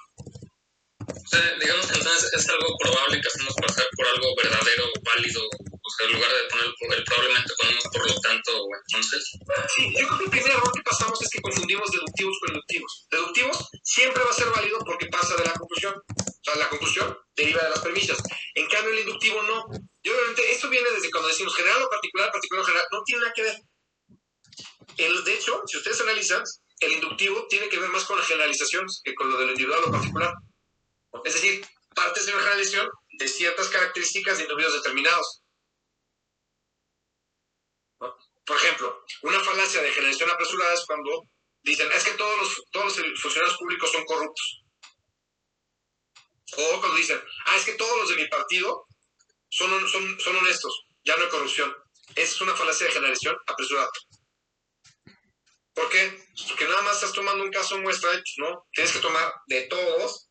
Sea, 1.26 1.56
digamos 1.58 1.86
que 1.86 1.98
entonces 1.98 2.32
es 2.34 2.48
algo 2.48 2.76
probable 2.78 3.20
que 3.20 3.28
hacemos 3.28 3.54
pasar 3.54 3.86
por 3.96 4.06
algo 4.06 4.34
verdadero, 4.36 4.84
válido, 5.02 5.40
o 5.40 5.90
sea, 5.96 6.06
en 6.06 6.12
lugar 6.14 6.30
de 6.30 6.48
poner 6.80 6.98
el, 6.98 7.04
probablemente 7.04 7.52
ponemos 7.60 7.84
por 7.84 8.06
lo 8.06 8.20
tanto, 8.20 8.52
entonces. 8.88 9.32
Sí, 9.74 9.94
yo 9.98 10.06
creo 10.06 10.18
que 10.18 10.24
el 10.24 10.30
primer 10.30 10.50
error 10.52 10.72
que 10.72 10.82
pasamos 10.82 11.20
es 11.22 11.30
que 11.30 11.40
confundimos 11.40 11.90
deductivos 11.90 12.38
con 12.40 12.48
inductivos. 12.50 13.06
Deductivos 13.10 13.68
siempre 13.82 14.22
va 14.22 14.30
a 14.30 14.34
ser 14.34 14.48
válido 14.50 14.78
porque 14.80 15.06
pasa 15.06 15.36
de 15.36 15.44
la 15.44 15.52
conclusión. 15.52 15.94
O 15.94 16.44
sea, 16.44 16.56
la 16.56 16.68
conclusión 16.68 17.16
deriva 17.36 17.62
de 17.62 17.70
las 17.70 17.80
premisas. 17.80 18.18
En 18.54 18.66
cambio, 18.68 18.92
el 18.92 19.00
inductivo 19.00 19.42
no. 19.42 19.64
Y 20.02 20.10
obviamente, 20.10 20.52
esto 20.52 20.68
viene 20.68 20.90
desde 20.90 21.10
cuando 21.10 21.28
decimos 21.28 21.56
general 21.56 21.82
o 21.82 21.88
particular, 21.88 22.30
particular 22.30 22.62
o 22.62 22.66
general. 22.66 22.86
No 22.92 23.02
tiene 23.04 23.22
nada 23.22 23.32
que 23.34 23.42
ver. 23.42 23.56
El, 24.96 25.24
de 25.24 25.34
hecho, 25.34 25.62
si 25.66 25.78
ustedes 25.78 26.00
analizan, 26.00 26.42
el 26.80 26.92
inductivo 26.92 27.46
tiene 27.48 27.68
que 27.68 27.78
ver 27.78 27.90
más 27.90 28.04
con 28.04 28.18
la 28.18 28.24
generalización 28.24 28.86
que 29.02 29.14
con 29.14 29.30
lo 29.30 29.38
del 29.38 29.50
individual 29.50 29.80
o 29.86 29.90
particular. 29.90 30.34
Es 31.24 31.34
decir, 31.34 31.66
partes 31.94 32.26
de 32.26 32.32
una 32.32 32.42
generalización 32.42 32.88
de 33.18 33.28
ciertas 33.28 33.68
características 33.68 34.38
de 34.38 34.44
individuos 34.44 34.74
determinados. 34.74 35.42
Por 37.98 38.56
ejemplo, 38.56 39.04
una 39.22 39.40
falacia 39.40 39.80
de 39.80 39.92
generación 39.92 40.30
apresurada 40.30 40.74
es 40.74 40.84
cuando 40.86 41.22
dicen, 41.62 41.90
es 41.92 42.04
que 42.04 42.12
todos 42.12 42.38
los, 42.38 42.62
todos 42.70 43.00
funcionarios 43.20 43.56
públicos 43.56 43.90
son 43.90 44.04
corruptos. 44.04 44.62
O 46.56 46.80
cuando 46.80 46.96
dicen, 46.96 47.20
ah, 47.46 47.56
es 47.56 47.64
que 47.64 47.74
todos 47.74 47.98
los 47.98 48.08
de 48.10 48.16
mi 48.16 48.28
partido 48.28 48.86
son, 49.48 49.88
son, 49.88 50.20
son 50.20 50.36
honestos, 50.36 50.84
ya 51.04 51.16
no 51.16 51.24
hay 51.24 51.30
corrupción. 51.30 51.74
Esa 52.14 52.34
es 52.34 52.40
una 52.42 52.54
falacia 52.54 52.86
de 52.86 52.92
generación 52.92 53.36
apresurada. 53.46 53.90
¿Por 55.72 55.88
qué? 55.88 56.26
Porque 56.48 56.68
nada 56.68 56.82
más 56.82 56.96
estás 56.96 57.12
tomando 57.12 57.42
un 57.42 57.50
caso 57.50 57.78
muestra, 57.78 58.10
¿no? 58.36 58.66
Tienes 58.72 58.92
que 58.92 59.00
tomar 59.00 59.32
de 59.46 59.62
todos. 59.62 60.28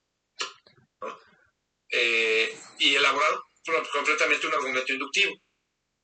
Eh, 1.95 2.57
y 2.79 2.95
elaborar 2.95 3.39
completamente 3.93 4.47
un 4.47 4.53
argumento 4.53 4.91
inductivo. 4.91 5.35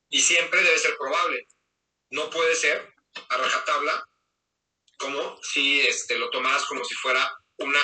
Y 0.10 0.22
siempre 0.22 0.62
debe 0.64 0.78
ser 0.78 0.96
probable. 0.98 1.48
No 2.12 2.30
puede 2.30 2.56
ser 2.56 2.94
a 3.30 3.38
rajatabla 3.38 4.08
como 4.98 5.40
si 5.42 5.82
este, 5.82 6.18
lo 6.20 6.30
tomaras 6.30 6.66
como 6.66 6.84
si 6.84 6.94
fuera 6.96 7.28
una 7.58 7.80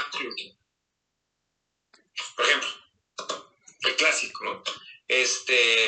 Por 2.35 2.45
ejemplo, 2.45 2.69
el 3.81 3.95
clásico, 3.95 4.43
¿no? 4.43 4.63
Este, 5.07 5.87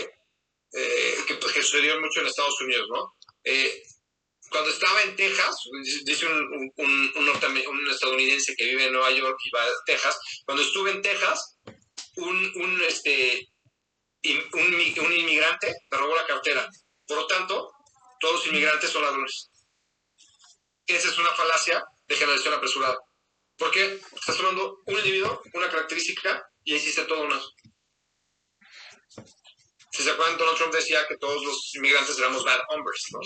eh, 0.73 1.17
que, 1.27 1.35
pues, 1.35 1.53
que 1.53 1.61
sucedió 1.61 1.99
mucho 1.99 2.21
en 2.21 2.27
Estados 2.27 2.59
Unidos, 2.61 2.87
¿no? 2.89 3.15
Eh, 3.43 3.83
cuando 4.49 4.69
estaba 4.69 5.03
en 5.03 5.15
Texas, 5.15 5.55
dice 6.03 6.25
un, 6.25 6.33
un, 6.33 6.73
un, 6.77 7.13
un, 7.15 7.89
estadounidense 7.89 8.55
que 8.55 8.65
vive 8.65 8.85
en 8.85 8.93
Nueva 8.93 9.11
York 9.11 9.37
y 9.43 9.49
va 9.51 9.63
a 9.63 9.83
Texas, 9.85 10.17
cuando 10.45 10.63
estuve 10.63 10.91
en 10.91 11.01
Texas, 11.01 11.56
un, 12.17 12.51
un, 12.55 12.81
este, 12.83 13.47
un, 14.53 15.13
inmigrante 15.13 15.73
me 15.89 15.97
robó 15.97 16.15
la 16.15 16.25
cartera. 16.25 16.67
Por 17.05 17.17
lo 17.17 17.27
tanto, 17.27 17.71
todos 18.19 18.35
los 18.35 18.47
inmigrantes 18.47 18.89
son 18.89 19.03
ladrones. 19.03 19.49
Esa 20.85 21.09
es 21.09 21.17
una 21.17 21.31
falacia 21.31 21.83
de 22.07 22.15
generación 22.15 22.53
apresurada. 22.53 22.97
¿Por 23.57 23.71
qué? 23.71 23.99
Estás 24.15 24.37
tomando 24.37 24.81
un 24.85 24.97
individuo, 24.97 25.41
una 25.53 25.69
característica, 25.69 26.47
y 26.63 26.75
hiciste 26.75 27.03
todo 27.03 27.21
una. 27.21 27.39
Si 29.91 30.03
se 30.03 30.11
acuerdan, 30.11 30.37
Donald 30.37 30.57
Trump 30.57 30.73
decía 30.73 31.07
que 31.07 31.17
todos 31.17 31.43
los 31.43 31.75
inmigrantes 31.75 32.19
éramos 32.19 32.43
bad 32.43 32.59
hombres, 32.69 33.03
¿no? 33.11 33.19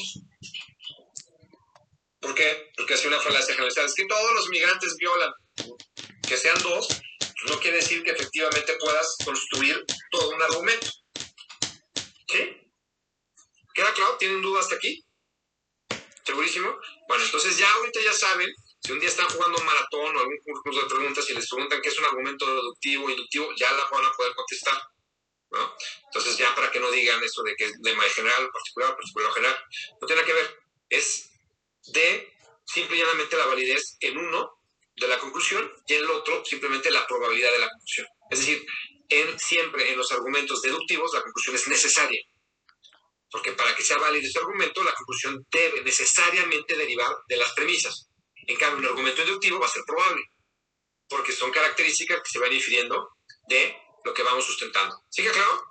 ¿Por 2.21 2.35
qué? 2.35 2.71
Porque 2.77 2.93
hace 2.93 3.07
una 3.07 3.19
falacia 3.19 3.53
generalizada. 3.53 3.87
Es 3.87 3.95
que 3.95 4.05
todos 4.05 4.33
los 4.35 4.47
migrantes 4.49 4.95
violan. 4.95 5.33
Que 6.27 6.37
sean 6.37 6.57
dos, 6.61 6.87
no 7.47 7.59
quiere 7.59 7.77
decir 7.77 8.03
que 8.03 8.11
efectivamente 8.11 8.77
puedas 8.79 9.15
construir 9.25 9.83
todo 10.11 10.29
un 10.29 10.41
argumento. 10.41 10.87
¿Sí? 12.27 12.57
¿Queda 13.73 13.93
claro? 13.93 14.17
¿Tienen 14.17 14.41
dudas 14.41 14.65
hasta 14.65 14.75
aquí? 14.75 15.03
¿Segurísimo? 16.23 16.77
Bueno, 17.07 17.23
entonces 17.23 17.57
ya 17.57 17.69
ahorita 17.73 17.99
ya 18.01 18.13
saben, 18.13 18.53
si 18.79 18.91
un 18.91 18.99
día 18.99 19.09
están 19.09 19.27
jugando 19.29 19.57
un 19.57 19.65
maratón 19.65 20.15
o 20.15 20.19
algún 20.19 20.37
curso 20.63 20.81
de 20.81 20.87
preguntas 20.87 21.29
y 21.29 21.33
les 21.33 21.49
preguntan 21.49 21.81
qué 21.81 21.89
es 21.89 21.97
un 21.97 22.05
argumento 22.05 22.45
deductivo 22.45 23.05
o 23.05 23.09
inductivo, 23.09 23.49
ya 23.55 23.71
la 23.71 23.85
van 23.85 24.05
a 24.05 24.11
poder 24.11 24.33
contestar. 24.35 24.81
¿no? 25.51 25.75
Entonces 26.05 26.37
ya 26.37 26.53
para 26.55 26.71
que 26.71 26.79
no 26.79 26.89
digan 26.91 27.21
eso 27.23 27.43
de 27.43 27.55
que 27.55 27.65
de 27.65 27.95
general, 28.15 28.49
particular, 28.51 28.95
particular 28.95 29.33
general, 29.33 29.57
no 29.99 30.07
tiene 30.07 30.23
que 30.23 30.33
ver. 30.33 30.59
Es 30.89 31.31
de 31.87 32.33
simple 32.65 32.97
y 32.97 32.99
llanamente 32.99 33.37
la 33.37 33.47
validez 33.47 33.97
en 33.99 34.17
uno 34.17 34.60
de 35.01 35.07
la 35.07 35.19
conclusión 35.19 35.69
y 35.87 35.95
en 35.95 36.03
el 36.03 36.09
otro 36.11 36.45
simplemente 36.45 36.91
la 36.91 37.05
probabilidad 37.07 37.51
de 37.51 37.59
la 37.59 37.69
conclusión. 37.69 38.07
Es 38.29 38.39
decir, 38.39 38.65
en, 39.09 39.39
siempre 39.39 39.91
en 39.91 39.97
los 39.97 40.11
argumentos 40.11 40.61
deductivos 40.61 41.13
la 41.13 41.21
conclusión 41.21 41.55
es 41.55 41.67
necesaria. 41.67 42.21
Porque 43.29 43.53
para 43.53 43.75
que 43.75 43.83
sea 43.83 43.97
válido 43.97 44.27
ese 44.27 44.39
argumento, 44.39 44.83
la 44.83 44.93
conclusión 44.93 45.45
debe 45.49 45.81
necesariamente 45.83 46.75
derivar 46.75 47.13
de 47.27 47.37
las 47.37 47.51
premisas. 47.53 48.09
En 48.47 48.57
cambio, 48.57 48.79
un 48.79 48.85
argumento 48.87 49.21
inductivo 49.21 49.59
va 49.59 49.67
a 49.67 49.69
ser 49.69 49.83
probable, 49.85 50.21
porque 51.07 51.31
son 51.31 51.51
características 51.51 52.21
que 52.21 52.29
se 52.29 52.39
van 52.39 52.51
infiriendo 52.51 53.09
de 53.47 53.77
lo 54.03 54.13
que 54.13 54.23
vamos 54.23 54.45
sustentando. 54.45 54.95
¿Sigue 55.09 55.31
claro? 55.31 55.65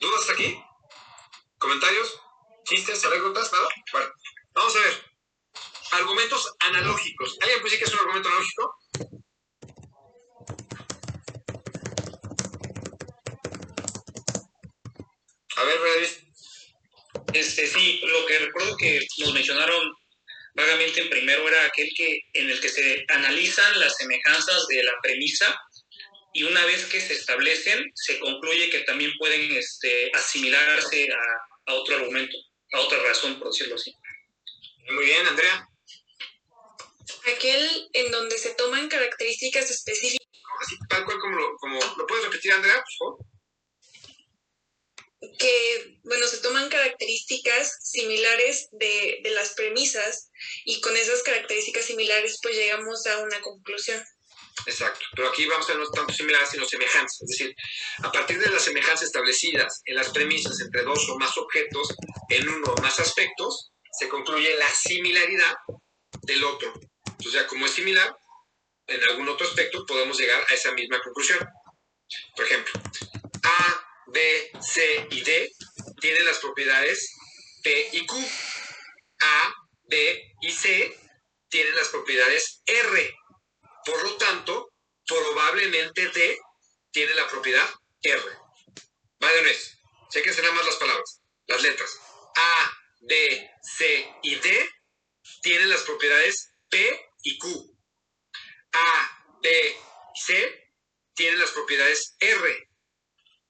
¿Dudas 0.00 0.20
hasta 0.20 0.34
aquí? 0.34 0.60
¿Comentarios? 1.58 2.20
¿Chistes? 2.64 3.04
¿Anécdotas? 3.04 3.50
¿Nada? 3.52 3.68
Bueno. 3.92 4.08
Vamos 4.52 4.76
a 4.76 4.80
ver. 4.80 5.07
Argumentos 5.92 6.54
analógicos. 6.60 7.36
¿Alguien 7.40 7.60
puede 7.60 7.72
decir 7.72 7.78
que 7.78 7.84
es 7.84 7.92
un 7.92 8.00
argumento 8.00 8.28
analógico? 8.28 8.76
A 15.56 15.64
ver. 15.64 15.78
Este, 17.32 17.66
sí, 17.66 18.00
lo 18.04 18.26
que 18.26 18.38
recuerdo 18.38 18.76
que 18.76 19.06
nos 19.18 19.32
mencionaron 19.32 19.92
vagamente 20.54 21.00
en 21.00 21.10
primero 21.10 21.46
era 21.46 21.64
aquel 21.66 21.88
que 21.94 22.20
en 22.32 22.50
el 22.50 22.60
que 22.60 22.68
se 22.68 23.04
analizan 23.08 23.78
las 23.78 23.96
semejanzas 23.96 24.66
de 24.66 24.82
la 24.82 24.92
premisa 25.02 25.56
y 26.32 26.44
una 26.44 26.64
vez 26.64 26.86
que 26.86 27.00
se 27.00 27.14
establecen, 27.14 27.90
se 27.94 28.18
concluye 28.18 28.70
que 28.70 28.80
también 28.80 29.12
pueden 29.18 29.52
este, 29.52 30.10
asimilarse 30.14 31.08
a, 31.12 31.72
a 31.72 31.74
otro 31.74 31.96
argumento, 31.96 32.36
a 32.72 32.80
otra 32.80 32.98
razón, 33.02 33.38
por 33.38 33.48
decirlo 33.48 33.74
así. 33.74 33.92
Muy 34.90 35.04
bien, 35.04 35.26
Andrea. 35.26 35.67
Aquel 37.34 37.88
en 37.92 38.10
donde 38.10 38.38
se 38.38 38.54
toman 38.54 38.88
características 38.88 39.70
específicas 39.70 40.18
Así, 40.60 40.76
tal 40.88 41.04
cual 41.04 41.18
como 41.20 41.36
lo, 41.36 41.56
como, 41.56 41.78
¿lo 41.96 42.06
puedes 42.06 42.24
repetir, 42.24 42.52
Andrea, 42.52 42.74
por 42.74 42.92
favor? 42.98 43.26
que, 45.38 45.98
bueno, 46.04 46.26
se 46.26 46.38
toman 46.38 46.68
características 46.68 47.76
similares 47.82 48.68
de, 48.72 49.20
de 49.22 49.30
las 49.30 49.54
premisas 49.54 50.30
y 50.64 50.80
con 50.80 50.96
esas 50.96 51.22
características 51.22 51.86
similares 51.86 52.38
pues 52.40 52.54
llegamos 52.54 53.04
a 53.06 53.18
una 53.18 53.40
conclusión. 53.40 54.02
Exacto. 54.66 55.04
Pero 55.16 55.28
aquí 55.28 55.46
vamos 55.46 55.68
a 55.68 55.72
ver 55.72 55.82
no 55.82 55.90
tanto 55.90 56.12
similares, 56.12 56.50
sino 56.50 56.66
semejanzas. 56.66 57.22
Es 57.22 57.28
decir, 57.30 57.54
a 58.02 58.12
partir 58.12 58.38
de 58.38 58.50
las 58.50 58.62
semejanzas 58.62 59.06
establecidas 59.06 59.82
en 59.84 59.96
las 59.96 60.10
premisas 60.10 60.60
entre 60.60 60.82
dos 60.82 61.08
o 61.08 61.18
más 61.18 61.36
objetos, 61.36 61.94
en 62.28 62.48
uno 62.48 62.74
o 62.76 62.82
más 62.82 62.98
aspectos, 63.00 63.72
se 63.98 64.08
concluye 64.08 64.54
la 64.56 64.68
similaridad 64.68 65.54
del 66.22 66.44
otro. 66.44 66.74
Entonces, 67.18 67.40
ya 67.40 67.46
como 67.48 67.66
es 67.66 67.72
similar, 67.72 68.16
en 68.86 69.02
algún 69.04 69.28
otro 69.28 69.46
aspecto 69.46 69.84
podemos 69.86 70.18
llegar 70.18 70.40
a 70.48 70.54
esa 70.54 70.72
misma 70.72 71.00
conclusión. 71.02 71.38
Por 72.36 72.44
ejemplo, 72.44 72.80
A, 73.42 73.86
B, 74.06 74.52
C 74.60 75.06
y 75.10 75.22
D 75.22 75.52
tienen 76.00 76.24
las 76.24 76.38
propiedades 76.38 77.12
P 77.62 77.90
y 77.92 78.06
Q. 78.06 78.16
A, 79.20 79.54
B 79.82 80.36
y 80.40 80.50
C 80.52 80.96
tienen 81.48 81.74
las 81.74 81.88
propiedades 81.88 82.62
R. 82.64 83.14
Por 83.84 84.02
lo 84.04 84.16
tanto, 84.16 84.72
probablemente 85.04 86.08
D 86.08 86.38
tiene 86.92 87.14
la 87.14 87.28
propiedad 87.28 87.68
R. 88.02 88.22
Va 89.22 89.32
de 89.32 89.40
una 89.40 89.48
vez. 89.48 89.76
Sé 90.10 90.22
que 90.22 90.32
serán 90.32 90.54
más 90.54 90.64
las 90.64 90.76
palabras, 90.76 91.20
las 91.46 91.62
letras. 91.62 91.98
A, 92.36 92.78
B, 93.00 93.50
C 93.60 94.14
y 94.22 94.36
D 94.36 94.70
tienen 95.42 95.68
las 95.68 95.82
propiedades 95.82 96.54
P 96.70 97.07
y 97.28 97.38
Q. 97.38 97.78
A, 98.72 99.24
B 99.42 99.76
C 100.14 100.72
tienen 101.14 101.38
las 101.38 101.50
propiedades 101.50 102.16
R. 102.20 102.68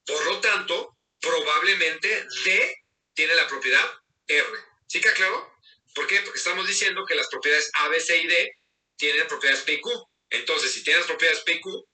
Por 0.04 0.26
lo 0.26 0.40
tanto, 0.40 0.96
probablemente 1.20 2.26
D 2.44 2.76
tiene 3.14 3.34
la 3.34 3.46
propiedad 3.46 3.86
R. 4.26 4.58
¿Sí 4.86 5.00
queda 5.00 5.14
claro? 5.14 5.52
¿Por 5.94 6.06
qué? 6.06 6.20
Porque 6.20 6.38
estamos 6.38 6.66
diciendo 6.66 7.04
que 7.06 7.14
las 7.14 7.28
propiedades 7.28 7.70
A, 7.74 7.88
B, 7.88 8.00
C 8.00 8.20
y 8.20 8.26
D 8.26 8.52
tienen 8.96 9.26
propiedades 9.28 9.62
P 9.62 9.74
y 9.74 9.80
Q. 9.80 9.90
Entonces, 10.30 10.72
si 10.72 10.82
tienen 10.82 11.00
las 11.00 11.08
propiedades 11.08 11.42
P 11.42 11.52
y 11.52 11.60
Q, 11.60 11.88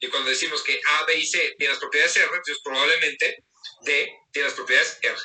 y 0.00 0.08
cuando 0.08 0.30
decimos 0.30 0.62
que 0.62 0.80
A, 0.90 1.04
B 1.06 1.18
y 1.18 1.26
C 1.26 1.38
tienen 1.58 1.72
las 1.72 1.80
propiedades 1.80 2.16
R, 2.16 2.26
entonces 2.26 2.60
probablemente 2.62 3.44
D 3.82 4.18
tiene 4.32 4.48
las 4.48 4.56
propiedades 4.56 4.98
R. 5.02 5.18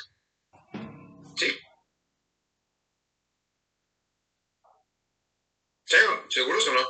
¿Sí? 1.36 1.58
¿Seguro? 5.90 6.26
¿Seguros 6.30 6.68
o 6.68 6.74
no? 6.74 6.88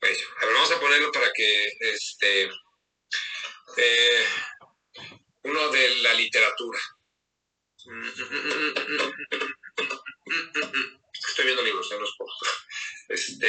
Pues, 0.00 0.18
a 0.40 0.46
ver, 0.46 0.54
vamos 0.54 0.72
a 0.72 0.80
ponerlo 0.80 1.12
para 1.12 1.30
que 1.32 1.72
este 1.78 2.50
eh, 3.76 4.26
uno 5.44 5.68
de 5.68 5.96
la 6.02 6.12
literatura. 6.14 6.80
Estoy 11.28 11.44
viendo 11.44 11.62
libros, 11.62 11.88
no 11.92 12.04
es 12.04 12.14
poco. 12.18 12.34
Este. 13.08 13.48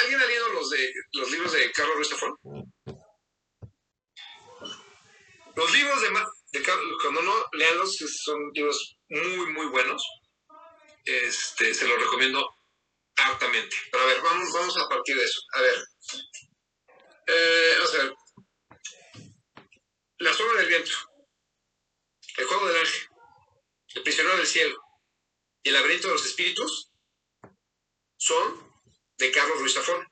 ¿Alguien 0.00 0.20
ha 0.20 0.26
leído 0.26 0.48
los 0.52 0.70
de 0.70 0.94
los 1.12 1.30
libros 1.32 1.52
de 1.52 1.72
Carlos 1.72 1.96
Ruiz? 1.96 2.10
Los 5.56 5.72
libros 5.72 6.02
de, 6.02 6.10
de 6.58 6.96
cuando 7.02 7.22
no, 7.22 7.46
leanlos, 7.52 7.96
son 7.96 8.50
libros 8.52 8.98
muy, 9.08 9.52
muy 9.52 9.66
buenos. 9.66 10.02
Este, 11.04 11.72
se 11.74 11.86
los 11.86 12.00
recomiendo 12.00 12.56
hartamente. 13.16 13.76
Pero 13.90 14.04
a 14.04 14.06
ver, 14.06 14.20
vamos, 14.22 14.52
vamos 14.52 14.76
a 14.78 14.88
partir 14.88 15.16
de 15.16 15.24
eso. 15.24 15.40
A 15.54 15.60
ver. 15.60 15.88
Eh, 17.26 17.74
vamos 17.78 17.94
a 17.94 17.98
ver. 17.98 18.14
La 20.18 20.34
sombra 20.34 20.60
del 20.60 20.68
viento. 20.68 20.92
El 22.36 22.46
juego 22.46 22.66
del 22.68 22.76
ángel. 22.76 23.08
El 23.94 24.02
prisionero 24.02 24.36
del 24.36 24.46
cielo. 24.46 24.82
Y 25.62 25.68
el 25.68 25.74
laberinto 25.74 26.08
de 26.08 26.14
los 26.14 26.26
espíritus 26.26 26.92
son 28.16 28.72
de 29.18 29.30
Carlos 29.30 29.58
Ruiz 29.58 29.74
Zafón. 29.74 30.06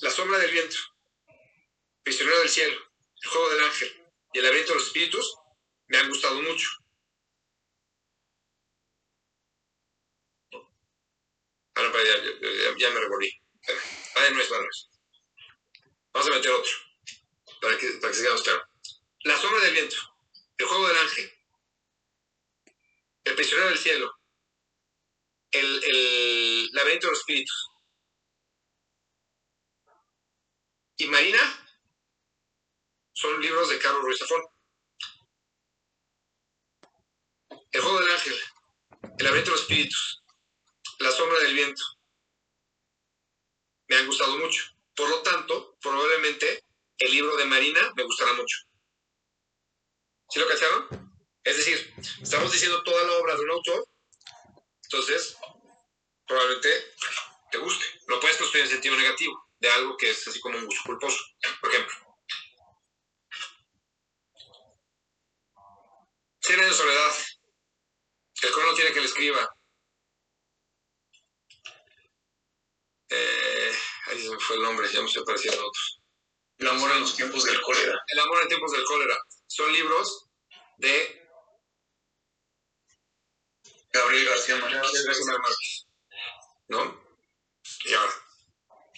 La 0.00 0.10
sombra 0.10 0.38
del 0.38 0.50
viento. 0.50 0.76
Prisionero 2.02 2.38
del 2.38 2.48
cielo. 2.48 2.89
El 3.22 3.30
juego 3.30 3.50
del 3.50 3.64
ángel. 3.64 4.06
Y 4.32 4.38
el 4.38 4.44
laberinto 4.44 4.72
de 4.72 4.78
los 4.78 4.86
espíritus 4.86 5.34
me 5.88 5.98
han 5.98 6.08
gustado 6.08 6.40
mucho. 6.42 6.68
Ah, 11.74 11.82
no, 11.82 11.92
ya, 12.04 12.16
ya- 12.24 12.76
ya- 12.78 12.90
me 12.90 13.00
revolví. 13.00 13.30
De 13.66 14.30
nuez, 14.34 14.50
va 14.52 14.56
de 14.58 14.62
nuez. 14.62 14.88
Vamos 16.12 16.28
a 16.30 16.34
meter 16.34 16.50
otro. 16.52 16.72
Para 17.60 17.78
que, 17.78 17.88
para 18.00 18.12
que 18.12 18.18
sigamos 18.18 18.42
claro. 18.42 18.62
La 19.24 19.36
sombra 19.38 19.60
del 19.60 19.72
viento. 19.74 19.96
El 20.58 20.66
juego 20.66 20.88
del 20.88 20.96
ángel. 20.98 21.32
El 23.24 23.34
prisionero 23.34 23.68
del 23.68 23.78
cielo. 23.78 24.12
El, 25.52 25.84
el 25.84 26.68
laberinto 26.72 27.06
de 27.06 27.10
los 27.12 27.20
espíritus. 27.20 27.68
Y 30.98 31.06
Marina 31.06 31.59
son 33.20 33.38
libros 33.38 33.68
de 33.68 33.78
Carlos 33.78 34.02
Ruiz 34.02 34.18
Zafón. 34.18 34.42
El 37.70 37.80
juego 37.82 38.00
del 38.00 38.10
ángel. 38.12 38.34
El 39.18 39.24
laberinto 39.24 39.50
de 39.50 39.56
los 39.56 39.60
espíritus. 39.60 40.22
La 41.00 41.10
sombra 41.10 41.38
del 41.40 41.54
viento. 41.54 41.82
Me 43.88 43.96
han 43.96 44.06
gustado 44.06 44.38
mucho. 44.38 44.64
Por 44.94 45.10
lo 45.10 45.22
tanto, 45.22 45.76
probablemente 45.82 46.64
el 46.96 47.10
libro 47.10 47.36
de 47.36 47.44
Marina 47.44 47.92
me 47.94 48.04
gustará 48.04 48.32
mucho. 48.32 48.56
¿Sí 50.30 50.38
lo 50.38 50.48
cacharon? 50.48 51.12
Es 51.44 51.58
decir, 51.58 51.94
estamos 52.22 52.50
diciendo 52.52 52.82
toda 52.82 53.04
la 53.04 53.18
obra 53.18 53.34
de 53.34 53.42
un 53.42 53.50
autor, 53.50 53.88
entonces 54.84 55.36
probablemente 56.26 56.94
te 57.50 57.58
guste. 57.58 57.84
Lo 58.06 58.20
puedes 58.20 58.36
construir 58.36 58.64
en 58.64 58.70
sentido 58.70 58.96
negativo, 58.96 59.50
de 59.58 59.70
algo 59.70 59.96
que 59.96 60.10
es 60.10 60.28
así 60.28 60.38
como 60.40 60.58
un 60.58 60.66
gusto 60.66 60.82
culposo. 60.84 61.18
Por 61.60 61.70
ejemplo, 61.70 62.09
Cien 66.50 66.62
años 66.64 66.76
de 66.76 66.82
soledad. 66.82 67.12
El 68.42 68.50
crono 68.50 68.74
tiene 68.74 68.92
que 68.92 68.98
le 69.00 69.06
escriba. 69.06 69.56
Eh, 73.08 73.72
ahí 74.06 74.20
se 74.20 74.30
me 74.30 74.40
fue 74.40 74.56
el 74.56 74.62
nombre, 74.62 74.92
ya 74.92 75.00
me 75.00 75.06
estoy 75.06 75.24
pareciendo 75.24 75.62
a 75.62 75.66
otros. 75.66 76.00
El 76.58 76.66
amor 76.66 76.90
en 76.90 77.00
los 77.02 77.14
tiempos 77.14 77.44
del 77.44 77.60
cólera. 77.60 77.96
El 78.08 78.18
amor 78.18 78.42
en 78.42 78.48
tiempos 78.48 78.72
del 78.72 78.82
cólera. 78.84 79.16
Son 79.46 79.72
libros 79.72 80.26
de 80.78 81.24
Gabriel 83.92 84.24
García 84.24 84.56
Márquez. 84.56 85.86
¿No? 86.66 87.14
Y 87.84 87.94
ahora, 87.94 88.12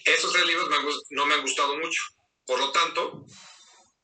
esos 0.05 0.33
tres 0.33 0.45
libros 0.47 0.69
me 0.69 0.75
han 0.77 0.85
gus- 0.85 1.05
no 1.11 1.27
me 1.27 1.35
han 1.35 1.41
gustado 1.41 1.77
mucho. 1.77 2.01
Por 2.47 2.57
lo 2.57 2.71
tanto, 2.71 3.27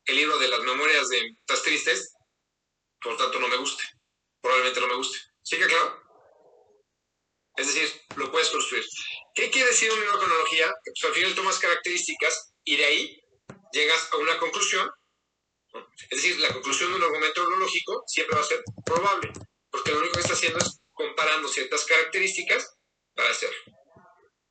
el 0.05 0.15
libro 0.17 0.37
de 0.37 0.49
las 0.49 0.59
memorias 0.59 1.09
de 1.09 1.29
Estás 1.29 1.63
Tristes, 1.63 2.13
por 3.01 3.17
tanto, 3.17 3.39
no 3.39 3.47
me 3.47 3.57
guste. 3.57 3.83
Probablemente 4.41 4.79
no 4.79 4.87
me 4.87 4.95
guste. 4.95 5.17
¿Sí 5.41 5.57
que 5.57 5.65
claro? 5.65 6.03
Es 7.55 7.67
decir, 7.67 8.01
lo 8.15 8.31
puedes 8.31 8.49
construir. 8.49 8.85
¿Qué 9.33 9.49
quiere 9.49 9.69
decir 9.69 9.91
un 9.91 9.99
libro 9.99 10.13
de 10.13 10.25
cronología? 10.25 10.73
Pues, 10.83 11.03
al 11.03 11.13
final 11.13 11.35
tomas 11.35 11.59
características 11.59 12.53
y 12.63 12.77
de 12.77 12.85
ahí 12.85 13.21
llegas 13.73 14.09
a 14.13 14.17
una 14.17 14.37
conclusión. 14.39 14.89
Es 16.09 16.21
decir, 16.21 16.39
la 16.39 16.53
conclusión 16.53 16.91
de 16.91 16.97
un 16.97 17.03
argumento 17.03 17.45
lógico 17.45 18.03
siempre 18.07 18.35
va 18.35 18.41
a 18.41 18.45
ser 18.45 18.63
probable, 18.85 19.31
porque 19.69 19.91
lo 19.91 19.99
único 19.99 20.13
que 20.13 20.21
está 20.21 20.33
haciendo 20.33 20.59
es 20.59 20.79
comparando 20.93 21.47
ciertas 21.47 21.85
características 21.85 22.75
para 23.13 23.29
hacerlo. 23.29 23.59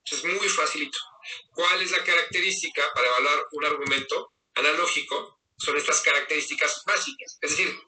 Es 0.05 0.25
muy 0.25 0.49
facilito. 0.49 0.99
¿Cuál 1.53 1.83
es 1.83 1.91
la 1.91 2.05
característica 2.05 2.83
para 2.95 3.09
evaluar 3.09 3.47
un 3.53 3.65
argumento 3.67 4.33
analógico? 4.55 5.38
Son 5.59 5.77
estas 5.77 6.01
características 6.01 6.83
básicas. 6.87 7.39
Es 7.41 7.51
decir, 7.51 7.79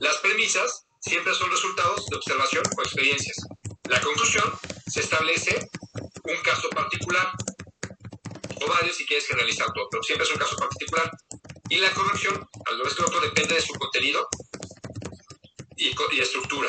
las 0.00 0.16
premisas 0.18 0.86
siempre 1.00 1.34
son 1.34 1.50
resultados 1.50 2.06
de 2.06 2.16
observación 2.16 2.64
o 2.76 2.82
experiencias. 2.82 3.36
La 3.84 4.00
conclusión 4.00 4.58
se 4.86 5.00
establece 5.00 5.68
un 6.24 6.36
caso 6.42 6.68
particular, 6.70 7.32
o 8.60 8.66
varios 8.66 8.96
si 8.96 9.06
quieres 9.06 9.26
generalizar 9.26 9.66
todo, 9.72 9.88
pero 9.90 10.02
siempre 10.02 10.26
es 10.26 10.32
un 10.32 10.38
caso 10.38 10.56
particular. 10.56 11.10
Y 11.70 11.76
la 11.78 11.92
corrección, 11.92 12.48
al 12.66 12.78
resto 12.80 13.02
del 13.02 13.14
otro, 13.14 13.20
depende 13.20 13.54
de 13.54 13.62
su 13.62 13.72
contenido 13.74 14.28
y, 15.76 15.94
y 16.12 16.20
estructura. 16.20 16.68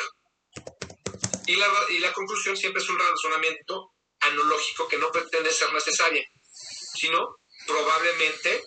Y 1.47 1.55
la, 1.55 1.68
y 1.89 1.99
la 1.99 2.14
conclusión 2.14 2.55
siempre 2.55 2.82
es 2.82 2.89
un 2.89 2.99
razonamiento 2.99 3.93
analógico 4.20 4.88
que 4.88 4.97
no 4.97 5.12
pretende 5.12 5.51
ser 5.51 5.74
necesaria, 5.74 6.24
sino 6.95 7.38
probablemente 7.66 8.64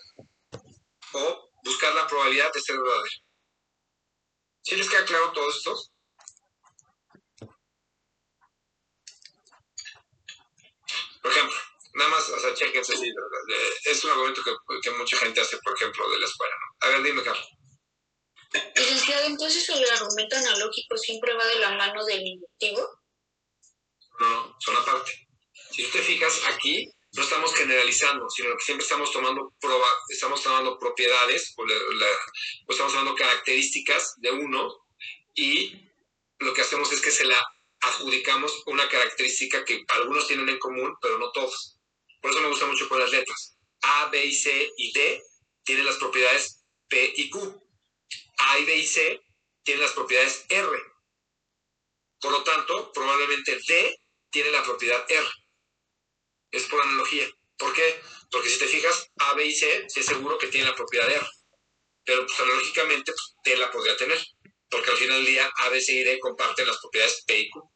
o 1.13 1.52
buscar 1.63 1.93
la 1.95 2.07
probabilidad 2.07 2.51
de 2.53 2.61
ser 2.61 2.77
verdadero. 2.77 3.15
¿Sí 4.63 4.75
les 4.75 4.89
queda 4.89 5.05
claro 5.05 5.31
todo 5.31 5.49
esto? 5.49 5.77
Por 11.21 11.31
ejemplo, 11.31 11.57
nada 11.93 12.09
más, 12.11 12.29
o 12.29 12.39
sea, 12.39 12.53
chequense, 12.53 12.97
sí, 12.97 13.13
es 13.85 14.03
un 14.03 14.11
argumento 14.11 14.41
que, 14.43 14.51
que, 14.81 14.91
mucha 14.91 15.17
gente 15.17 15.41
hace, 15.41 15.57
por 15.59 15.75
ejemplo, 15.75 16.09
de 16.09 16.19
la 16.19 16.25
escuela. 16.25 16.55
¿no? 16.55 16.87
A 16.87 16.89
ver, 16.89 17.03
dime, 17.03 17.23
Carlos. 17.23 17.47
Licenciado, 18.75 19.25
entonces 19.27 19.67
el 19.69 19.89
argumento 19.89 20.35
analógico 20.35 20.97
siempre 20.97 21.33
va 21.33 21.45
de 21.45 21.59
la 21.59 21.71
mano 21.71 22.05
del 22.05 22.21
inductivo. 22.21 23.01
No, 24.19 24.29
no, 24.29 24.55
son 24.59 24.75
aparte. 24.77 25.27
Si 25.71 25.83
tú 25.83 25.91
te 25.91 26.03
fijas 26.03 26.41
aquí, 26.53 26.91
no 27.15 27.21
estamos 27.21 27.53
generalizando, 27.53 28.27
sino 28.29 28.55
que 28.57 28.63
siempre 28.63 28.83
estamos 28.83 29.11
tomando, 29.11 29.53
proba, 29.59 29.87
estamos 30.09 30.41
tomando 30.41 30.79
propiedades, 30.79 31.53
o, 31.57 31.65
estamos 32.69 32.93
tomando 32.93 33.15
características 33.15 34.15
de 34.17 34.31
uno 34.31 34.87
y 35.35 35.89
lo 36.39 36.53
que 36.53 36.61
hacemos 36.61 36.91
es 36.91 37.01
que 37.01 37.11
se 37.11 37.25
la 37.25 37.39
adjudicamos 37.81 38.63
una 38.65 38.87
característica 38.89 39.63
que 39.63 39.83
algunos 39.89 40.27
tienen 40.27 40.49
en 40.49 40.57
común, 40.57 40.95
pero 41.01 41.19
no 41.19 41.31
todos. 41.31 41.77
Por 42.21 42.31
eso 42.31 42.41
me 42.41 42.49
gusta 42.49 42.65
mucho 42.65 42.89
con 42.89 42.99
las 42.99 43.11
letras. 43.11 43.57
A, 43.81 44.07
B 44.07 44.25
y 44.25 44.33
C 44.33 44.71
y 44.77 44.93
D 44.93 45.21
tienen 45.63 45.85
las 45.85 45.97
propiedades 45.97 46.63
P 46.87 47.13
y 47.15 47.29
Q. 47.29 47.61
A 48.37 48.59
y 48.59 48.65
B 48.65 48.77
y 48.77 48.87
C 48.87 49.21
tienen 49.63 49.83
las 49.83 49.93
propiedades 49.93 50.45
R. 50.49 50.69
Por 52.19 52.31
lo 52.31 52.43
tanto, 52.43 52.91
probablemente 52.93 53.59
D 53.67 53.99
tiene 54.31 54.51
la 54.51 54.63
propiedad 54.63 55.05
R. 55.09 55.27
Es 56.53 56.63
por 56.65 56.81
analogía. 56.83 57.27
¿Por 57.57 57.73
qué? 57.73 57.99
Porque 58.29 58.49
si 58.49 58.59
te 58.59 58.67
fijas, 58.67 59.11
A, 59.17 59.33
B 59.33 59.45
y 59.45 59.55
C, 59.55 59.85
sí 59.89 59.99
es 59.99 60.05
seguro 60.05 60.37
que 60.37 60.47
tienen 60.47 60.69
la 60.69 60.75
propiedad 60.75 61.09
R. 61.09 61.27
Pero 62.05 62.25
pues, 62.27 62.39
analógicamente, 62.39 63.11
pues, 63.11 63.35
D 63.43 63.57
la 63.57 63.71
podría 63.71 63.97
tener. 63.97 64.19
Porque 64.69 64.91
al 64.91 64.97
final 64.97 65.17
del 65.17 65.25
día, 65.25 65.51
A, 65.57 65.69
B, 65.69 65.81
C 65.81 65.93
y 65.93 66.03
D 66.03 66.19
comparten 66.19 66.67
las 66.67 66.77
propiedades 66.79 67.23
P 67.25 67.39
y 67.39 67.49
Q. 67.49 67.71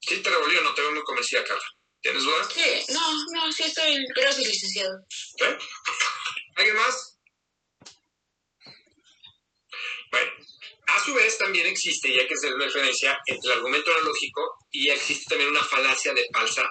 ¿Sí 0.00 0.18
te 0.18 0.30
revolvió 0.30 0.62
no 0.62 0.74
te 0.74 0.82
veo 0.82 0.92
muy 0.92 1.02
convencida, 1.02 1.44
Carla? 1.44 1.68
¿Tienes 2.00 2.22
dudas? 2.24 2.48
Sí, 2.52 2.92
no, 2.92 3.24
no, 3.34 3.52
sí 3.52 3.64
estoy, 3.64 4.04
gracias, 4.14 4.46
licenciado. 4.46 5.04
¿Sí? 5.08 5.44
¿Alguien 6.56 6.76
más? 6.76 7.18
Bueno, 10.10 10.32
a 10.86 11.00
su 11.04 11.14
vez 11.14 11.38
también 11.38 11.66
existe, 11.66 12.14
ya 12.14 12.26
que 12.26 12.34
es 12.34 12.44
una 12.44 12.64
referencia 12.64 13.18
entre 13.26 13.50
el 13.50 13.58
argumento 13.58 13.90
analógico 13.92 14.58
y 14.70 14.88
existe 14.88 15.26
también 15.28 15.50
una 15.50 15.64
falacia 15.64 16.12
de 16.12 16.24
falsa 16.32 16.68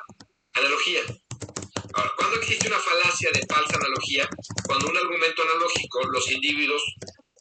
analogía. 0.53 1.01
Ahora, 1.93 2.13
¿cuándo 2.17 2.37
existe 2.37 2.67
una 2.67 2.79
falacia 2.79 3.29
de 3.31 3.45
falsa 3.47 3.75
analogía? 3.75 4.29
Cuando 4.65 4.89
un 4.89 4.97
argumento 4.97 5.43
analógico, 5.43 6.03
los 6.11 6.31
individuos 6.31 6.81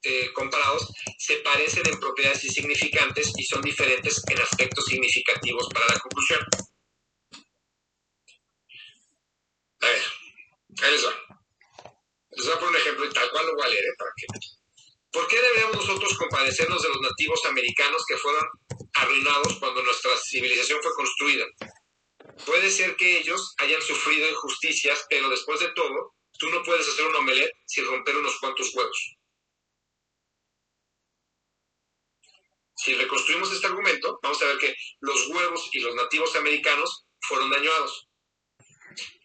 eh, 0.02 0.32
comparados 0.32 0.92
se 1.18 1.36
parecen 1.36 1.86
en 1.88 1.98
propiedades 1.98 2.44
insignificantes 2.44 3.32
y 3.36 3.44
son 3.44 3.62
diferentes 3.62 4.22
en 4.28 4.40
aspectos 4.40 4.84
significativos 4.84 5.68
para 5.72 5.86
la 5.86 5.98
conclusión. 5.98 6.40
A 9.80 9.86
ver, 9.86 10.02
ahí 10.82 10.92
les. 10.92 11.04
Les 12.36 12.46
voy 12.46 12.54
a 12.54 12.58
poner 12.58 12.70
un 12.70 12.76
ejemplo 12.76 13.06
y 13.06 13.10
tal 13.10 13.30
cual 13.30 13.46
lo 13.46 13.54
voy 13.54 13.72
¿eh? 13.72 13.94
Para 13.96 14.10
que... 14.16 14.26
¿Por 15.14 15.28
qué 15.28 15.40
debemos 15.40 15.76
nosotros 15.76 16.18
compadecernos 16.18 16.82
de 16.82 16.88
los 16.88 17.00
nativos 17.00 17.44
americanos 17.46 18.02
que 18.04 18.16
fueron 18.16 18.42
arruinados 18.94 19.54
cuando 19.60 19.80
nuestra 19.84 20.10
civilización 20.18 20.82
fue 20.82 20.92
construida? 20.92 21.46
Puede 22.44 22.68
ser 22.68 22.96
que 22.96 23.20
ellos 23.20 23.54
hayan 23.58 23.80
sufrido 23.80 24.28
injusticias, 24.28 25.06
pero 25.08 25.30
después 25.30 25.60
de 25.60 25.72
todo, 25.72 26.16
tú 26.36 26.50
no 26.50 26.64
puedes 26.64 26.88
hacer 26.88 27.06
un 27.06 27.14
omelette 27.14 27.52
sin 27.64 27.86
romper 27.86 28.16
unos 28.16 28.40
cuantos 28.40 28.74
huevos. 28.74 29.16
Si 32.76 32.94
reconstruimos 32.94 33.52
este 33.52 33.68
argumento, 33.68 34.18
vamos 34.20 34.42
a 34.42 34.46
ver 34.46 34.58
que 34.58 34.74
los 34.98 35.28
huevos 35.28 35.68
y 35.72 35.78
los 35.78 35.94
nativos 35.94 36.34
americanos 36.34 37.06
fueron 37.20 37.50
dañados. 37.50 38.08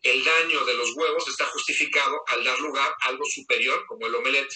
El 0.04 0.24
daño 0.24 0.66
de 0.66 0.76
los 0.76 0.96
huevos 0.96 1.28
está 1.28 1.48
justificado 1.48 2.22
al 2.28 2.44
dar 2.44 2.60
lugar 2.60 2.96
a 3.02 3.08
algo 3.08 3.26
superior 3.26 3.84
como 3.88 4.06
el 4.06 4.14
omelette. 4.14 4.54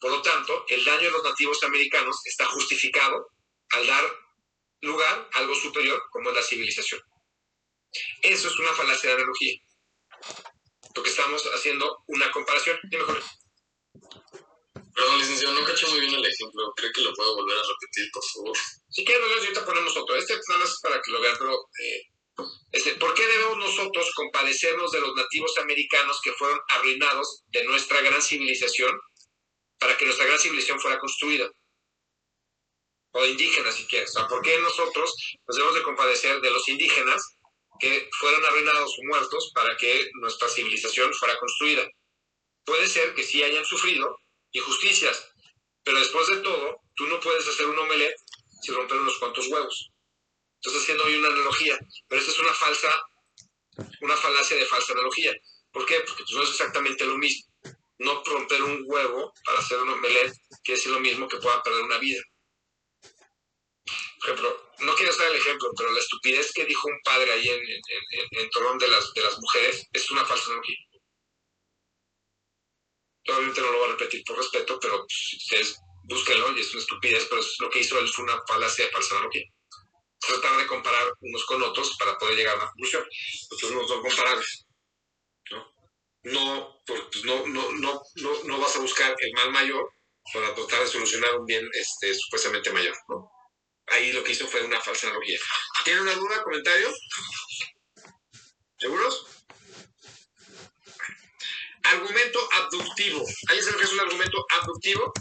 Por 0.00 0.10
lo 0.10 0.22
tanto, 0.22 0.64
el 0.68 0.84
daño 0.84 1.02
de 1.02 1.10
los 1.10 1.24
nativos 1.24 1.62
americanos 1.62 2.16
está 2.24 2.46
justificado 2.46 3.30
al 3.70 3.86
dar 3.86 4.04
lugar 4.82 5.28
a 5.32 5.38
algo 5.38 5.54
superior 5.54 6.02
como 6.10 6.30
es 6.30 6.36
la 6.36 6.42
civilización. 6.42 7.00
Eso 8.22 8.48
es 8.48 8.58
una 8.58 8.72
falacia 8.72 9.10
de 9.10 9.16
analogía. 9.16 9.60
Porque 10.94 11.10
estamos 11.10 11.42
haciendo 11.54 12.04
una 12.06 12.30
comparación. 12.30 12.78
Dime, 12.84 13.04
Jorge. 13.04 13.28
Perdón, 14.94 15.18
licenciado, 15.18 15.58
no 15.58 15.66
caché 15.66 15.86
muy 15.88 16.00
bien 16.00 16.14
el 16.14 16.24
ejemplo. 16.24 16.72
¿Cree 16.76 16.92
que 16.92 17.00
lo 17.00 17.12
puedo 17.14 17.34
volver 17.34 17.58
a 17.58 17.62
repetir, 17.62 18.10
por 18.12 18.24
favor? 18.24 18.56
Si 18.90 19.04
quieres, 19.04 19.24
ahorita 19.24 19.64
ponemos 19.64 19.96
otro. 19.96 20.14
Este 20.16 20.34
nada 20.48 20.60
más 20.60 20.70
es 20.70 20.80
para 20.80 21.00
que 21.02 21.10
lo 21.10 21.20
vean, 21.20 21.36
pero... 21.38 21.68
Eh, 21.82 22.02
este, 22.72 22.94
¿Por 22.94 23.14
qué 23.14 23.26
debemos 23.26 23.58
nosotros 23.58 24.10
compadecernos 24.14 24.90
de 24.90 25.00
los 25.00 25.14
nativos 25.14 25.56
americanos 25.58 26.20
que 26.22 26.32
fueron 26.32 26.58
arruinados 26.68 27.44
de 27.48 27.64
nuestra 27.64 28.00
gran 28.02 28.20
civilización 28.20 29.00
para 29.78 29.96
que 29.96 30.04
nuestra 30.04 30.26
gran 30.26 30.38
civilización 30.38 30.80
fuera 30.80 30.98
construida? 30.98 31.50
O 33.12 33.24
indígenas, 33.24 33.74
si 33.76 33.86
quieres. 33.86 34.16
O 34.16 34.26
¿Por 34.28 34.42
qué 34.42 34.58
nosotros 34.58 35.14
nos 35.46 35.56
debemos 35.56 35.76
de 35.76 35.82
compadecer 35.82 36.40
de 36.40 36.50
los 36.50 36.68
indígenas 36.68 37.22
que 37.78 38.08
fueron 38.18 38.44
arruinados 38.44 38.98
o 38.98 39.04
muertos 39.04 39.52
para 39.54 39.76
que 39.76 40.10
nuestra 40.14 40.48
civilización 40.48 41.12
fuera 41.14 41.38
construida? 41.38 41.86
Puede 42.64 42.88
ser 42.88 43.14
que 43.14 43.22
sí 43.22 43.42
hayan 43.42 43.64
sufrido 43.64 44.18
injusticias, 44.52 45.28
pero 45.82 45.98
después 45.98 46.26
de 46.28 46.38
todo, 46.38 46.80
tú 46.94 47.06
no 47.06 47.20
puedes 47.20 47.46
hacer 47.46 47.66
un 47.66 47.78
omelette 47.78 48.16
sin 48.62 48.74
romper 48.74 48.98
unos 48.98 49.18
cuantos 49.18 49.46
huevos. 49.48 49.90
Estás 50.60 50.80
haciendo 50.80 51.04
hoy 51.04 51.16
una 51.16 51.28
analogía, 51.28 51.78
pero 52.08 52.20
esta 52.20 52.32
es 52.32 52.38
una 52.38 52.54
falsa, 52.54 52.90
una 54.00 54.16
falacia 54.16 54.56
de 54.56 54.64
falsa 54.64 54.92
analogía. 54.92 55.34
¿Por 55.70 55.84
qué? 55.84 56.00
Porque 56.00 56.24
no 56.32 56.42
es 56.42 56.50
exactamente 56.50 57.04
lo 57.04 57.18
mismo. 57.18 57.53
No 57.98 58.22
romper 58.24 58.62
un 58.62 58.82
huevo 58.86 59.32
para 59.44 59.58
hacer 59.60 59.78
un 59.78 59.90
omelette 59.90 60.34
quiere 60.62 60.78
decir 60.78 60.92
lo 60.92 61.00
mismo 61.00 61.28
que 61.28 61.38
pueda 61.38 61.62
perder 61.62 61.82
una 61.82 61.98
vida. 61.98 62.20
Por 64.20 64.30
ejemplo, 64.30 64.70
no 64.80 64.94
quiero 64.94 65.12
usar 65.12 65.30
el 65.30 65.36
ejemplo, 65.36 65.70
pero 65.76 65.92
la 65.92 66.00
estupidez 66.00 66.52
que 66.52 66.64
dijo 66.64 66.88
un 66.88 66.98
padre 67.04 67.30
ahí 67.32 67.48
en, 67.48 67.60
en, 67.60 68.40
en, 68.40 68.50
torno 68.50 68.78
de 68.78 68.88
las, 68.88 69.12
de 69.12 69.22
las 69.22 69.38
mujeres 69.38 69.86
es 69.92 70.10
una 70.10 70.24
falsa 70.24 70.46
analogía. 70.46 70.76
Obviamente 73.28 73.60
no 73.60 73.70
lo 73.70 73.78
voy 73.78 73.88
a 73.88 73.92
repetir 73.92 74.22
por 74.24 74.36
respeto, 74.36 74.78
pero 74.80 74.98
pues, 74.98 75.34
ustedes 75.36 75.76
búsquenlo 76.04 76.56
y 76.56 76.60
es 76.60 76.72
una 76.72 76.82
estupidez, 76.82 77.26
pero 77.28 77.42
lo 77.60 77.70
que 77.70 77.80
hizo 77.80 77.98
él 77.98 78.08
fue 78.08 78.24
una 78.24 78.42
falacia 78.46 78.86
de 78.86 78.90
falsa 78.90 79.14
analogía 79.14 79.44
tratar 80.26 80.56
de 80.56 80.66
comparar 80.66 81.12
unos 81.20 81.44
con 81.44 81.62
otros 81.62 81.96
para 81.98 82.16
poder 82.18 82.36
llegar 82.36 82.54
a 82.54 82.58
una 82.58 82.66
conclusión. 82.66 83.04
Entonces 83.42 83.70
no 83.72 83.86
son 83.86 84.02
comparables. 84.02 84.63
¿No? 86.24 86.82
Pues 86.86 87.24
no, 87.24 87.46
no, 87.46 87.72
no, 87.72 88.02
no, 88.16 88.42
no 88.44 88.58
vas 88.58 88.76
a 88.76 88.80
buscar 88.80 89.14
el 89.18 89.32
mal 89.34 89.52
mayor 89.52 89.90
para 90.32 90.54
tratar 90.54 90.80
de 90.80 90.88
solucionar 90.88 91.38
un 91.38 91.46
bien 91.46 91.68
este, 91.72 92.14
supuestamente 92.14 92.72
mayor. 92.72 92.96
¿no? 93.08 93.30
Ahí 93.86 94.12
lo 94.12 94.24
que 94.24 94.32
hizo 94.32 94.46
fue 94.46 94.64
una 94.64 94.80
falsa 94.80 95.06
analogía. 95.08 95.38
¿Tienen 95.84 96.02
una 96.02 96.14
duda, 96.14 96.42
comentario? 96.42 96.90
¿Seguros? 98.78 99.26
Argumento 101.84 102.48
abductivo. 102.52 103.22
¿Alguien 103.48 103.64
sabe 103.64 103.78
qué 103.78 103.84
es 103.84 103.92
un 103.92 104.00
argumento 104.00 104.44
abductivo? 104.60 105.12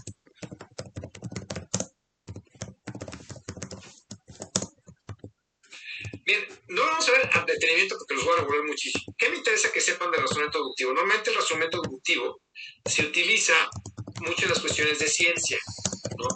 Bien, 6.25 6.39
no 6.69 6.81
vamos 6.81 7.07
a 7.09 7.11
ver 7.11 7.29
a 7.33 7.43
detenimiento 7.45 7.97
porque 7.97 8.13
los 8.15 8.23
voy 8.23 8.33
a 8.33 8.41
revolver 8.41 8.63
muchísimo. 8.63 9.13
¿Qué 9.17 9.29
me 9.29 9.37
interesa 9.37 9.71
que 9.71 9.81
sepan 9.81 10.09
del 10.09 10.21
razonamiento 10.21 10.59
deductivo? 10.59 10.93
Normalmente 10.93 11.29
el 11.31 11.35
razonamiento 11.35 11.81
deductivo 11.81 12.41
se 12.85 13.05
utiliza 13.05 13.53
mucho 14.21 14.43
en 14.43 14.49
las 14.49 14.59
cuestiones 14.59 14.99
de 14.99 15.07
ciencia, 15.07 15.59
¿no? 16.17 16.27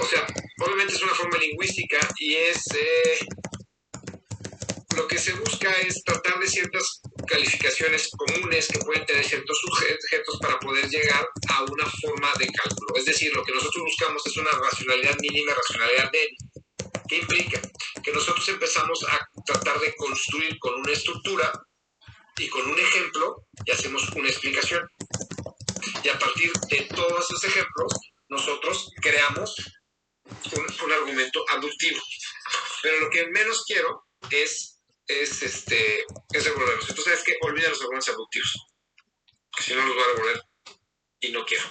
O 0.00 0.06
sea, 0.06 0.26
obviamente 0.64 0.94
es 0.94 1.02
una 1.02 1.14
forma 1.14 1.38
lingüística 1.38 1.98
y 2.18 2.34
es... 2.34 2.62
Eh, 2.74 3.26
lo 4.96 5.06
que 5.06 5.18
se 5.18 5.34
busca 5.34 5.70
es 5.72 6.02
tratar 6.02 6.38
de 6.38 6.48
ciertas 6.48 7.02
calificaciones 7.28 8.08
comunes 8.16 8.66
que 8.68 8.78
pueden 8.78 9.04
tener 9.04 9.22
ciertos 9.22 9.58
sujetos 9.60 10.38
para 10.40 10.58
poder 10.58 10.88
llegar 10.88 11.28
a 11.50 11.64
una 11.64 11.84
forma 12.00 12.32
de 12.38 12.46
cálculo. 12.46 12.96
Es 12.96 13.04
decir, 13.04 13.30
lo 13.34 13.44
que 13.44 13.52
nosotros 13.52 13.84
buscamos 13.84 14.26
es 14.26 14.36
una 14.38 14.50
racionalidad 14.52 15.18
mínima, 15.20 15.52
racionalidad 15.52 16.10
débil. 16.10 16.36
¿Qué 17.08 17.18
implica? 17.18 17.60
Que 18.02 18.12
nosotros 18.12 18.48
empezamos 18.48 19.04
a 19.08 19.18
tratar 19.44 19.78
de 19.80 19.94
construir 19.96 20.58
con 20.58 20.74
una 20.74 20.92
estructura 20.92 21.52
y 22.38 22.48
con 22.48 22.66
un 22.66 22.78
ejemplo 22.78 23.46
y 23.64 23.70
hacemos 23.70 24.08
una 24.10 24.28
explicación. 24.28 24.86
Y 26.02 26.08
a 26.08 26.18
partir 26.18 26.52
de 26.70 26.82
todos 26.94 27.24
esos 27.30 27.44
ejemplos, 27.44 27.92
nosotros 28.28 28.90
creamos 29.00 29.54
un, 30.84 30.92
argumento 30.92 31.44
abductivo. 31.48 32.00
Pero 32.82 33.00
lo 33.00 33.10
que 33.10 33.26
menos 33.28 33.64
quiero 33.66 34.06
es, 34.30 34.80
es, 35.06 35.42
este, 35.42 36.04
es 36.32 36.44
devolverlos. 36.44 36.88
Entonces, 36.88 37.04
¿sabes 37.04 37.24
qué? 37.24 37.36
Olvida 37.42 37.68
los 37.68 37.80
argumentos 37.80 38.08
abductivos. 38.08 38.66
Que 39.56 39.62
si 39.62 39.74
no 39.74 39.84
los 39.84 39.94
voy 39.94 40.04
a 40.04 40.08
devolver 40.08 40.42
y 41.20 41.32
no 41.32 41.44
quiero. 41.44 41.64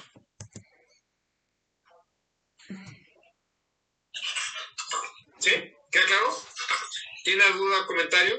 ¿Sí? 5.46 5.52
¿Queda 5.92 6.06
claro? 6.08 6.36
¿Tiene 7.24 7.44
alguna 7.44 7.82
o 7.82 7.86
comentario? 7.86 8.36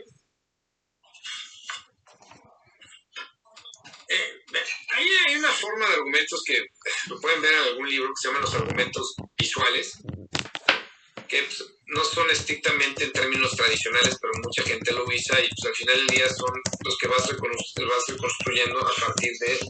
Eh, 4.08 4.40
ahí 4.92 5.08
hay 5.28 5.36
una 5.36 5.52
forma 5.52 5.86
de 5.86 5.94
argumentos 5.94 6.42
que 6.44 6.66
lo 7.06 7.20
pueden 7.20 7.42
ver 7.42 7.52
en 7.52 7.60
algún 7.60 7.88
libro 7.88 8.08
que 8.08 8.20
se 8.20 8.26
llaman 8.26 8.42
los 8.42 8.54
argumentos 8.56 9.14
visuales, 9.38 9.98
que 11.28 11.44
pues, 11.44 11.64
no 11.86 12.02
son 12.02 12.28
estrictamente 12.28 13.04
en 13.04 13.12
términos 13.12 13.54
tradicionales, 13.54 14.18
pero 14.20 14.32
mucha 14.42 14.64
gente 14.64 14.90
lo 14.90 15.04
usa 15.04 15.40
y 15.40 15.48
pues, 15.48 15.64
al 15.64 15.76
final 15.76 15.96
del 15.98 16.06
día 16.08 16.28
son 16.28 16.60
los 16.84 16.98
que 16.98 17.06
vas, 17.06 17.28
vas 17.28 18.06
reconstruyendo 18.08 18.80
a 18.80 18.94
partir 18.94 19.30
de 19.38 19.60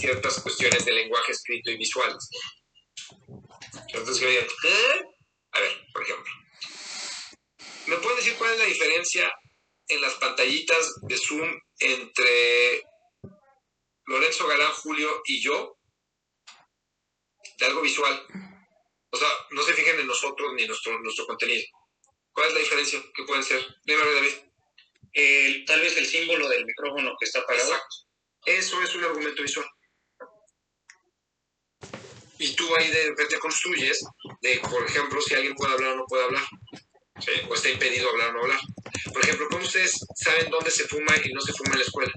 ciertas 0.00 0.40
cuestiones 0.40 0.82
de 0.86 0.92
lenguaje 0.92 1.32
escrito 1.32 1.70
y 1.70 1.76
visuales. 1.76 2.26
Entonces, 3.88 4.18
¿qué? 4.62 5.02
A 5.52 5.60
ver, 5.60 5.86
por 5.92 6.02
ejemplo, 6.02 6.32
¿me 7.86 7.96
pueden 7.98 8.16
decir 8.18 8.34
cuál 8.36 8.52
es 8.52 8.58
la 8.58 8.64
diferencia 8.64 9.32
en 9.88 10.00
las 10.00 10.14
pantallitas 10.14 10.94
de 11.02 11.16
Zoom 11.16 11.60
entre 11.78 12.82
Lorenzo 14.06 14.46
Galán, 14.46 14.72
Julio 14.72 15.22
y 15.24 15.40
yo? 15.40 15.78
De 17.58 17.66
algo 17.66 17.80
visual. 17.82 18.26
O 19.10 19.16
sea, 19.16 19.28
no 19.50 19.62
se 19.62 19.72
fijen 19.74 20.00
en 20.00 20.06
nosotros 20.06 20.52
ni 20.54 20.62
en 20.62 20.68
nuestro, 20.68 20.98
nuestro 21.00 21.26
contenido. 21.26 21.64
¿Cuál 22.32 22.48
es 22.48 22.54
la 22.54 22.60
diferencia 22.60 23.02
que 23.14 23.24
pueden 23.24 23.42
ser? 23.44 23.64
Dime, 23.84 24.04
David. 24.04 24.32
El- 25.12 25.64
tal 25.64 25.80
vez 25.80 25.96
el 25.96 26.06
símbolo 26.06 26.48
del 26.48 26.66
micrófono 26.66 27.14
que 27.18 27.24
está 27.24 27.40
apagado. 27.40 27.72
Exacto. 27.72 27.96
Eso 28.44 28.82
es 28.82 28.94
un 28.94 29.04
argumento 29.04 29.42
visual. 29.42 29.66
Y 32.38 32.54
tú 32.54 32.76
ahí 32.76 32.90
de 32.90 33.08
repente 33.08 33.38
construyes 33.38 34.04
de, 34.42 34.58
por 34.60 34.84
ejemplo, 34.84 35.20
si 35.22 35.34
alguien 35.34 35.54
puede 35.54 35.72
hablar 35.72 35.92
o 35.92 35.96
no 35.96 36.04
puede 36.06 36.24
hablar. 36.24 36.44
O 37.48 37.54
está 37.54 37.70
impedido 37.70 38.10
hablar 38.10 38.30
o 38.30 38.32
no 38.34 38.42
hablar. 38.42 38.60
Por 39.12 39.22
ejemplo, 39.22 39.48
¿cómo 39.50 39.64
ustedes 39.64 39.98
saben 40.14 40.50
dónde 40.50 40.70
se 40.70 40.86
fuma 40.86 41.14
y 41.24 41.32
no 41.32 41.40
se 41.40 41.52
fuma 41.52 41.72
en 41.72 41.78
la 41.78 41.84
escuela? 41.84 42.12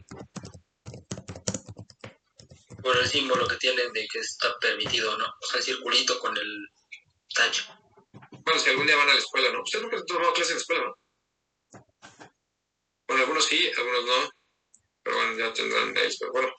por 2.82 2.98
el 2.98 3.08
símbolo 3.08 3.48
que 3.48 3.58
tienen 3.58 3.92
de 3.94 4.08
que 4.08 4.20
está 4.20 4.58
permitido, 4.60 5.18
¿no? 5.18 5.26
O 5.26 5.46
sea, 5.46 5.60
el 5.60 5.64
circulito 5.64 6.20
con 6.20 6.36
el 6.36 6.68
tacho. 7.34 7.66
Bueno, 8.32 8.60
si 8.60 8.70
algún 8.70 8.88
día 8.88 8.96
van 8.96 9.10
a 9.10 9.14
la 9.14 9.20
escuela, 9.20 9.52
¿no? 9.52 9.62
Ustedes 9.62 9.84
nunca 9.84 9.98
han 9.98 10.06
tomado 10.06 10.34
clases 10.34 10.52
en 10.52 10.56
la 10.56 10.62
escuela, 10.62 10.84
¿no? 10.86 10.96
Bueno, 13.08 13.24
algunos 13.24 13.46
sí, 13.46 13.72
algunos 13.78 14.06
no. 14.06 14.30
Pero 15.04 15.18
bueno, 15.18 15.38
ya 15.38 15.54
tendrán 15.54 15.94
de 15.94 16.16
Pero 16.20 16.32
bueno, 16.32 16.50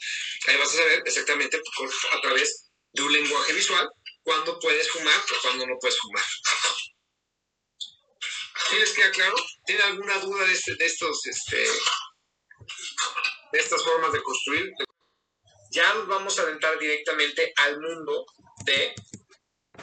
ahí 0.46 0.56
vas 0.56 0.68
a 0.68 0.76
saber 0.76 1.02
exactamente 1.04 1.56
a 1.56 2.20
través 2.20 2.70
de 2.92 3.02
un 3.02 3.12
lenguaje 3.12 3.52
visual 3.52 3.88
cuándo 4.22 4.58
puedes 4.58 4.88
fumar 4.90 5.18
o 5.18 5.42
cuándo 5.42 5.66
no 5.66 5.74
puedes 5.80 5.98
fumar. 5.98 6.24
¿Sí 8.70 8.76
les 8.76 8.92
queda 8.92 9.10
claro? 9.10 9.34
¿Tiene 9.66 9.82
alguna 9.82 10.18
duda 10.18 10.44
de, 10.46 10.52
este- 10.52 10.76
de 10.76 10.86
estos, 10.86 11.26
este, 11.26 11.56
de 13.52 13.58
estas 13.58 13.82
formas 13.82 14.12
de 14.12 14.22
construir? 14.22 14.70
Ya 15.72 15.92
nos 15.94 16.06
vamos 16.08 16.38
a 16.38 16.42
adentrar 16.42 16.78
directamente 16.78 17.52
al 17.56 17.80
mundo 17.80 18.24
de 18.64 18.94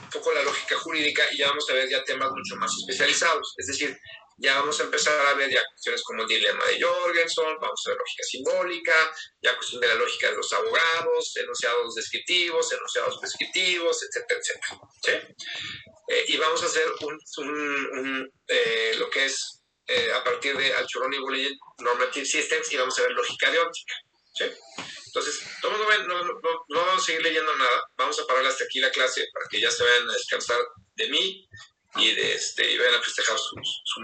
un 0.01 0.09
poco 0.09 0.31
la 0.33 0.43
lógica 0.43 0.77
jurídica 0.77 1.23
y 1.31 1.37
ya 1.37 1.49
vamos 1.49 1.69
a 1.69 1.73
ver 1.73 1.89
ya 1.89 2.03
temas 2.03 2.29
mucho 2.31 2.55
más 2.57 2.71
especializados. 2.77 3.53
Es 3.57 3.67
decir, 3.67 3.97
ya 4.37 4.59
vamos 4.59 4.79
a 4.79 4.83
empezar 4.83 5.19
a 5.27 5.33
ver 5.33 5.49
ya 5.51 5.63
cuestiones 5.65 6.03
como 6.03 6.21
el 6.21 6.27
dilema 6.27 6.63
de 6.65 6.81
Jorgensen, 6.81 7.57
vamos 7.59 7.81
a 7.85 7.89
ver 7.89 7.97
lógica 7.97 8.23
simbólica, 8.23 9.13
ya 9.41 9.55
cuestión 9.55 9.81
de 9.81 9.87
la 9.87 9.95
lógica 9.95 10.29
de 10.29 10.37
los 10.37 10.53
abogados, 10.53 11.35
enunciados 11.37 11.95
descriptivos, 11.95 12.71
enunciados 12.71 13.17
prescriptivos, 13.19 14.03
etcétera, 14.03 14.39
etcétera. 14.39 14.79
¿sí? 15.03 15.11
Eh, 16.09 16.25
y 16.29 16.37
vamos 16.37 16.61
a 16.63 16.67
hacer 16.67 16.85
un, 17.01 18.31
eh, 18.47 18.95
lo 18.97 19.09
que 19.09 19.25
es 19.25 19.61
eh, 19.87 20.11
a 20.13 20.23
partir 20.23 20.55
de 20.57 20.73
Alchurón 20.73 21.13
y 21.13 21.17
Boolean 21.19 21.53
Normative 21.79 22.25
Systems 22.25 22.71
y 22.71 22.77
vamos 22.77 22.97
a 22.99 23.01
ver 23.03 23.11
lógica 23.11 23.49
de 23.51 23.59
óptica. 23.59 23.93
¿sí? 24.33 24.45
Entonces, 25.07 25.41
no, 25.63 25.69
no, 25.69 26.23
no- 26.23 26.39
no 26.69 26.85
vamos 26.85 27.01
a 27.01 27.05
seguir 27.05 27.23
leyendo 27.23 27.55
nada, 27.55 27.83
vamos 27.97 28.19
a 28.19 28.27
parar 28.27 28.45
hasta 28.45 28.65
aquí 28.65 28.79
la 28.79 28.91
clase 28.91 29.25
para 29.33 29.47
que 29.49 29.59
ya 29.59 29.71
se 29.71 29.83
vayan 29.83 30.09
a 30.09 30.13
descansar 30.13 30.59
de 30.95 31.07
mí 31.09 31.47
y, 31.95 32.13
de 32.13 32.33
este, 32.35 32.69
y 32.71 32.77
vayan 32.77 32.95
a 32.95 33.01
festejar 33.01 33.37
su, 33.37 33.55
su 33.63 33.95